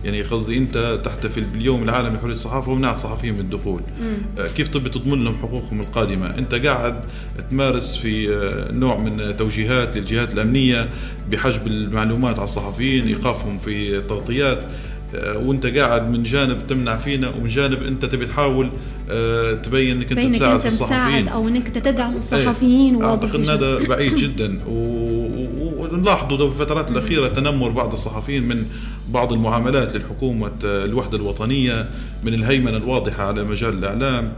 يعني 0.05 0.21
قصدي 0.21 0.57
أنت 0.57 0.99
تحتفل 1.03 1.43
باليوم 1.43 1.83
العالمي 1.83 2.17
لحريه 2.17 2.33
الصحافة 2.33 2.71
ومنع 2.71 2.91
الصحفيين 2.91 3.33
من 3.33 3.39
الدخول 3.39 3.81
مم. 4.01 4.45
كيف 4.57 4.67
تبي 4.67 4.89
تضمن 4.89 5.23
لهم 5.23 5.37
حقوقهم 5.37 5.81
القادمة 5.81 6.37
أنت 6.37 6.55
قاعد 6.55 6.99
تمارس 7.51 7.95
في 7.95 8.27
نوع 8.73 8.97
من 8.97 9.37
توجيهات 9.37 9.97
للجهات 9.97 10.33
الأمنية 10.33 10.89
بحجب 11.31 11.67
المعلومات 11.67 12.35
على 12.35 12.45
الصحفيين 12.45 13.07
إيقافهم 13.07 13.57
في 13.57 14.01
تغطيات 14.01 14.63
وأنت 15.35 15.65
قاعد 15.65 16.09
من 16.09 16.23
جانب 16.23 16.67
تمنع 16.67 16.97
فينا 16.97 17.29
ومن 17.29 17.47
جانب 17.47 17.83
أنت 17.83 18.05
تبي 18.05 18.25
تحاول 18.25 18.69
تبين 19.63 19.97
إنك 19.97 20.11
أنت 20.11 20.35
تساعد 20.35 20.53
أنت 20.53 20.65
الصحفيين 20.65 21.27
أو 21.27 21.47
إنك 21.47 21.67
تدعم 21.67 22.09
إيه. 22.09 22.17
الصحفيين 22.17 23.03
أعتقد 23.03 23.49
هذا 23.49 23.79
بعيد 23.79 24.15
جدا 24.15 24.59
ونلاحظوا 25.93 26.49
في 26.49 26.61
الفترات 26.61 26.91
الأخيرة 26.91 27.27
تنمر 27.27 27.69
بعض 27.69 27.93
الصحفيين 27.93 28.43
من 28.43 28.65
بعض 29.09 29.33
المعاملات 29.33 29.95
للحكومة 29.95 30.51
الوحدة 30.63 31.17
الوطنية 31.17 31.89
من 32.23 32.33
الهيمنة 32.33 32.77
الواضحة 32.77 33.23
على 33.23 33.43
مجال 33.43 33.73
الإعلام. 33.73 34.33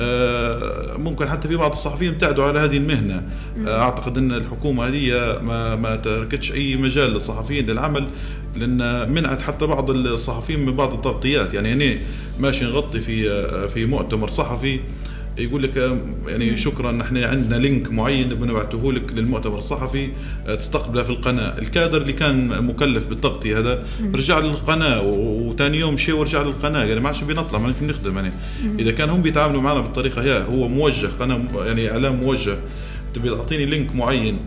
آه، 0.00 0.96
ممكن 0.98 1.28
حتى 1.28 1.48
في 1.48 1.56
بعض 1.56 1.70
الصحفيين 1.70 2.12
ابتعدوا 2.12 2.44
على 2.44 2.58
هذه 2.58 2.76
المهنة. 2.76 3.22
آه، 3.66 3.80
أعتقد 3.82 4.18
أن 4.18 4.32
الحكومة 4.32 4.86
هذه 4.86 5.38
ما, 5.42 5.76
ما 5.76 5.96
تركتش 5.96 6.52
أي 6.52 6.76
مجال 6.76 7.10
للصحفيين 7.10 7.66
للعمل 7.66 8.06
لأن 8.56 9.12
منعت 9.12 9.42
حتى 9.42 9.66
بعض 9.66 9.90
الصحفيين 9.90 10.66
من 10.66 10.74
بعض 10.74 10.92
التغطيات. 10.92 11.54
يعني 11.54 11.72
أنا 11.72 11.98
ماشي 12.40 12.64
نغطي 12.64 13.00
في 13.00 13.30
آه، 13.30 13.66
في 13.66 13.86
مؤتمر 13.86 14.28
صحفي. 14.28 14.80
يقول 15.38 15.62
لك 15.62 15.98
يعني 16.28 16.56
شكرا 16.56 17.02
إحنا 17.02 17.26
عندنا 17.26 17.56
لينك 17.56 17.92
معين 17.92 18.28
بنبعته 18.28 18.92
لك 18.92 19.12
للمؤتمر 19.12 19.58
الصحفي 19.58 20.08
آه، 20.46 20.54
تستقبله 20.54 21.02
في 21.02 21.10
القناة، 21.10 21.58
الكادر 21.58 22.02
اللي 22.02 22.12
كان 22.12 22.64
مكلف 22.64 23.06
بالتغطيه 23.06 23.58
هذا 23.58 23.86
رجع 24.14 24.38
للقناة 24.38 25.02
وثاني 25.02 25.78
يوم 25.78 25.96
شيء 25.96 26.14
ورجع 26.14 26.42
للقناة. 26.42 26.84
يعني 26.84 27.00
ما 27.00 27.08
عادش 27.08 27.24
بنطلع 27.24 27.58
ما 27.58 27.74
نخدم 27.82 28.16
يعني. 28.16 28.32
إذا 28.78 28.90
كان 28.90 29.10
هم 29.10 29.22
بيتعاملوا 29.22 29.60
معنا 29.60 29.80
بالطريقة 29.80 30.22
هي 30.22 30.44
هو 30.48 30.68
موجه 30.68 31.06
قناة 31.06 31.40
يعني 31.56 31.90
اعلام 31.90 32.16
موجه. 32.16 32.56
تبي 33.14 33.30
تعطيني 33.30 33.66
لينك 33.66 33.94
معين؟ 33.94 34.38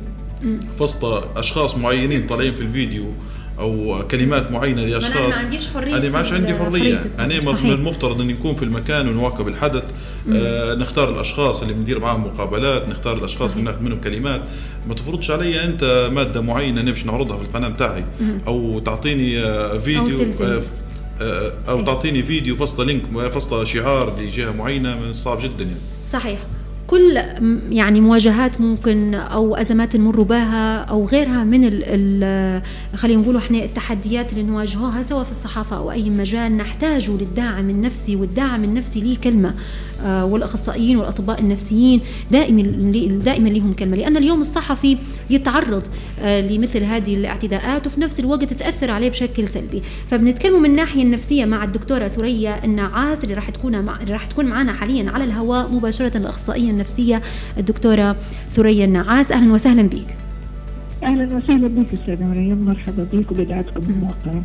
فسط 0.80 1.06
أشخاص 1.38 1.78
معينين 1.78 2.28
طالعين 2.28 2.54
في 2.54 2.62
الفيديو 2.62 3.14
أو 3.60 4.04
كلمات 4.12 4.52
معينة 4.52 4.82
لأشخاص. 4.82 5.18
أنا 5.18 5.28
ما 5.28 5.36
عنديش 5.36 5.68
حرية 5.68 5.98
أنا 5.98 6.10
ما 6.10 6.18
عادش 6.18 6.34
عندي 6.34 6.54
حرية. 6.54 7.12
أنا 7.20 7.40
من 7.40 7.72
المفترض 7.72 8.22
أن 8.22 8.28
نكون 8.28 8.56
في 8.56 8.64
المكان 8.64 9.10
ونواكب 9.10 9.48
الحدث. 9.48 9.84
آه 10.34 10.76
نختار 10.76 11.10
الأشخاص 11.10 11.62
اللي 11.62 11.74
بندير 11.74 12.00
معاهم 12.00 12.26
مقابلات 12.26 12.90
نختار 12.90 13.18
الأشخاص 13.18 13.52
اللي 13.52 13.64
ناخذ 13.64 13.82
منهم 13.82 14.02
كلمات. 14.02 14.42
ما 14.88 14.94
تفرضش 14.94 15.32
علي 15.32 15.64
أنت 15.66 16.10
مادة 16.14 16.42
معينة 16.42 16.82
نمشي 16.82 17.08
نعرضها 17.08 17.38
في 17.38 17.44
القناة 17.44 17.68
بتاعي 17.68 18.06
أو 18.48 18.80
تعطيني 18.80 19.44
آه، 19.44 19.78
فيديو 19.78 20.20
أو, 20.20 20.46
آه، 20.48 20.62
آه، 21.22 21.54
أو 21.70 21.86
تعطيني 21.86 22.24
فيديو 22.24 22.56
فصل 22.56 22.88
لينك 22.88 23.28
فصل 23.28 23.68
شعار 23.68 24.20
لجهة 24.20 24.52
معينة 24.52 24.96
من 25.00 25.14
صعب 25.14 25.40
جدا 25.40 25.64
يعني. 25.64 25.80
صحيح. 26.10 26.40
كل 26.90 27.20
يعني 27.72 28.02
مواجهات 28.02 28.62
ممكن 28.62 29.14
أو 29.14 29.56
أزمات 29.56 29.96
نمر 29.96 30.22
بها 30.22 30.78
أو 30.78 31.06
غيرها 31.06 31.44
من 31.44 31.64
خلينا 32.96 33.22
نقول 33.22 33.38
إحنا 33.38 33.58
التحديات 33.58 34.34
اللي 34.34 34.44
نواجهوها 34.44 35.02
سواء 35.02 35.24
في 35.24 35.32
الصحافة 35.32 35.78
أو 35.78 35.92
أي 35.92 36.10
مجال 36.10 36.58
نحتاج 36.58 37.10
للداعم 37.10 37.70
النفسي 37.70 38.16
والداعم 38.16 38.64
النفسي 38.64 39.02
ليه 39.02 39.18
كلمه 39.18 39.54
آه، 40.06 40.26
والأخصائيين 40.26 40.98
والأطباء 40.98 41.40
النفسيين 41.40 42.02
دائما 42.32 42.62
دائما 43.26 43.50
لهم 43.50 43.74
كلمة. 43.74 43.98
لأن 43.98 44.18
اليوم 44.18 44.40
الصحفي 44.40 44.98
يتعرض 45.30 45.84
آه، 46.22 46.42
لمثل 46.42 46.84
هذه 46.84 47.16
الاعتداءات 47.16 47.88
وفي 47.88 48.02
نفس 48.02 48.20
الوقت 48.20 48.54
تاثر 48.54 48.92
عليه 48.92 49.10
بشكل 49.10 49.48
سلبي. 49.48 49.82
فبنتكلم 50.08 50.62
من 50.62 50.70
الناحية 50.70 51.04
النفسية 51.04 51.46
مع 51.46 51.64
الدكتورة 51.64 52.08
ثريا 52.08 52.66
النعاس 52.66 53.24
اللي 53.24 53.34
راح 53.34 53.50
تكون 53.50 53.82
مع... 53.82 54.00
راح 54.10 54.26
تكون 54.26 54.46
معنا 54.46 54.74
حاليا 54.74 55.12
على 55.12 55.24
الهواء 55.24 55.72
مباشرة 55.72 56.18
الأخصائية 56.18 56.70
النفسية 56.84 57.22
الدكتورة 57.58 58.16
ثريا 58.52 58.86
النعاس 58.86 59.32
أهلا 59.32 59.54
وسهلا 59.54 59.82
بك 59.82 60.16
أهلا 61.04 61.36
وسهلا 61.36 61.68
بك 61.68 61.94
أستاذة 61.94 62.24
مريم. 62.24 62.66
مرحبا 62.66 63.08
بك 63.14 63.32
وبدعتكم 63.32 63.82
الموقعه 63.90 64.44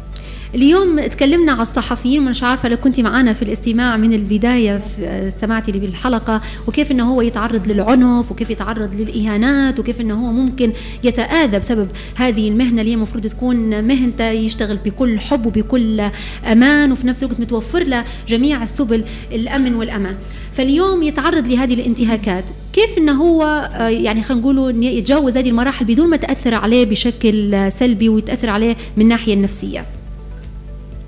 اليوم 0.54 1.00
تكلمنا 1.00 1.52
على 1.52 1.62
الصحفيين 1.62 2.22
مش 2.22 2.42
عارفة 2.42 2.68
لو 2.68 2.76
كنت 2.76 3.00
معنا 3.00 3.32
في 3.32 3.42
الاستماع 3.42 3.96
من 3.96 4.12
البداية 4.12 4.80
استمعتي 5.00 5.72
لي 5.72 5.78
بالحلقة 5.78 6.40
وكيف 6.66 6.90
إنه 6.92 7.12
هو 7.14 7.22
يتعرض 7.22 7.68
للعنف 7.68 8.30
وكيف 8.30 8.50
يتعرض 8.50 9.00
للإهانات 9.00 9.80
وكيف 9.80 10.00
إنه 10.00 10.26
هو 10.26 10.32
ممكن 10.32 10.72
يتآذى 11.04 11.58
بسبب 11.58 11.88
هذه 12.14 12.48
المهنة 12.48 12.80
اللي 12.80 12.90
هي 12.90 12.94
المفروض 12.94 13.26
تكون 13.26 13.84
مهنته 13.84 14.24
يشتغل 14.30 14.76
بكل 14.76 15.18
حب 15.20 15.46
وبكل 15.46 16.10
أمان 16.44 16.92
وفي 16.92 17.06
نفس 17.06 17.22
الوقت 17.22 17.40
متوفر 17.40 17.84
له 17.84 18.04
جميع 18.28 18.62
السبل 18.62 19.04
الأمن 19.32 19.74
والأمان. 19.74 20.14
فاليوم 20.52 21.02
يتعرض 21.02 21.48
لهذه 21.48 21.74
الانتهاكات. 21.74 22.44
كيف 22.72 22.98
إنه 22.98 23.12
هو 23.12 23.70
يعني 23.80 24.22
خلينا 24.22 24.42
نقول 24.42 24.84
يتجاوز 24.84 25.36
هذه 25.36 25.48
المراحل 25.48 25.84
بدون 25.84 26.10
ما 26.10 26.16
تأثر 26.16 26.54
عليه 26.54 26.84
بشكل 26.84 27.72
سلبي 27.72 28.08
ويتأثر 28.08 28.50
عليه 28.50 28.76
من 28.96 29.02
الناحية 29.02 29.34
النفسية؟ 29.34 29.86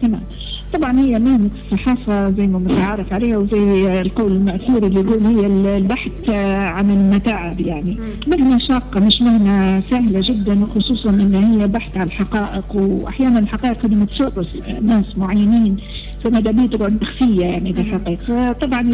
تمام. 0.02 0.20
طبعا 0.72 0.98
هي 1.00 1.18
مهنة 1.18 1.50
الصحافة 1.64 2.30
زي 2.30 2.46
ما 2.46 2.58
متعارف 2.58 3.12
عليها 3.12 3.36
وزي 3.38 4.00
القول 4.00 4.32
المأثور 4.32 4.86
اللي 4.86 5.00
يقول 5.00 5.22
هي 5.26 5.46
البحث 5.76 6.28
عن 6.54 6.90
المتاعب 6.90 7.60
يعني. 7.60 7.98
مهنة 8.26 8.58
شاقة 8.58 9.00
مش 9.00 9.22
مهنة 9.22 9.80
سهلة 9.80 10.20
جدا 10.22 10.62
وخصوصا 10.62 11.10
إن 11.10 11.34
هي 11.34 11.66
بحث 11.66 11.96
عن 11.96 12.06
الحقائق 12.06 12.76
واحيانا 12.76 13.38
الحقائق 13.38 13.84
اللي 13.84 13.96
متسرس 13.96 14.48
ناس 14.82 15.18
معينين 15.18 15.76
فمدامية 16.24 16.66
تقعد 16.66 17.02
مخفية 17.02 17.44
يعني 17.44 17.72
بالحقيقة. 17.72 18.52
فطبعا 18.52 18.90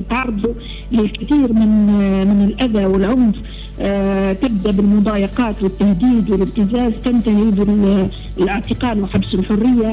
يتعرضوا 0.00 0.54
للكثير 0.92 1.52
من 1.52 1.86
من 2.28 2.44
الأذى 2.44 2.84
والعنف. 2.86 3.36
تبدأ 4.32 4.70
بالمضايقات 4.70 5.62
والتهديد 5.62 6.30
والابتزاز 6.30 6.92
تنتهي 7.04 7.50
بالاعتقال 8.36 9.02
وحبس 9.02 9.34
الحرية 9.34 9.92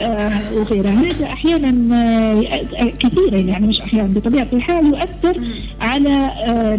آه، 0.00 0.54
وغيرها. 0.56 0.90
هذا 0.90 1.24
أحيانا 1.26 1.94
آه، 1.96 2.92
كثيرا 3.00 3.38
يعني 3.38 3.66
مش 3.66 3.80
أحيانا 3.80 4.08
بطبيعة 4.08 4.46
الحال 4.52 4.86
يؤثر 4.86 5.40
على 5.80 6.30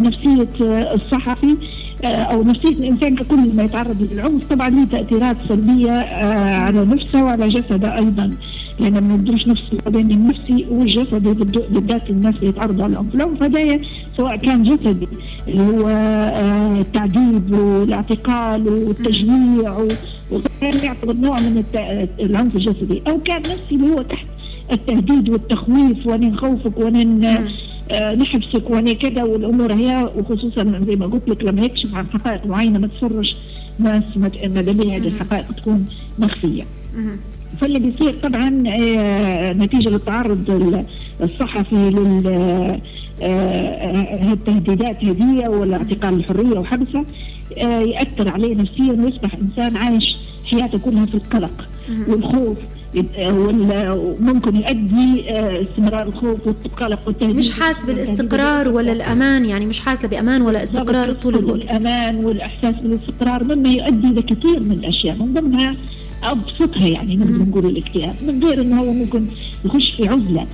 نفسية 0.02 0.48
الصحفي 0.94 1.56
أو 2.04 2.42
نفسية 2.42 2.68
الإنسان 2.68 3.14
ككل 3.14 3.56
ما 3.56 3.62
يتعرض 3.62 4.08
للعنف. 4.12 4.44
طبعا 4.50 4.70
له 4.70 4.84
تأثيرات 4.84 5.36
سلبية 5.48 5.90
على 6.54 6.80
نفسه 6.80 7.24
وعلى 7.24 7.48
جسده 7.48 7.96
أيضا. 7.98 8.30
لأن 8.80 8.92
ما 8.92 9.16
نديرش 9.16 9.48
نفس 9.48 9.62
بين 9.86 10.10
النفسي 10.10 10.66
والجسدي 10.70 11.32
بالذات 11.70 12.10
الناس 12.10 12.34
اللي 12.36 12.48
يتعرضوا 12.48 12.86
العنف 12.86 13.42
هذايا 13.42 13.80
سواء 14.16 14.36
كان 14.36 14.62
جسدي 14.62 15.08
اللي 15.48 15.62
هو 15.64 15.88
آه، 15.88 16.80
التعذيب 16.80 17.52
والاعتقال 17.52 18.68
والتجميع 18.68 19.78
وغيره 20.30 20.84
يعتبر 20.84 21.12
نوع 21.12 21.36
من 21.40 21.64
العنف 22.20 22.56
الجسدي. 22.56 23.02
أو 23.08 23.18
كان 23.20 23.38
نفسي 23.38 23.74
اللي 23.74 23.94
هو 23.94 24.02
تحت 24.02 24.26
التهديد 24.72 25.28
والتخويف 25.28 26.06
وأنا 26.06 26.26
نخوفك 26.28 26.78
وأنا 26.78 27.44
آه، 27.90 28.14
نحبسك 28.14 28.70
وأنا 28.70 28.92
كذا 28.94 29.22
والأمور 29.22 29.72
هي 29.72 30.10
وخصوصا 30.16 30.82
زي 30.86 30.96
ما 30.96 31.06
قلت 31.06 31.28
لك 31.28 31.44
لما 31.44 31.64
يكشف 31.64 31.94
عن 31.94 32.06
حقائق 32.06 32.46
معينة 32.46 32.78
ما 32.78 32.86
تفرش 32.86 33.36
ناس 33.78 34.02
مدنيه 34.16 34.96
هذه 34.96 35.08
الحقائق 35.08 35.52
تكون 35.52 35.86
مخفية. 36.18 36.62
فاللي 37.60 37.78
بيصير 37.78 38.14
طبعا 38.22 38.64
آه، 38.66 39.52
نتيجة 39.52 39.88
للتعرض 39.88 40.84
الصحفي 41.22 41.74
لل 41.74 42.22
آه، 43.22 44.32
التهديدات 44.32 45.04
هذه 45.04 45.48
والاعتقال 45.48 46.14
الحرية 46.14 46.58
وحبسه 46.58 47.04
آه، 47.58 47.80
يأثر 47.80 48.28
عليه 48.28 48.54
نفسيا 48.56 48.92
ويصبح 48.92 49.34
إنسان 49.34 49.76
عايش 49.76 50.16
حياته 50.50 50.78
كلها 50.78 51.06
في 51.06 51.14
القلق 51.14 51.68
والخوف 52.08 52.58
وممكن 53.20 54.56
يؤدي 54.56 55.24
استمرار 55.60 56.02
الخوف 56.02 56.46
والقلق 56.46 56.98
والتهديد. 57.06 57.36
مش 57.36 57.60
حاس 57.60 57.84
بالاستقرار 57.84 58.68
ولا 58.68 58.92
الأمان 58.92 59.44
يعني 59.44 59.66
مش 59.66 59.80
حاسه 59.80 60.08
بأمان 60.08 60.42
ولا 60.42 60.62
استقرار 60.62 61.12
طول 61.12 61.34
الوقت. 61.34 61.64
الامان 61.64 62.24
والإحساس 62.24 62.74
بالاستقرار 62.74 63.44
مما 63.44 63.68
يؤدي 63.70 64.06
لكثير 64.06 64.60
من 64.60 64.72
الأشياء 64.72 65.16
من 65.16 65.34
ضمنها 65.34 65.74
أبسطها 66.22 66.86
يعني 66.86 67.16
نقدر 67.16 67.44
نقول 67.44 67.66
الاكتئاب 67.66 68.14
من 68.26 68.44
غير 68.44 68.60
إنه 68.60 68.80
هو 68.80 68.92
ممكن 68.92 69.26
يخش 69.64 69.90
في 69.90 70.08
عزلة. 70.08 70.46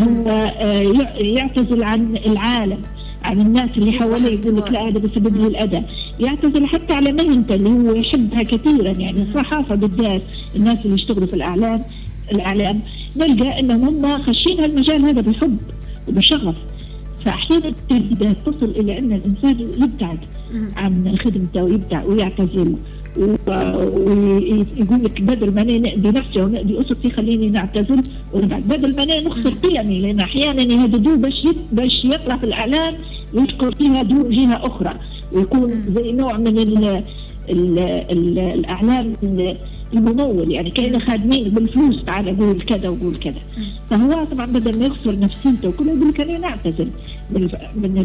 هو 0.00 0.28
آه، 0.28 0.82
يعتزل 1.18 1.84
عن 1.84 2.16
العالم 2.16 2.78
عن 3.22 3.40
الناس 3.40 3.70
اللي 3.76 3.92
حواليه 3.92 4.40
يقول 4.40 4.56
لك 4.56 4.72
لا 4.72 4.88
هذا 4.88 4.98
بسبب 4.98 5.36
لي 5.36 5.46
الأذى. 5.46 5.82
يعتزل 6.20 6.66
حتى 6.66 6.92
على 6.92 7.12
مهنته 7.12 7.54
اللي 7.54 7.70
هو 7.70 7.94
يحبها 7.94 8.42
كثيرا 8.42 8.92
يعني 8.92 9.22
الصحافة 9.22 9.74
بالذات 9.74 10.22
الناس 10.56 10.84
اللي 10.84 10.94
يشتغلوا 10.94 11.26
في 11.26 11.34
الأعلام 11.34 11.82
الأعلام. 12.32 12.80
نلقى 13.16 13.60
إنهم 13.60 14.04
هم 14.04 14.22
خشين 14.22 14.60
هالمجال 14.60 15.04
هذا 15.04 15.20
بحب 15.20 15.60
وبشغف. 16.08 16.56
فاحيانا 17.24 17.74
تصل 18.46 18.70
إلى 18.76 18.98
إن 18.98 19.12
الإنسان 19.12 19.68
يبتعد 19.82 20.18
عن 20.76 21.18
خدمته 21.24 21.62
ويبتعد 21.64 22.06
ويعتزل 22.06 22.76
ويقول 23.16 25.04
لك 25.04 25.22
بدل 25.22 25.54
ما 25.54 25.62
نأذي 25.64 26.08
نفسي 26.08 26.40
ونأذي 26.40 26.80
أسرتي 26.80 27.10
خليني 27.10 27.50
نعتزل 27.50 28.02
ونبعد 28.32 28.62
بدل 28.62 28.96
ما 28.96 29.20
نخسر 29.20 29.50
قيمي 29.50 30.00
لأن 30.00 30.20
أحيانا 30.20 30.62
يهددوه 30.62 31.16
باش 31.16 31.46
باش 31.72 32.04
يطلع 32.04 32.36
في 32.36 32.44
الإعلام 32.44 32.94
ويذكر 33.34 33.74
فيها 33.74 34.02
دون 34.02 34.30
جهة 34.30 34.66
أخرى. 34.66 34.94
ويكون 35.32 35.82
زي 35.94 36.12
نوع 36.12 36.36
من 36.38 36.58
ال 36.58 37.02
ال 37.50 37.78
ال 38.10 38.38
الأعلام 38.38 39.16
الممول 39.92 40.50
يعني 40.50 40.70
كأنه 40.70 40.98
خادمين 40.98 41.44
بالفلوس 41.44 42.04
تعال 42.04 42.38
قول 42.38 42.60
كذا 42.60 42.88
وقول 42.88 43.16
كذا. 43.16 43.40
فهو 43.90 44.24
طبعا 44.24 44.46
بدل 44.46 44.78
ما 44.78 44.86
يخسر 44.86 45.18
نفسيته 45.20 45.68
وكله 45.68 45.92
يقول 45.92 46.08
لك 46.08 46.20
أنا 46.20 46.38
نعتزل 46.38 46.88
من 47.76 48.00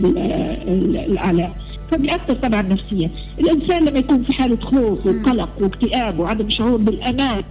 الأعلام 1.10 1.52
فبيأثر 1.92 2.34
طبعا 2.34 2.62
نفسيا. 2.62 3.10
الإنسان 3.40 3.86
لما 3.86 4.00
يكون 4.00 4.24
في 4.24 4.34
حالة 4.34 4.58
خوف 4.60 5.06
وقلق 5.06 5.50
واكتئاب 5.62 6.20
وعدم 6.20 6.50
شعور 6.50 6.78
بالأمان 6.78 7.44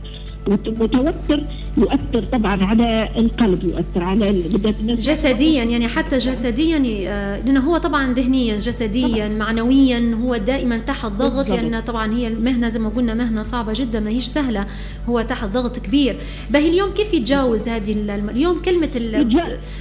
متوتر 0.46 1.42
يؤثر 1.76 2.22
طبعا 2.32 2.64
على 2.64 3.08
القلب 3.16 3.64
يؤثر 3.64 4.04
على 4.04 4.42
جسديا 4.84 5.64
يعني 5.64 5.88
حتى 5.88 6.18
جسديا 6.18 6.82
آه، 7.08 7.40
لأنه 7.40 7.60
هو 7.60 7.76
طبعا 7.76 8.14
ذهنيا 8.14 8.58
جسديا 8.58 9.26
طبعا. 9.28 9.38
معنويا 9.38 10.14
هو 10.22 10.36
دائما 10.36 10.78
تحت 10.78 11.06
ضغط 11.06 11.50
لأن 11.50 11.80
طبعا 11.80 12.14
هي 12.14 12.26
المهنة 12.26 12.68
زي 12.68 12.78
ما 12.78 12.88
قلنا 12.88 13.14
مهنة 13.14 13.42
صعبة 13.42 13.72
جدا 13.76 14.00
ما 14.00 14.10
هيش 14.10 14.24
سهلة. 14.26 14.66
هو 15.08 15.20
تحت 15.20 15.44
ضغط 15.48 15.78
كبير. 15.78 16.16
باهي 16.50 16.68
اليوم 16.68 16.90
كيف 16.90 17.14
يتجاوز 17.14 17.68
هذه 17.68 17.92
اليوم 18.30 18.58
كلمة 18.62 18.90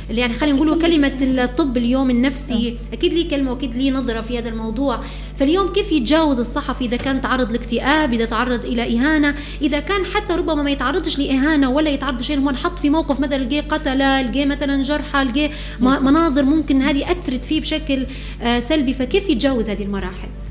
يعني 0.09 0.33
خلينا 0.33 0.57
نقول 0.57 0.81
كلمة 0.81 1.17
الطب 1.21 1.77
اليوم 1.77 2.09
النفسي. 2.09 2.77
أكيد 2.93 3.13
لي 3.13 3.23
كلمة 3.23 3.51
وأكيد 3.51 3.75
لي 3.75 3.91
نظرة 3.91 4.21
في 4.21 4.39
هذا 4.39 4.49
الموضوع. 4.49 4.99
فاليوم 5.39 5.67
كيف 5.67 5.91
يتجاوز 5.91 6.39
الصحفي 6.39 6.85
إذا 6.85 6.97
كان 6.97 7.21
تعرض 7.21 7.51
لاكتئاب 7.51 8.13
إذا 8.13 8.25
تعرض 8.25 8.65
إلى 8.65 8.97
إهانة 8.97 9.35
إذا 9.61 9.79
كان 9.79 10.05
حتى 10.05 10.33
ربما 10.33 10.63
ما 10.63 10.71
يتعرضش 10.71 11.19
لإهانة 11.19 11.69
ولا 11.69 11.89
يتعرض 11.89 12.21
شيء 12.21 12.39
هو 12.39 12.49
انحط 12.49 12.79
في 12.79 12.89
موقف 12.89 13.19
مثلا 13.19 13.38
لقي 13.38 13.59
قتلة 13.59 14.21
لقي 14.21 14.45
مثلا 14.45 14.83
جرحى 14.83 15.23
لقي 15.23 15.51
مناظر 15.79 16.43
ممكن 16.43 16.81
هذه 16.81 17.11
أثرت 17.11 17.45
فيه 17.45 17.61
بشكل 17.61 18.05
آه، 18.41 18.59
سلبي 18.59 18.93
فكيف 18.93 19.29
يتجاوز 19.29 19.69
هذه 19.69 19.83
المراحل؟ 19.83 20.46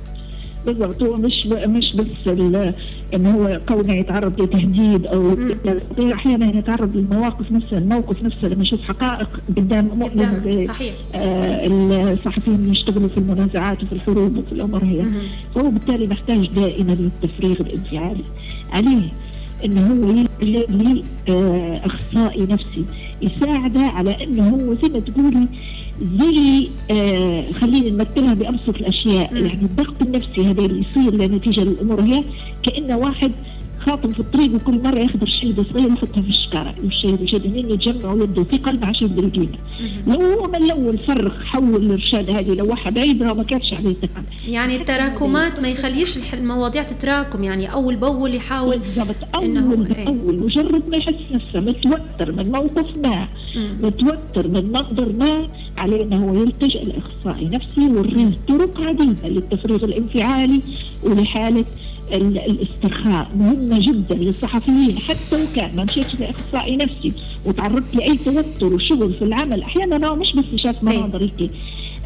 بالضبط. 0.67 1.03
هو 1.03 1.15
مش 1.17 1.47
مش 1.47 1.97
بس 1.97 2.07
انه 3.15 3.31
هو 3.31 3.61
كونه 3.69 3.95
يتعرض 3.95 4.41
لتهديد 4.41 5.07
أو 5.07 5.37
أحيانا 6.13 6.59
يتعرض 6.59 6.97
للمواقف 6.97 7.53
نفسها 7.53 7.79
الموقف 7.79 8.23
نفسه 8.23 8.49
لما 8.49 8.63
يشوف 8.63 8.83
حقائق 8.83 9.29
قدام 9.57 9.91
مؤلمه 9.95 10.67
صحيح. 10.67 10.95
آه 11.15 11.67
الصحفيين 12.13 12.73
يشتغلوا 12.73 13.09
في 13.09 13.19
المنازعات 13.19 13.83
وفي 13.83 13.93
الحروب 13.93 14.37
وفي 14.37 14.53
الأمور 14.53 14.85
هي. 14.85 15.05
فهو 15.55 15.71
بالتالي 15.71 16.07
محتاج 16.07 16.47
دائما 16.55 16.93
للتفريغ 16.93 17.61
الانفعالي 17.61 18.23
عليه 18.73 19.09
انه 19.65 19.87
هو 19.87 20.27
يلجا 20.43 20.67
لاخصائي 21.29 22.47
نفسي 22.51 22.85
يساعده 23.23 23.81
على 23.81 24.25
إنه 24.25 24.49
هو 24.49 24.75
زي 24.75 24.89
ما 24.89 25.01
تقولي 25.01 25.47
زي 26.03 26.69
آه 26.91 27.45
خلينا 27.53 27.91
نمثلها 27.91 28.35
بأبسط 28.35 28.77
الأشياء 28.77 29.37
يعني 29.37 29.63
الضغط 29.63 30.03
النفسي 30.03 30.41
هذا 30.41 30.61
اللي 30.61 30.85
يصير 30.91 31.27
نتيجه 31.27 31.61
للأمور 31.61 32.01
هي 32.01 32.25
كانه 32.63 32.97
واحد 32.99 33.33
خاطم 33.87 34.09
في 34.09 34.21
الطريق 34.21 34.55
وكل 34.55 34.83
مرة 34.83 34.99
ياخذ 34.99 35.23
الشيء 35.23 35.55
صغير 35.73 35.93
يحطها 35.93 36.23
في 36.23 36.29
الشكاره 36.29 36.75
والشيء 36.85 37.15
بجد 37.15 37.57
يتجمعوا 37.57 38.27
ثقل 38.27 38.81
ما 38.81 38.87
عادش 38.87 39.03
يقدر 39.03 39.25
يجيبها 39.25 39.59
لو 40.07 40.21
هو 40.21 40.49
من 40.49 40.55
الأول 40.55 40.99
فرغ 40.99 41.45
حول 41.45 41.77
الإرشاد 41.77 42.31
هذه 42.31 42.55
لوحها 42.55 42.91
بعيدها 42.91 43.33
ما 43.33 43.43
كانش 43.43 43.73
عليه 43.73 43.95
ثقل 43.95 44.23
يعني 44.49 44.77
التراكمات 44.77 45.61
ما 45.61 45.69
يخليش 45.69 46.35
المواضيع 46.35 46.83
تتراكم 46.83 47.45
يعني 47.45 47.73
أول 47.73 47.97
بأول 47.97 48.35
يحاول 48.35 48.79
بالضبط. 48.79 49.17
أول 49.35 49.47
باول 50.07 50.37
مجرد 50.37 50.83
ما 50.89 50.97
يحس 50.97 51.33
نفسه 51.33 51.61
متوتر 51.61 52.33
من 52.33 52.51
موقف 52.53 52.97
ما 52.97 53.29
متوتر 53.83 54.49
من 54.49 54.73
منظر 54.73 55.13
ما 55.19 55.49
عليه 55.77 56.03
إنه 56.03 56.29
هو 56.29 56.35
يلتجئ 56.43 56.85
لاخصائي 56.85 57.49
نفسي 57.49 57.81
ويوريه 57.81 58.31
طرق 58.49 58.81
عديدة 58.81 59.29
للتفريغ 59.29 59.85
الانفعالي 59.85 60.61
ولحالة 61.05 61.65
الاسترخاء 62.13 63.31
مهمة 63.37 63.79
جدا 63.93 64.15
للصحفيين 64.15 64.99
حتى 64.99 65.19
لو 65.41 65.47
كان 65.57 65.77
ما 65.77 65.85
مشيتش 65.85 66.15
لأخصائي 66.21 66.77
نفسي 66.77 67.13
وتعرضت 67.45 67.97
لأي 67.97 68.17
توتر 68.17 68.75
وشغل 68.75 69.15
في 69.15 69.23
العمل 69.25 69.63
أحيانا 69.63 70.07
هو 70.09 70.17
مش 70.17 70.33
بس 70.37 70.61
شاف 70.61 70.83
مناظر 70.83 71.23
هيك 71.23 71.51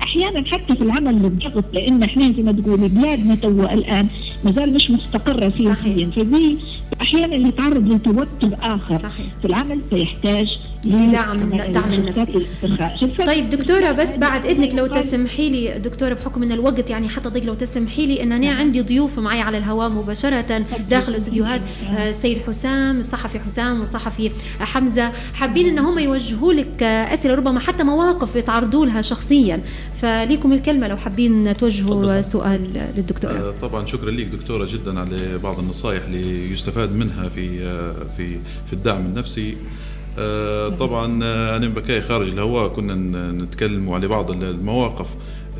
أحيانا 0.02 0.44
حتى 0.46 0.74
في 0.76 0.82
العمل 0.82 1.14
للضغط 1.22 1.64
لأن 1.74 2.02
إحنا 2.02 2.32
زي 2.32 2.42
ما 2.42 2.52
تقولي 2.52 2.88
بلادنا 2.88 3.34
توا 3.34 3.74
الآن 3.74 4.06
ما 4.44 4.50
زال 4.52 4.74
مش 4.74 4.90
مستقرة 4.90 5.48
سياسيا 5.48 6.06
فدي 6.16 6.56
أحيانا 7.00 7.48
يتعرض 7.48 7.88
لتوتر 7.88 8.56
آخر. 8.62 8.98
صحيح. 8.98 9.26
في 9.42 9.46
العمل 9.46 9.80
فيحتاج 9.90 10.58
لدعم 10.84 11.50
دعم 11.50 11.92
النفسي. 11.92 12.46
طيب 13.26 13.50
دكتورة 13.50 13.92
بس 13.92 14.16
بعد 14.16 14.46
إذنك 14.46 14.74
لو 14.74 14.86
تسمحي 14.86 15.48
لي 15.48 15.78
دكتورة 15.78 16.14
بحكم 16.14 16.42
إن 16.42 16.52
الوقت 16.52 16.90
يعني 16.90 17.08
حتى 17.08 17.28
ضيق 17.28 17.44
لو 17.44 17.54
تسمحي 17.54 18.06
لي 18.06 18.22
إن 18.22 18.32
أنا 18.32 18.46
نعم. 18.46 18.58
عندي 18.58 18.80
ضيوف 18.80 19.18
معي 19.18 19.40
على 19.40 19.58
الهواء 19.58 19.88
مباشرة 19.88 20.64
داخل 20.90 21.12
الاستديوهات 21.12 21.60
السيد 21.90 22.38
آه، 22.38 22.42
حسام 22.46 22.98
الصحفي 22.98 23.38
حسام 23.38 23.78
والصحفي 23.78 24.30
حمزة. 24.60 25.12
حابين 25.34 25.66
إن 25.68 25.78
هم 25.78 25.98
يوجهوا 25.98 26.52
لك 26.52 26.82
أسئلة 26.82 27.34
ربما 27.34 27.60
حتى 27.60 27.82
مواقف 27.84 28.36
يتعرضوا 28.36 28.86
لها 28.86 29.02
شخصيا. 29.02 29.62
فليكم 29.94 30.52
الكلمة 30.52 30.88
لو 30.88 30.96
حابين 30.96 31.56
توجهوا 31.56 32.22
سؤال 32.22 32.90
للدكتورة. 32.96 33.32
آه، 33.32 33.54
طبعا 33.62 33.86
شكرا 33.86 34.10
لك 34.10 34.26
دكتورة 34.26 34.68
جدا 34.72 35.00
على 35.00 35.38
بعض 35.38 35.58
النصائح 35.58 36.02
اللي 36.04 36.52
يستفاد 36.52 36.79
منها 36.88 37.28
في 37.28 37.64
آه، 37.64 38.06
في 38.16 38.38
في 38.66 38.72
الدعم 38.72 39.06
النفسي 39.06 39.56
آه، 40.18 40.68
طبعا 40.68 41.06
أنا 41.56 41.68
بكاي 41.68 42.02
خارج 42.02 42.28
الهواء 42.28 42.68
كنا 42.68 43.32
نتكلم 43.32 43.90
على 43.90 44.08
بعض 44.08 44.30
المواقف 44.30 45.06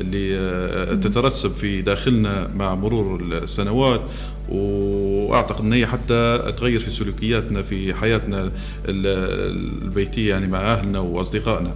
اللي 0.01 0.97
تترسب 0.97 1.51
في 1.51 1.81
داخلنا 1.81 2.49
مع 2.55 2.75
مرور 2.75 3.21
السنوات 3.21 4.01
وأعتقد 4.49 5.65
إن 5.65 5.73
هي 5.73 5.87
حتى 5.87 6.53
تغير 6.57 6.79
في 6.79 6.89
سلوكياتنا 6.89 7.61
في 7.61 7.93
حياتنا 7.93 8.51
البيتية 8.85 10.29
يعني 10.29 10.47
مع 10.47 10.59
أهلنا 10.59 10.99
وأصدقائنا. 10.99 11.75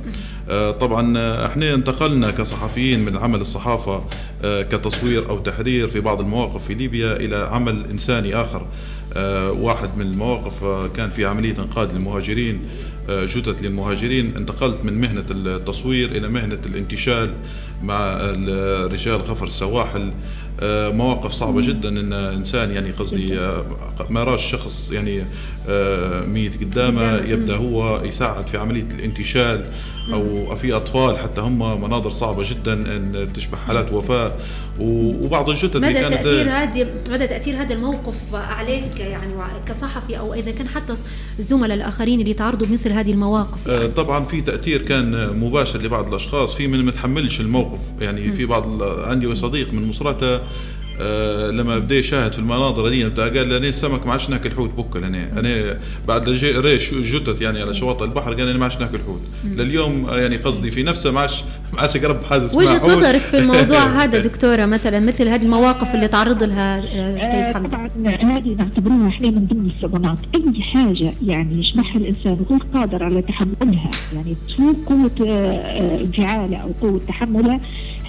آه، 0.49 0.71
طبعا 0.71 1.17
إحنا 1.45 1.73
انتقلنا 1.73 2.31
كصحفيين 2.31 3.05
من 3.05 3.17
عمل 3.17 3.41
الصحافة 3.41 4.03
آه، 4.43 4.61
كتصوير 4.61 5.29
أو 5.29 5.39
تحرير 5.39 5.87
في 5.87 5.99
بعض 5.99 6.21
المواقف 6.21 6.65
في 6.65 6.73
ليبيا 6.73 7.15
إلى 7.15 7.35
عمل 7.51 7.85
إنساني 7.85 8.35
آخر. 8.35 8.67
آه، 9.17 9.51
واحد 9.51 9.97
من 9.97 10.01
المواقف 10.05 10.65
كان 10.95 11.09
في 11.09 11.25
عملية 11.25 11.57
انقاذ 11.59 11.89
المهاجرين 11.89 12.61
جثث 13.09 13.63
للمهاجرين. 13.63 14.35
انتقلت 14.35 14.77
من 14.83 15.01
مهنة 15.01 15.25
التصوير 15.31 16.11
إلى 16.11 16.27
مهنة 16.27 16.59
الانتشال 16.65 17.33
مع 17.83 18.17
رجال 18.91 19.21
غفر 19.21 19.45
السواحل. 19.45 20.13
آه، 20.59 20.89
مواقف 20.89 21.31
صعبة 21.31 21.61
جدا 21.67 21.89
إن 21.89 22.13
إنسان 22.13 22.71
يعني 22.71 22.91
قصدي 22.91 23.39
آه، 23.39 23.65
ما 24.09 24.23
راش 24.23 24.51
شخص 24.51 24.91
يعني 24.91 25.23
آه، 25.69 26.25
ميت 26.25 26.61
قدامه 26.61 27.15
يبدأ 27.15 27.55
هو 27.55 28.01
يساعد 28.03 28.47
في 28.47 28.57
عملية 28.57 28.87
الانتشال 28.99 29.65
أو 30.13 30.55
في 30.55 30.73
أطفال. 30.73 31.17
حتى 31.17 31.41
هم 31.41 31.81
مناظر 31.81 32.11
صعبة 32.11 32.43
جدا 32.49 32.73
إن 32.73 33.27
تشبه 33.33 33.57
حالات 33.57 33.93
وفاة. 33.93 34.35
وبعض 34.79 35.49
الجثث 35.49 35.75
مدى 35.75 35.93
كانت 35.93 36.13
تأثير 36.13 36.49
هذه 36.49 36.87
مدى 37.09 37.27
تأثير 37.27 37.61
هذا 37.61 37.73
الموقف 37.73 38.15
عليك 38.33 38.99
يعني 38.99 39.33
كصحفي 39.67 40.19
أو 40.19 40.33
إذا 40.33 40.51
كان 40.51 40.67
حتى 40.67 40.93
الزملاء 41.39 41.77
الآخرين 41.77 42.21
اللي 42.21 42.33
تعرضوا 42.33 42.67
مثل 42.67 42.91
هذه 42.95 43.11
المواقف 43.11 43.67
يعني. 43.67 43.87
طبعا 43.87 44.25
في 44.25 44.41
تأثير 44.41 44.81
كان 44.81 45.37
مباشر 45.39 45.81
لبعض 45.81 46.07
الأشخاص 46.07 46.55
في 46.55 46.67
من 46.67 46.85
ما 46.85 46.91
تحملش 46.91 47.41
الموقف. 47.41 47.79
يعني 48.01 48.31
في 48.31 48.45
بعض 48.45 48.83
عندي 48.83 49.35
صديق 49.35 49.73
من 49.73 49.87
مصراته 49.87 50.41
آه 50.99 51.51
لما 51.51 51.77
بدأ 51.79 51.95
يشاهد 51.95 52.33
في 52.33 52.39
المناظر 52.39 52.87
هذه 52.87 53.05
بتاع 53.05 53.25
قال 53.25 53.47
لي 53.47 53.57
أنا 53.57 53.67
السمك 53.67 54.05
ما 54.05 54.11
عادش 54.11 54.29
ناكل 54.29 54.51
حوت 54.51 54.69
بكل 54.69 55.03
أنا 55.03 55.39
أنا 55.39 55.79
بعد 56.07 56.29
ريش 56.43 56.93
جتت 56.93 57.41
يعني 57.41 57.61
على 57.61 57.73
شواطئ 57.73 58.05
البحر 58.05 58.33
قال 58.33 58.49
أنا 58.49 58.57
ما 58.57 58.63
عادش 58.63 58.77
ناكل 58.77 58.99
حوت. 59.05 59.21
لليوم 59.45 60.05
آه، 60.05 60.19
يعني 60.19 60.37
قصدي 60.37 60.71
في 60.71 60.83
نفسه 60.83 61.11
ما 61.11 61.19
عادش 61.19 61.43
ما 61.73 61.81
عادش 61.81 61.97
قرب 61.97 62.23
حاجة 62.23 62.43
وجهة 62.55 62.85
نظرك 62.85 63.21
في 63.21 63.37
الموضوع 63.37 63.85
هذا 64.03 64.19
دكتورة 64.19 64.65
مثلا 64.65 64.99
مثل 64.99 65.29
هذه 65.29 65.43
المواقف 65.43 65.95
اللي 65.95 66.07
تعرض 66.07 66.43
لها 66.43 66.79
السيد 66.79 67.55
حمزة. 67.55 67.69
طبعا 67.69 67.89
هذه 68.37 68.55
نعتبروها 68.57 69.07
إحنا 69.07 69.27
من 69.27 69.45
ضمن 69.45 69.71
الصدمات. 69.75 70.17
أي 70.35 70.61
حاجة 70.61 71.13
يعني 71.25 71.59
يشبعها 71.59 71.95
الإنسان 71.95 72.37
غير 72.49 72.59
قادر 72.73 73.03
على 73.03 73.21
تحملها 73.21 73.89
يعني 74.13 74.35
تفوق 74.47 74.75
قوة 74.85 75.11
انفعاله 76.01 76.57
أو 76.57 76.71
قوة 76.81 77.01
تحمله 77.07 77.59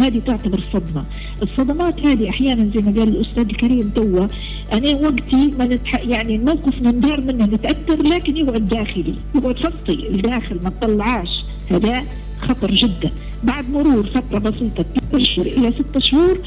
هذه 0.01 0.23
تعتبر 0.27 0.65
صدمة. 0.73 1.05
الصدمات 1.43 2.01
هذه 2.01 2.31
أحيانا 2.31 2.71
زي 2.75 2.81
ما 2.81 3.01
قال 3.01 3.09
الأستاذ 3.09 3.45
الكريم 3.45 3.93
توا 3.95 4.27
أنا 4.73 5.07
وقتي 5.07 5.51
ما 5.59 5.65
نتح... 5.65 5.95
يعني 5.95 6.37
الموقف 6.37 6.83
نندار 6.83 7.21
منه 7.21 7.45
نتأثر 7.45 8.03
لكن 8.03 8.37
يقعد 8.37 8.69
داخلي 8.69 9.15
يقعد 9.35 9.57
فصي 9.57 10.09
الداخل 10.09 10.59
ما 10.65 10.71
تطلعاش. 10.71 11.45
هذا 11.71 12.03
خطر 12.41 12.71
جدا. 12.71 13.11
بعد 13.45 13.71
مرور 13.71 14.03
فترة 14.07 14.39
بسيطة 14.39 14.85
أشهر 15.15 15.47
إلى 15.47 15.73
ستة 15.73 16.01
شهور 16.01 16.39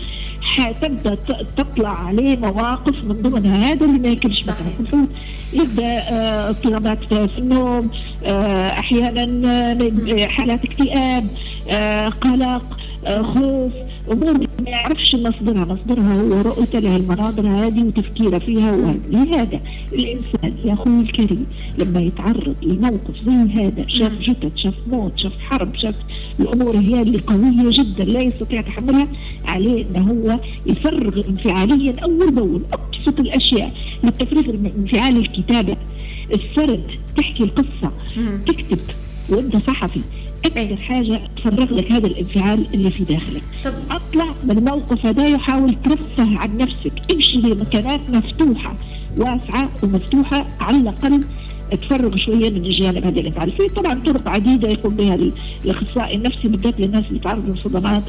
حتبدأ 0.42 1.16
تطلع 1.58 2.00
عليه 2.00 2.36
مواقف 2.38 3.04
من 3.04 3.18
ضمنها. 3.18 3.72
هذا 3.74 3.86
اللي 3.86 4.00
ما 4.00 4.08
ياكلش 4.08 4.42
مثلا. 4.42 4.56
في 4.56 4.80
الحوت 4.80 5.10
يبدأ 5.54 5.84
آه، 5.84 6.50
اضطرابات 6.50 7.04
في 7.04 7.38
النوم 7.38 7.92
آه، 8.26 8.70
أحيانا 8.70 9.24
آه، 9.72 10.26
حالات 10.26 10.66
اكتئاب 10.66 11.28
قلق 12.22 12.78
خوف. 13.06 13.72
امور 14.12 14.38
ما 14.38 14.70
يعرفش 14.70 15.16
مصدرها. 15.16 15.66
مصدرها 15.66 16.22
هو 16.22 16.42
رؤيته 16.42 16.80
لهالمناظر 16.80 17.48
هذه 17.48 17.84
وتفكيره 17.84 18.40
فيها. 18.40 18.96
لهذا 19.10 19.60
الإنسان 19.94 20.54
يا 20.66 20.74
أخوي 20.74 21.00
الكريم 21.00 21.46
لما 21.78 22.02
يتعرض 22.02 22.56
لموقف 22.64 23.16
زي 23.26 23.32
هذا 23.32 23.86
شاف 23.88 24.12
جثث 24.20 24.56
شاف 24.56 24.74
موت 24.88 25.12
شاف 25.18 25.32
حرب 25.40 25.76
شاف 25.76 25.96
الأمور 26.40 26.78
هي 26.78 27.02
اللي 27.02 27.18
قوية 27.18 27.84
جدا 27.84 28.04
لا 28.04 28.22
يستطيع 28.22 28.62
تحملها 28.62 29.08
عليه 29.46 29.86
انه 29.86 30.12
هو 30.12 30.40
يفرغ 30.66 31.30
انفعاليا 31.30 31.96
أول 32.04 32.32
بأول 32.32 32.62
أبسط 32.74 33.20
الأشياء 33.20 33.74
للتفريغ 34.04 34.50
الانفعالي 34.50 35.20
الكتابة. 35.20 35.78
السرد 36.34 36.88
تحكي 37.18 37.44
القصة 37.44 37.92
تكتب 38.46 38.80
وأنت 39.30 39.58
صحفي 39.58 40.02
أكثر 40.46 40.60
أيه. 40.60 40.76
حاجة 40.76 41.22
تفرغ 41.38 41.74
لك 41.74 41.92
هذا 41.92 42.08
الإنفعال 42.08 42.66
اللي 42.74 42.90
في 42.90 43.04
داخلك. 43.04 43.44
طب 43.64 43.74
أطلع 43.92 44.26
من 44.44 44.58
الموقف 44.58 45.06
هذا 45.06 45.36
وحاول 45.36 45.76
ترفه 45.86 46.40
عن 46.40 46.58
نفسك. 46.58 47.12
امشي 47.12 47.38
لمكانات 47.38 48.10
مفتوحة 48.10 48.76
واسعة 49.18 49.68
ومفتوحة 49.84 50.46
على 50.60 50.78
الأقل 50.78 51.24
تفرغ 51.72 52.18
شوية 52.18 52.50
من 52.50 52.66
الجانب 52.66 53.06
هذا 53.06 53.20
الانفعال 53.20 53.52
في 53.52 53.68
طبعا 53.68 54.02
طرق 54.06 54.28
عديدة 54.28 54.70
يقوم 54.70 54.96
بها 54.96 55.18
الأخصائي 55.66 56.16
النفسي 56.16 56.48
بالذات 56.48 56.80
للناس 56.80 57.06
اللي 57.10 57.20
تعرضوا 57.20 57.54
لصدمات 57.54 58.04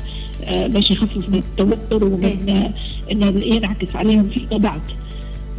آه 0.45 0.66
باش 0.66 0.91
يخفف 0.91 1.28
من 1.28 1.39
التوتر 1.39 2.05
ومن 2.05 2.24
أيه. 2.24 2.53
آه 2.53 2.72
إنه 3.12 3.26
ينعكس 3.26 3.97
عليهم 3.97 4.28
فيما 4.28 4.57
بعد 4.57 4.81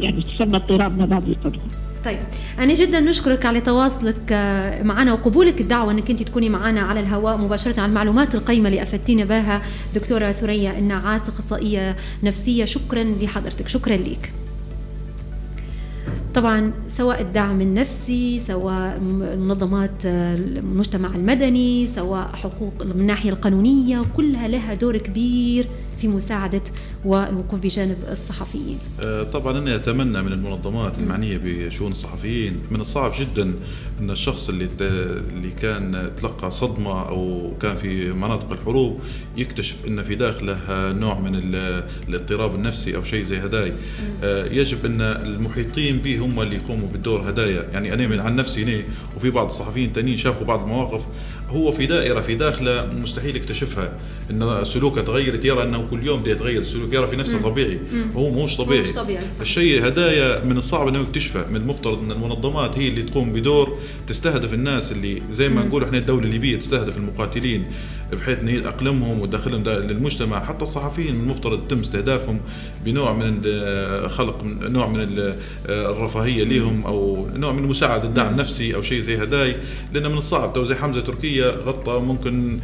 يعني 0.00 0.22
تسمى 0.22 0.56
اضطراب 0.56 0.98
ما 0.98 1.04
بعد 1.04 1.28
الصدمه 1.28 1.62
طيب 2.04 2.18
أنا 2.58 2.74
جدا 2.74 3.00
نشكرك 3.00 3.46
على 3.46 3.60
تواصلك 3.60 4.32
آه، 4.32 4.82
معنا 4.82 5.12
وقبولك 5.12 5.60
الدعوة 5.60 5.92
أنك 5.92 6.10
أنت 6.10 6.22
تكوني 6.22 6.48
معنا 6.48 6.80
على 6.80 7.00
الهواء 7.00 7.36
مباشرة 7.36 7.80
على 7.80 7.88
المعلومات 7.88 8.34
القيمة 8.34 8.68
اللي 8.68 8.82
أفدتينا 8.82 9.24
بها. 9.24 9.62
دكتورة 9.94 10.32
ثريا 10.32 10.78
النعاس 10.78 11.28
أخصائية 11.28 11.96
نفسية. 12.22 12.64
شكرا 12.64 13.04
لحضرتك 13.04 13.68
شكرا 13.68 13.96
لك 13.96 14.32
طبعا 16.34 16.72
سواء 16.88 17.20
الدعم 17.20 17.60
النفسي 17.60 18.40
سواء 18.40 19.00
منظمات 19.38 20.04
المجتمع 20.04 21.08
المدني 21.08 21.86
سواء 21.86 22.30
حقوق 22.34 22.82
من 22.84 23.00
الناحية 23.00 23.30
القانونية 23.30 24.02
كلها 24.16 24.48
لها 24.48 24.74
دور 24.74 24.96
كبير 24.96 25.66
في 26.02 26.08
مساعدة 26.08 26.62
والوقوف 27.04 27.60
بجانب 27.60 27.96
الصحفيين. 28.08 28.78
آه، 29.04 29.22
طبعا 29.22 29.58
أنا 29.58 29.76
أتمنى 29.76 30.22
من 30.22 30.32
المنظمات 30.32 30.98
المعنية 30.98 31.40
بشؤون 31.44 31.90
الصحفيين 31.90 32.56
من 32.70 32.80
الصعب 32.80 33.12
جدا 33.20 33.54
أن 34.00 34.10
الشخص 34.10 34.48
اللي 34.48 34.68
اللي 34.80 35.50
كان 35.50 36.10
تلقى 36.16 36.50
صدمة 36.50 37.08
أو 37.08 37.52
كان 37.60 37.76
في 37.76 38.12
مناطق 38.12 38.52
الحروب 38.52 39.00
يكتشف 39.36 39.86
أن 39.86 40.02
في 40.02 40.14
داخله 40.14 40.92
نوع 40.92 41.20
من 41.20 41.40
الاضطراب 42.08 42.54
النفسي 42.54 42.96
أو 42.96 43.02
شيء 43.02 43.24
زي 43.24 43.38
هداي. 43.38 43.72
آه، 44.24 44.44
يجب 44.46 44.86
أن 44.86 45.00
المحيطين 45.00 45.98
به 45.98 46.18
هم 46.18 46.40
اللي 46.40 46.56
يقوموا 46.56 46.88
بالدور 46.88 47.30
هدايا. 47.30 47.62
يعني 47.72 47.94
أنا 47.94 48.06
من 48.06 48.20
عن 48.20 48.36
نفسي 48.36 48.64
هنا 48.64 48.84
وفي 49.16 49.30
بعض 49.30 49.46
الصحفيين 49.46 49.88
التانيين 49.88 50.16
شافوا 50.16 50.46
بعض 50.46 50.62
المواقف 50.62 51.06
هو 51.52 51.72
في 51.72 51.86
دائرة 51.86 52.20
في 52.20 52.34
داخلة 52.34 52.86
مستحيل 52.86 53.36
يكتشفها. 53.36 53.92
أن 54.30 54.64
سلوكه 54.64 55.02
تغيرت 55.02 55.44
يرى 55.44 55.62
أنه 55.62 55.86
كل 55.90 56.06
يوم 56.06 56.22
يتغير. 56.26 56.60
السلوك 56.60 56.94
يرى 56.94 57.08
في 57.08 57.16
نفسه 57.16 57.42
طبيعي. 57.42 57.78
هو 58.14 58.44
مش 58.44 58.56
طبيعي, 58.56 58.92
طبيعي 58.92 59.24
الشيء 59.40 59.86
هدايا 59.86 60.44
من 60.44 60.56
الصعب 60.56 60.88
أنه 60.88 61.00
يكتشفه. 61.00 61.46
من 61.50 61.56
المفترض 61.56 62.02
أن 62.02 62.10
المنظمات 62.10 62.78
هي 62.78 62.88
اللي 62.88 63.02
تقوم 63.02 63.32
بدور 63.32 63.78
تستهدف 64.06 64.54
الناس 64.54 64.92
اللي 64.92 65.22
زي 65.30 65.48
ما 65.48 65.62
نقول 65.62 65.84
إحنا 65.84 65.98
الدولة 65.98 66.24
الليبية 66.24 66.56
تستهدف 66.56 66.96
المقاتلين. 66.96 67.66
بحيث 68.14 68.38
ان 68.38 68.48
هي 68.48 68.60
تاقلمهم 68.60 69.20
وتدخلهم 69.20 69.62
للمجتمع. 69.64 70.44
حتى 70.44 70.62
الصحفيين 70.62 71.14
من 71.16 71.22
المفترض 71.22 71.64
يتم 71.64 71.80
استهدافهم 71.80 72.40
بنوع 72.84 73.12
من 73.12 73.42
خلق 74.08 74.44
نوع 74.44 74.88
من 74.88 75.32
الرفاهية 75.68 76.44
لهم 76.44 76.86
أو 76.86 77.28
نوع 77.34 77.52
من 77.52 77.62
مساعدة 77.62 78.04
الدعم 78.04 78.32
النفسي 78.32 78.74
أو 78.74 78.82
شيء 78.82 79.00
زي 79.00 79.22
هداي. 79.22 79.56
لأن 79.92 80.10
من 80.10 80.18
الصعب 80.18 80.52
تو 80.52 80.64
زي 80.64 80.74
حمزة 80.74 81.00
تركيا 81.00 81.50
غطى 81.50 81.98
ممكن 81.98 82.58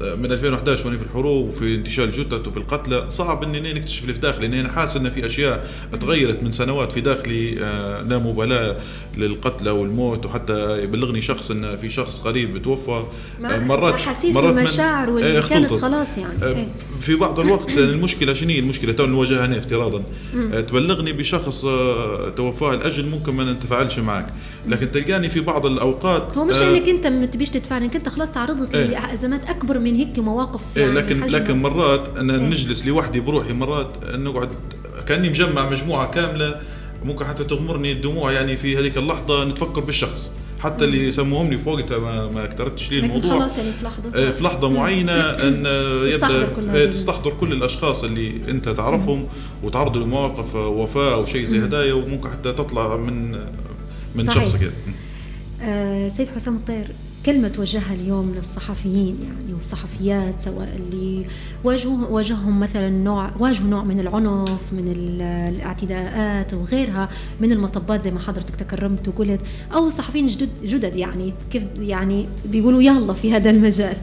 من 0.00 0.32
2011 0.32 0.86
وأنا 0.86 0.98
في 0.98 1.04
الحروب 1.04 1.48
وفي 1.48 1.74
انتشال 1.74 2.04
الجثث 2.04 2.48
وفي 2.48 2.56
القتلى 2.56 3.10
صعب 3.10 3.42
اني 3.42 3.72
نكتشف 3.72 4.02
اللي 4.02 4.12
في 4.12 4.20
داخلي 4.20 4.48
لاني 4.48 4.60
أنا 4.60 4.72
حاسس 4.72 4.96
إن 4.96 5.10
في 5.10 5.26
أشياء 5.26 5.70
تغيرت 6.00 6.42
من 6.42 6.52
سنوات 6.52 6.92
في 6.92 7.00
داخلي 7.00 7.64
آه، 7.64 8.02
لا 8.02 8.18
مبالاة 8.18 8.76
للقتلى 9.16 9.70
والموت 9.70 10.26
وحتى 10.26 10.82
يبلغني 10.82 11.22
شخص 11.22 11.50
إن 11.50 11.76
في 11.76 11.90
شخص 11.90 12.18
قريب 12.18 12.62
توفى. 12.62 13.04
آه، 13.44 13.58
مرات 13.58 13.94
احاسيس 13.94 14.36
المشاعر 14.36 15.10
واللي 15.10 15.32
إيه 15.32 15.40
كانت 15.40 15.72
خلاص 15.72 16.18
يعني 16.18 16.44
إيه. 16.44 16.68
في 17.00 17.14
بعض 17.14 17.40
الوقت 17.40 17.70
المشكلة 17.78 18.34
شنو 18.34 18.50
المشكلة؟ 18.50 18.92
تو 18.92 19.06
نواجهها 19.06 19.46
هنا 19.46 19.58
افتراضا. 19.58 20.02
تبلغني 20.52 21.12
بشخص 21.12 21.60
توفاه 22.36 22.74
الاجل 22.74 23.06
ممكن 23.06 23.34
ما 23.34 23.52
نتفاعلش 23.52 23.98
معك. 23.98 24.26
لكن 24.68 24.90
تلقاني 24.90 25.28
في 25.28 25.40
بعض 25.40 25.66
الأوقات 25.66 26.38
هو 26.38 26.44
مش 26.44 26.56
آه 26.56 26.70
انك 26.70 26.88
أنت 26.88 27.06
ما 27.06 27.26
تبيش 27.26 27.50
تتفاعل 27.50 27.82
إنك 27.82 27.96
أنت 27.96 28.08
خلاص 28.08 28.32
تعرضت 28.32 28.74
إيه. 28.74 28.86
لأزمات 28.86 29.50
أكبر 29.50 29.78
من 29.78 29.94
هيك 29.94 30.18
مواقف 30.18 30.60
إيه، 30.76 30.82
يعني 30.82 30.94
لكن 30.94 31.24
لكن 31.24 31.62
مرات 31.62 32.18
أنا 32.18 32.34
إيه. 32.34 32.40
نجلس 32.40 32.86
لوحدي 32.86 33.20
بروحي 33.20 33.52
مرات 33.52 33.88
نقعد 34.04 34.48
كأني 35.06 35.28
مجمع 35.28 35.70
مجموعة 35.70 36.10
كاملة 36.10 36.60
ممكن 37.04 37.24
حتى 37.24 37.44
تغمرني 37.44 37.92
الدموع 37.92 38.32
يعني 38.32 38.56
في 38.56 38.78
هذيك 38.78 38.96
اللحظة 38.98 39.44
نتفكر 39.44 39.80
بالشخص. 39.80 40.32
حتى 40.60 40.84
اللي 40.84 41.08
يسموهم 41.08 41.50
لي 41.50 41.58
في 41.58 41.68
وقتها 41.68 41.98
ما, 41.98 42.26
ما 42.26 42.44
اكترتش 42.44 42.90
لي 42.90 42.98
الموضوع. 42.98 43.30
خلاص 43.30 43.58
يعني 43.58 43.72
في 43.72 43.84
لحظة. 43.84 44.18
إيه، 44.18 44.30
في 44.30 44.44
لحظة 44.44 44.68
معينة 44.68 45.12
أن 45.12 45.58
يبدا 46.04 46.48
إيه، 46.74 46.86
تستحضر 46.86 47.32
كل 47.40 47.52
الأشخاص 47.52 48.04
اللي 48.04 48.32
أنت 48.48 48.68
تعرفهم 48.68 49.26
وتعرضوا 49.62 50.02
لمواقف 50.02 50.54
وفاة 50.54 51.14
أو 51.14 51.24
شيء 51.24 51.44
زي 51.44 51.58
هدايا 51.58 51.92
وممكن 51.92 52.30
حتى 52.30 52.52
تطلع 52.52 52.96
من 52.96 53.38
من 54.14 54.26
صحيح. 54.26 54.44
شخص 54.44 54.56
كده 54.56 54.72
آه 55.62 56.08
سيد 56.08 56.28
حسام 56.28 56.56
الطير 56.56 56.86
كلمة 57.26 57.48
توجهها 57.48 57.94
اليوم 57.94 58.34
للصحفيين 58.36 59.18
يعني 59.24 59.54
والصحفيات 59.54 60.42
سواء 60.42 60.76
اللي 60.76 61.26
واجهوا 61.64 62.06
واجههم 62.06 62.60
مثلا 62.60 62.90
نوع 62.90 63.30
واجهوا 63.38 63.68
نوع 63.70 63.84
من 63.84 64.00
العنف 64.00 64.72
من 64.72 64.92
الاعتداءات 64.96 66.54
وغيرها 66.54 67.08
من 67.40 67.52
المطبات 67.52 68.02
زي 68.02 68.10
ما 68.10 68.20
حضرتك 68.20 68.54
تكرمت 68.56 69.08
وقلت 69.08 69.40
أو 69.74 69.90
صحفيين 69.90 70.26
جدد 70.26 70.48
جدد 70.64 70.96
يعني 70.96 71.34
كيف 71.50 71.62
يعني 71.78 72.28
بيقولوا 72.44 72.82
يلا 72.82 73.12
في 73.12 73.32
هذا 73.32 73.50
المجال 73.50 73.96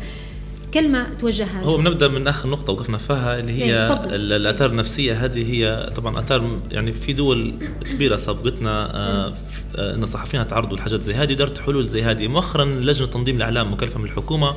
كلمة 0.73 1.07
توجهها. 1.19 1.63
هو 1.63 1.77
بنبدأ 1.77 2.07
من 2.07 2.27
آخر 2.27 2.49
نقطة 2.49 2.73
وقفنا 2.73 2.97
فيها 2.97 3.39
اللي 3.39 3.51
هي 3.51 3.63
إيه، 3.63 4.15
الآثار 4.15 4.69
النفسية. 4.69 5.25
هذه 5.25 5.53
هي 5.53 5.89
طبعا 5.95 6.19
آثار 6.19 6.59
يعني 6.71 6.93
في 6.93 7.13
دول 7.13 7.53
كبيرة 7.91 8.17
سابقتنا 8.17 8.95
آه، 8.95 9.33
آه، 9.75 9.95
إن 9.95 10.03
الصحفيين 10.03 10.47
تعرضوا 10.47 10.77
لحاجات 10.77 11.01
زي 11.01 11.13
هذه 11.13 11.33
دارت 11.33 11.57
حلول 11.57 11.87
زي 11.87 12.03
هذه. 12.03 12.27
مؤخرا 12.27 12.65
لجنة 12.65 13.07
تنظيم 13.07 13.35
الإعلام 13.35 13.73
مكلفة 13.73 13.99
من 13.99 14.05
الحكومة 14.05 14.55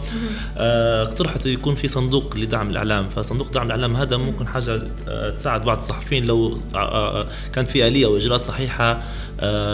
آه، 0.59 1.03
اقترحت 1.03 1.47
يكون 1.47 1.75
في 1.75 1.89
صندوق 1.89 2.37
لدعم 2.37 2.71
الإعلام. 2.71 3.09
فصندوق 3.09 3.53
دعم 3.53 3.67
الإعلام 3.67 3.97
هذا 3.97 4.17
ممكن 4.17 4.47
حاجة 4.47 4.83
تساعد 5.39 5.65
بعض 5.65 5.79
الصحفيين 5.79 6.27
لو 6.27 6.59
كان 7.53 7.65
في 7.65 7.89
آلية 7.89 8.07
واجراءات 8.07 8.43
صحيحة 8.43 9.03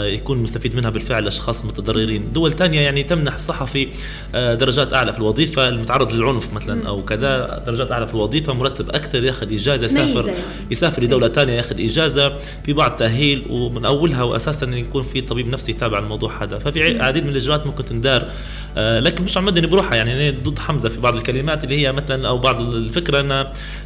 يكون 0.05 0.39
مستفيد 0.39 0.76
منها 0.76 0.91
بالفعل 0.91 1.22
الاشخاص 1.22 1.61
المتضررين 1.61 2.32
دول 2.32 2.53
ثانية 2.53 2.80
يعني 2.80 3.03
تمنح 3.03 3.34
الصحفي 3.34 3.89
درجات 4.34 4.95
أعلى 4.95 5.12
في 5.12 5.18
الوظيفة 5.18 5.68
المتعرض 5.68 6.12
للعنف 6.12 6.26
مثلا 6.33 6.89
أو 6.89 7.05
كذا 7.05 7.62
درجات 7.66 7.93
أعلى 7.93 8.07
في 8.07 8.14
الوظيفة 8.14 8.53
مرتب 8.53 8.91
أكثر 8.91 9.24
ياخذ 9.24 9.53
إجازة 9.53 9.85
يسافر 9.85 10.29
يعني. 10.29 10.41
يسافر 10.70 11.03
لدولة 11.03 11.29
ثانية 11.29 11.53
ياخذ 11.53 11.81
إجازة 11.81 12.33
في 12.64 12.72
بعض 12.72 12.97
تاهيل 12.97 13.47
ومن 13.51 13.85
أولها 13.85 14.22
واساسا 14.22 14.66
يكون 14.66 15.03
في 15.03 15.20
طبيب 15.20 15.49
نفسي 15.49 15.72
يتابع 15.72 15.99
الموضوع 15.99 16.43
هذا. 16.43 16.59
ففي 16.59 17.03
عديد 17.03 17.24
من 17.24 17.31
الإجراءات 17.31 17.66
ممكن 17.66 17.85
تندار 17.85 18.31
آه 18.77 19.01
لكن 19.01 19.24
مش 19.24 19.39
مدني 19.39 19.66
بروحها 19.66 19.97
يعني 19.97 20.31
ضد 20.31 20.59
حمزة 20.59 20.89
في 20.89 21.01
بعض 21.01 21.16
الكلمات 21.16 21.64
اللي 21.64 21.87
هي 21.87 21.93
مثلا 21.93 22.29
أو 22.29 22.39
بعض 22.39 22.61
الفكرة 22.61 23.20
ان 23.20 23.33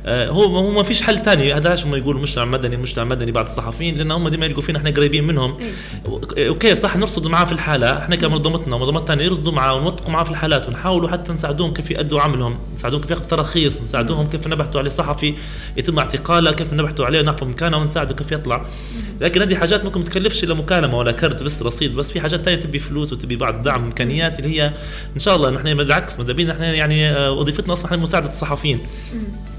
آه 0.06 0.28
هو 0.28 0.42
هو 0.42 0.70
ما 0.70 0.82
فيش 0.82 1.02
حل 1.02 1.22
ثاني 1.22 1.52
هذا 1.52 1.76
هم 1.84 1.94
يقولوا 1.94 2.20
مجتمع 2.20 2.44
مدني 2.44 2.76
مجتمع 2.76 3.04
مدني 3.04 3.32
بعض 3.32 3.44
الصحفيين؟ 3.44 3.96
لأن 3.96 4.10
هم 4.10 4.28
ديما 4.28 4.46
يلقوا 4.46 4.62
فينا 4.62 4.78
إحنا 4.78 4.90
قريبين 4.90 5.24
منهم. 5.24 5.58
إيه. 6.36 6.48
أوكي 6.48 6.74
صح 6.74 6.96
نرصد 6.96 7.26
معاه 7.26 7.44
في 7.44 7.52
الحالة. 7.52 7.98
إحنا 7.98 8.16
كمنظمتنا 8.16 8.76
ومنظمات 8.76 9.08
ثانية 9.08 9.24
يرصدوا 9.24 9.52
معاه 9.52 9.74
ونوثقوا 9.74 10.12
معاه 10.12 10.24
في 10.24 10.30
الحالات 10.30 10.68
ونحاولوا 10.68 11.08
حتى 11.08 11.32
نساعدوهم 11.32 11.72
كيف 11.72 11.90
يأدوا 11.90 12.20
عملهم 12.20 12.58
نساعدوهم 12.74 13.02
كيف 13.02 13.10
ياخذوا 13.10 13.28
تراخيص 13.28 13.82
نساعدوهم 13.82 14.26
كيف 14.26 14.46
نبحثوا 14.46 14.80
عليه 14.80 14.90
صحفي 14.90 15.34
يتم 15.76 15.98
اعتقاله 15.98 16.52
كيف 16.52 16.72
نبحثوا 16.72 17.06
عليه 17.06 17.20
ونعرفوا 17.20 17.48
مكانه 17.48 17.76
ونساعده 17.76 18.14
كيف 18.14 18.32
يطلع. 18.32 18.66
لكن 19.20 19.42
هذه 19.42 19.54
حاجات 19.54 19.84
ممكن 19.84 20.04
تكلفش 20.04 20.44
إلا 20.44 20.54
مكالمة 20.54 20.98
ولا 20.98 21.12
كرت 21.12 21.42
بس 21.42 21.62
رصيد. 21.62 21.94
بس 21.96 22.12
في 22.12 22.20
حاجات 22.20 22.40
ثانية 22.40 22.60
تبي 22.60 22.78
فلوس 22.78 23.12
وتبي 23.12 23.36
بعض 23.36 23.62
دعم 23.62 23.84
إمكانيات 23.84 24.38
اللي 24.38 24.60
هي 24.60 24.72
إن 25.14 25.20
شاء 25.20 25.36
الله 25.36 25.50
نحن 25.50 25.74
بالعكس 25.74 26.18
ماذا 26.20 26.32
بينا 26.32 26.52
نحن 26.52 26.62
يعني 26.62 27.10
آه، 27.10 27.32
وظيفتنا 27.32 27.72
أصلا 27.72 27.96
مساعدة 27.96 28.28
الصحفيين 28.30 28.80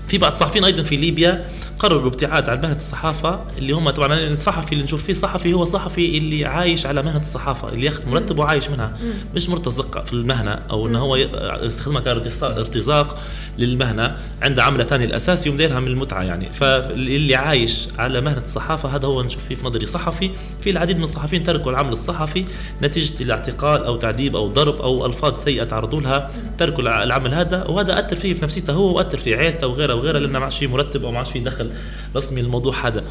في 0.07 0.17
بعض 0.17 0.32
الصحفيين 0.32 0.63
أيضا 0.65 0.84
في 0.84 0.95
ليبيا 0.95 1.45
قرروا 1.80 2.01
الابتعاد 2.01 2.49
عن 2.49 2.61
مهنة 2.61 2.76
الصحافة 2.76 3.39
اللي 3.57 3.74
هم 3.74 3.89
طبعا 3.89 4.13
الصحفي 4.19 4.72
اللي 4.72 4.84
نشوف 4.84 5.03
فيه 5.05 5.13
صحفي 5.13 5.53
هو 5.53 5.63
صحفي 5.65 6.17
اللي 6.17 6.45
عايش 6.45 6.86
على 6.86 7.01
مهنة 7.01 7.22
الصحافة 7.22 7.69
اللي 7.69 7.86
ياخذ 7.86 8.07
مرتب 8.09 8.39
وعايش 8.39 8.69
منها. 8.69 8.97
مش 9.36 9.49
مرتزق 9.49 10.05
في 10.05 10.13
المهنة 10.13 10.51
أو 10.51 10.88
انه 10.88 10.99
هو 10.99 11.15
يستخدمها 11.63 12.01
كارتزاق 12.01 13.19
للمهنة 13.57 14.17
عنده 14.41 14.63
عمله 14.63 14.83
ثانية 14.83 15.05
الاساسي 15.05 15.49
ومديرها 15.49 15.79
من 15.79 15.87
المتعة 15.87 16.23
يعني. 16.23 16.49
فاللي 16.53 17.35
عايش 17.35 17.87
على 17.97 18.21
مهنة 18.21 18.41
الصحافة 18.41 18.95
هذا 18.95 19.07
هو 19.07 19.23
نشوف 19.23 19.47
فيه 19.47 19.55
في 19.55 19.65
نظري 19.65 19.85
صحفي 19.85 20.31
في 20.61 20.69
العديد 20.69 20.97
من 20.97 21.03
الصحفيين 21.03 21.43
تركوا 21.43 21.71
العمل 21.71 21.91
الصحفي 21.91 22.45
نتيجة 22.81 23.23
الاعتقال 23.23 23.83
أو 23.85 23.95
تعذيب 23.95 24.35
أو 24.35 24.47
ضرب 24.47 24.81
أو 24.81 25.05
ألفاظ 25.05 25.43
سيئة 25.43 25.63
تعرضوا 25.63 26.01
لها 26.01 26.31
تركوا 26.57 27.03
العمل 27.03 27.33
هذا. 27.33 27.63
وهذا 27.63 27.99
أثر 27.99 28.15
فيه 28.15 28.33
في 28.33 28.43
نفسيته 28.43 28.73
هو 28.73 28.97
وأثر 28.97 29.17
في 29.17 29.35
عائلته 29.35 29.67
وغيره 29.67 29.95
وغيره 29.95 30.19
لأنه 30.19 30.39
ما 30.39 30.45
عادش 30.45 30.59
في 30.59 30.67
مرتب 30.67 31.05
أو 31.05 31.11
ما 31.11 31.17
عادش 31.17 31.31
في 31.31 31.39
دخل 31.39 31.71
رسمي 32.15 32.41
للموضوع 32.41 32.87
هذا. 32.87 33.03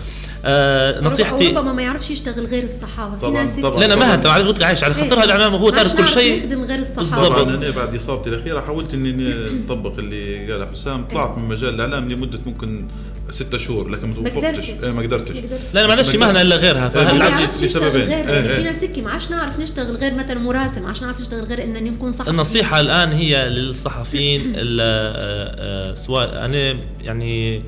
آه 0.44 1.00
نصيحتي 1.00 1.48
ربما 1.48 1.72
ما 1.72 1.82
يعرفش 1.82 2.10
يشتغل 2.10 2.46
غير 2.46 2.64
الصحافة. 2.64 3.16
في 3.16 3.30
ناس 3.30 3.58
لا 3.58 3.86
لا 3.86 3.96
ما 3.96 4.16
معلش 4.16 4.46
قلت 4.46 4.62
عايش 4.62 4.84
على 4.84 4.94
خاطرها 4.94 5.24
الاعلام 5.24 5.54
هو 5.54 5.70
تارك 5.70 5.96
كل 5.96 6.08
شيء. 6.08 6.38
يخدم 6.38 6.64
غير 6.64 6.78
الصحافة. 6.78 7.44
بالضبط 7.44 7.62
أنا 7.62 7.70
بعد 7.70 7.94
إصابتي 7.94 8.30
الأخيرة 8.30 8.60
حاولت 8.60 8.94
إني 8.94 9.34
أطبق 9.66 9.98
اللي 9.98 10.29
قاله 10.52 10.66
حسام 10.66 11.04
طلعت 11.04 11.38
من 11.38 11.44
مجال 11.48 11.74
الإعلام 11.74 12.08
لمدة 12.08 12.40
ممكن 12.46 12.88
ستة 13.30 13.58
شهور 13.58 13.88
لكن 13.88 14.08
ما 14.08 14.14
توفقتش. 14.14 14.70
إيه 14.84 14.92
ما 14.92 15.02
قدرتش. 15.02 15.36
لا 15.74 15.82
ما 15.86 15.90
عندناش 15.90 16.16
مهنه 16.16 16.42
إلا 16.42 16.56
غيرها 16.56 16.88
فهل 16.88 17.34
لسببين 17.64 18.00
غير 18.00 18.28
يعني 18.28 18.48
إيه، 18.48 18.56
في 18.56 18.62
ناس 18.62 18.82
هيك 18.82 18.98
ما 18.98 19.10
عادش 19.10 19.30
نعرف 19.30 19.60
نشتغل 19.60 19.96
غير 19.96 20.14
مثلا 20.14 20.38
مراسم 20.38 20.82
ما 20.82 20.88
عادش 20.88 21.02
نعرف 21.02 21.20
نشتغل 21.20 21.44
غير 21.44 21.64
ان 21.64 21.84
نكون 21.84 22.12
صحفي 22.12 22.30
النصيحة 22.30 22.80
الآن 22.80 23.12
هي 23.12 23.48
للصحفيين 23.48 24.52
آه، 24.56 24.62
آه، 24.80 25.94
سواء 25.94 26.44
أنا 26.44 26.78
يعني 27.02 27.62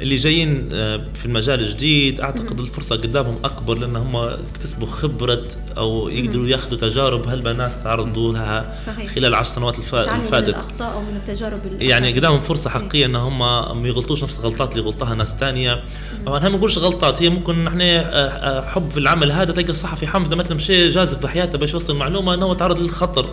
اللي 0.00 0.16
جايين 0.16 0.68
آه، 0.72 1.04
في 1.14 1.26
المجال 1.26 1.60
الجديد 1.60 2.20
أعتقد 2.20 2.60
الفرصة 2.60 2.96
قدامهم 2.96 3.36
أكبر 3.44 3.78
لأن 3.78 3.96
هم 3.96 4.16
اكتسبوا 4.16 4.86
خبرة 4.86 5.42
أو 5.76 6.08
يقدروا 6.08 6.46
ياخذوا 6.46 6.78
تجارب 6.78 7.28
هل 7.28 7.56
ناس 7.56 7.82
تعرضوا 7.82 8.32
لها. 8.32 8.78
خلال 9.14 9.24
العشر 9.24 9.50
سنوات 9.50 9.78
الفاتت 9.78 10.08
من 10.08 10.34
الأخطاء 10.34 10.92
أو 10.92 11.00
من 11.00 11.16
التجارب 11.16 11.60
يعني 11.80 12.12
قدامهم 12.12 12.40
فرصة 12.40 12.70
حقيقية 12.70 13.06
إن 13.06 13.16
هم 13.16 13.38
ما 13.82 13.88
يغلطوش 13.88 14.22
نفس 14.24 14.38
الغلطات 14.38 14.72
اللي 14.72 14.84
غلطها 14.84 15.14
ناس 15.14 15.36
ثانية 15.36 15.84
طبعا 16.26 16.38
ما 16.38 16.48
نقولش 16.48 16.78
غلطات 16.78 17.22
هي 17.22 17.28
ممكن 17.28 17.64
نحن 17.64 17.80
آه، 17.80 18.00
آه، 18.00 18.68
حب 18.68 18.90
في 18.90 18.98
العمل 18.98 19.32
هذا 19.32 19.52
تلقى 19.52 19.70
الصحفي 19.70 20.06
حمزة 20.06 20.36
مثلا 20.36 20.54
مشي 20.54 20.88
جازف 20.88 21.22
بحياته 21.22 21.58
باش 21.58 21.72
يوصل 21.74 21.96
معلومة 21.96 22.34
انه 22.34 22.54
تعرض 22.54 22.78
للخطر. 22.78 23.30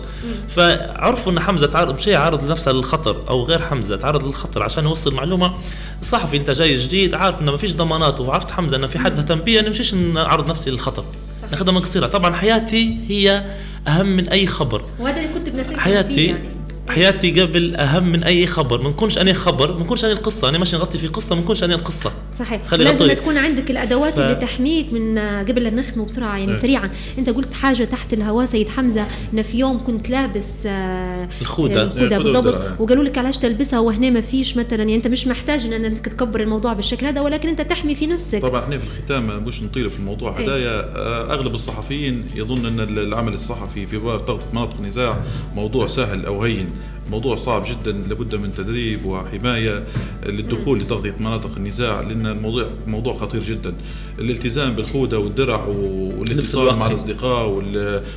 فعرفوا 0.48 1.32
إن 1.32 1.40
حمزة 1.40 1.66
تعرض 1.66 1.94
مشي 1.94 2.14
عرض 2.14 2.44
لنفسه 2.44 2.72
للخطر 2.72 3.24
أو 3.30 3.44
غير 3.44 3.62
حمزة 3.62 3.96
تعرض 3.96 4.24
للخطر 4.24 4.62
عشان 4.62 4.84
يوصل 4.84 5.14
معلومة. 5.14 5.54
الصحفي 6.00 6.36
انت 6.36 6.50
جاي 6.58 6.74
جديد 6.74 7.14
عارف 7.14 7.40
إنه 7.40 7.50
ما 7.50 7.56
فيش 7.56 7.74
ضمانات. 7.74 8.20
وعرفت 8.20 8.50
حمزة 8.50 8.76
إنه 8.76 8.86
في 8.86 8.98
حد 8.98 9.18
اهتم 9.18 9.40
بي 9.40 9.60
نمشيش 9.60 9.94
نعرض 9.94 10.50
نفسي 10.50 10.70
للخطر. 10.70 11.04
ناخذها 11.50 11.72
من 11.72 11.78
قصيرة. 11.78 12.06
طبعا 12.06 12.34
حياتي 12.34 12.96
هي 13.08 13.44
أهم 13.88 14.06
من 14.06 14.28
أي 14.28 14.46
خبر. 14.46 14.84
وهذا 14.98 15.16
اللي 15.16 15.28
كنت 15.34 15.48
بنسيت 15.48 15.78
حياتي 15.78 16.26
يعني. 16.26 16.48
حياتي 16.88 17.40
قبل 17.40 17.76
أهم 17.76 18.04
من 18.04 18.24
أي 18.24 18.46
خبر. 18.46 18.82
ما 18.82 18.90
نكونش 18.90 19.18
أنا 19.18 19.32
خبر 19.32 19.74
ما 19.74 19.84
نكونش 19.84 20.04
أنا 20.04 20.12
القصة. 20.12 20.48
أنا 20.48 20.58
ماشي 20.58 20.76
نغطي 20.76 20.98
في 20.98 21.06
قصة 21.06 21.34
ما 21.34 21.40
نكونش 21.40 21.64
أنا 21.64 21.74
القصة. 21.74 22.12
صحيح. 22.38 22.66
خلي 22.66 22.84
لازم 22.84 23.04
غطي. 23.04 23.14
تكون 23.14 23.36
عندك 23.36 23.70
الأدوات 23.70 24.14
ف... 24.14 24.20
اللي 24.20 24.34
تحميك 24.34 24.92
من 24.92 25.18
قبل 25.18 25.62
لا 25.62 25.70
نختمه 25.70 26.04
بسرعة. 26.04 26.36
يعني 26.36 26.52
آه. 26.52 26.54
سريعا. 26.54 26.90
أنت 27.18 27.30
قلت 27.30 27.54
حاجة 27.54 27.84
تحت 27.84 28.12
الهواء 28.12 28.46
سيد 28.46 28.68
حمزة 28.68 29.06
إن 29.34 29.42
في 29.42 29.58
يوم 29.58 29.78
كنت 29.84 30.10
لابس 30.10 30.52
آه 30.66 31.28
الخوذة. 31.40 31.82
الخوذة 31.82 32.18
بالضبط. 32.18 32.80
وقالوا 32.80 33.04
لك 33.04 33.18
علاش 33.18 33.36
تلبسها 33.36 33.78
وهنا 33.78 34.10
ما 34.10 34.20
فيش 34.20 34.56
مثلا. 34.56 34.78
يعني 34.78 34.94
أنت 34.94 35.06
مش 35.06 35.26
محتاج 35.26 35.66
إن 35.66 35.72
انك 35.84 36.06
تكبر 36.08 36.40
الموضوع 36.40 36.72
بالشكل 36.72 37.06
هذا 37.06 37.20
ولكن 37.20 37.48
أنت 37.48 37.60
تحمي 37.60 37.94
في 37.94 38.06
نفسك. 38.06 38.42
طبعا 38.42 38.64
إحنا 38.64 38.78
في 38.78 38.84
الختام 38.84 39.44
مش 39.44 39.62
نطيل 39.62 39.90
في 39.90 39.98
الموضوع. 39.98 40.32
هدايا 40.32 40.58
إيه. 40.58 40.80
آه، 40.80 41.34
أغلب 41.34 41.54
الصحفيين 41.54 42.24
يظن 42.34 42.66
أن 42.66 42.80
العمل 42.80 43.34
الصحفي 43.34 43.86
في 43.86 43.98
مناطق 44.52 44.80
نزاع 44.80 45.16
موضوع 45.54 45.86
سهل 45.86 46.26
أو 46.26 46.42
هين. 46.42 46.70
موضوع 47.10 47.36
صعب 47.36 47.64
جدا 47.64 47.92
لابد 47.92 48.34
من 48.34 48.54
تدريب 48.54 49.04
وحماية 49.04 49.84
للدخول 50.26 50.78
لتغطية 50.80 51.14
مناطق 51.20 51.50
النزاع 51.56 52.00
لأن 52.00 52.26
الموضوع 52.26 52.70
موضوع 52.86 53.16
خطير 53.16 53.42
جدا. 53.42 53.74
الالتزام 54.18 54.76
بالخوذه 54.76 55.16
والدرع 55.16 55.64
والاتصال 55.64 56.76
مع 56.76 56.86
الأصدقاء 56.86 57.48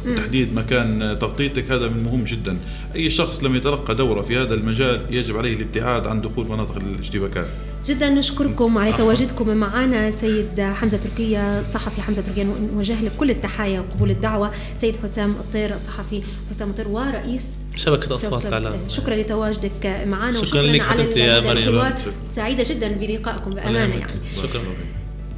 وتحديد 0.06 0.54
مكان 0.54 1.18
تغطيتك 1.22 1.72
هذا 1.72 1.88
من 1.88 2.04
مهم 2.04 2.24
جدا. 2.24 2.58
أي 2.96 3.10
شخص 3.10 3.44
لم 3.44 3.56
يتلقى 3.56 3.96
دورة 3.96 4.22
في 4.22 4.38
هذا 4.38 4.54
المجال 4.54 5.02
يجب 5.10 5.38
عليه 5.38 5.56
الابتعاد 5.56 6.08
عن 6.08 6.22
دخول 6.22 6.48
مناطق 6.48 6.76
الاشتباكات. 6.76 7.48
جدا 7.86 8.10
نشكركم 8.10 8.78
على 8.78 8.94
تواجدكم 8.94 9.58
معنا. 9.58 10.12
سيد 10.12 10.62
حمزة 10.62 10.98
تركيا 10.98 11.64
صحفي 11.74 12.02
حمزة 12.02 12.22
تركيا 12.22 12.44
نوجه 12.74 13.02
لك 13.02 13.12
كل 13.18 13.30
التحايا 13.30 13.80
وقبول 13.80 14.12
الدعوة. 14.12 14.52
سيد 14.78 14.96
حسام 15.04 15.32
الطير 15.32 15.76
الصحفي 15.76 16.22
حسام 16.50 16.70
الطير 16.70 16.88
ورئيس 16.88 17.44
شبكة 17.76 18.16
أصوات 18.16 18.46
الإعلام. 18.46 18.74
شكرا 18.88 19.16
لتواجدك 19.16 20.06
معنا 20.08 20.46
شكرا 20.46 20.62
لك 20.62 20.82
على 20.82 21.20
يا 21.20 21.40
مريم. 21.40 21.94
سعيدة 22.28 22.64
جدا 22.70 22.88
بلقائكم 22.88 23.50
بأمانة 23.52 23.96
يعني. 23.96 24.12
شكرا. 24.36 24.62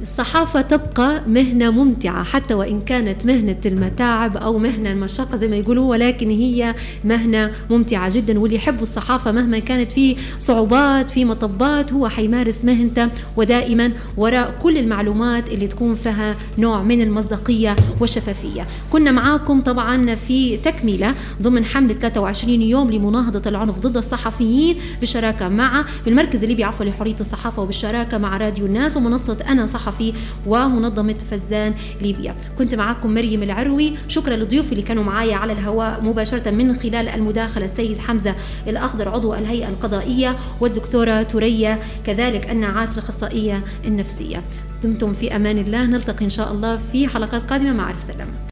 الصحافة 0.04 0.60
تبقى 0.60 1.22
مهنة 1.28 1.70
ممتعة 1.70 2.24
حتى 2.24 2.54
وإن 2.54 2.80
كانت 2.80 3.26
مهنة 3.26 3.56
المتاعب 3.66 4.36
أو 4.36 4.58
مهنة 4.58 4.90
المشقة 4.90 5.36
زي 5.36 5.48
ما 5.48 5.56
يقولوا 5.56 5.90
ولكن 5.90 6.30
هي 6.30 6.74
مهنة 7.04 7.52
ممتعة 7.70 8.10
جدا. 8.14 8.38
واللي 8.38 8.56
يحب 8.56 8.82
الصحافة 8.82 9.32
مهما 9.32 9.58
كانت 9.58 9.92
في 9.92 10.16
صعوبات 10.38 11.10
في 11.10 11.24
مطبات 11.24 11.92
هو 11.92 12.08
حيمارس 12.08 12.64
مهنته 12.64 13.08
ودائما 13.36 13.92
وراء 14.16 14.54
كل 14.62 14.78
المعلومات 14.78 15.48
اللي 15.48 15.66
تكون 15.66 15.94
فيها 15.94 16.36
نوع 16.58 16.82
من 16.82 17.00
المصداقية 17.00 17.76
والشفافية. 18.00 18.66
كنا 18.90 19.12
معاكم 19.12 19.60
طبعا 19.60 20.14
في 20.14 20.56
تكملة 20.56 21.14
ضمن 21.42 21.64
حملة 21.64 21.94
23 21.94 22.62
يوم 22.62 22.90
لمناهضة 22.90 23.50
العنف 23.50 23.78
ضد 23.78 23.96
الصحفيين 23.96 24.76
بالشراكة 25.00 25.48
مع 25.48 25.84
بالمركز 26.04 26.42
الليبي 26.42 26.64
عفوا 26.64 26.86
لحرية 26.86 27.16
الصحافة 27.20 27.62
وبالشراكة 27.62 28.18
مع 28.18 28.36
راديو 28.36 28.66
الناس 28.66 28.96
ومنصة 28.96 29.38
أنا 29.48 29.66
صحفي 29.66 29.93
الصحفي 29.94 30.12
ومنظمة 30.46 31.18
فزان 31.30 31.74
ليبيا. 32.00 32.36
كنت 32.58 32.74
معكم 32.74 33.14
مريم 33.14 33.42
العروي. 33.42 33.96
شكرا 34.08 34.36
للضيوف 34.36 34.72
اللي 34.72 34.82
كانوا 34.82 35.04
معايا 35.04 35.36
على 35.36 35.52
الهواء 35.52 36.00
مباشرة 36.02 36.50
من 36.50 36.74
خلال 36.74 37.08
المداخلة. 37.08 37.64
السيد 37.64 37.98
حمزة 37.98 38.34
الأخضر 38.66 39.08
عضو 39.08 39.34
الهيئة 39.34 39.68
القضائية. 39.68 40.36
والدكتورة 40.60 41.22
تورية 41.22 41.80
كذلك 42.06 42.50
النعاس 42.50 42.92
الأخصائية 42.94 43.64
النفسية. 43.86 44.42
دمتم 44.82 45.12
في 45.12 45.36
أمان 45.36 45.58
الله. 45.58 45.86
نلتقي 45.86 46.24
إن 46.24 46.30
شاء 46.30 46.52
الله 46.52 46.76
في 46.76 47.08
حلقات 47.08 47.50
قادمة. 47.50 47.72
مع 47.72 47.90
ألف 47.90 48.02
سلامة. 48.02 48.34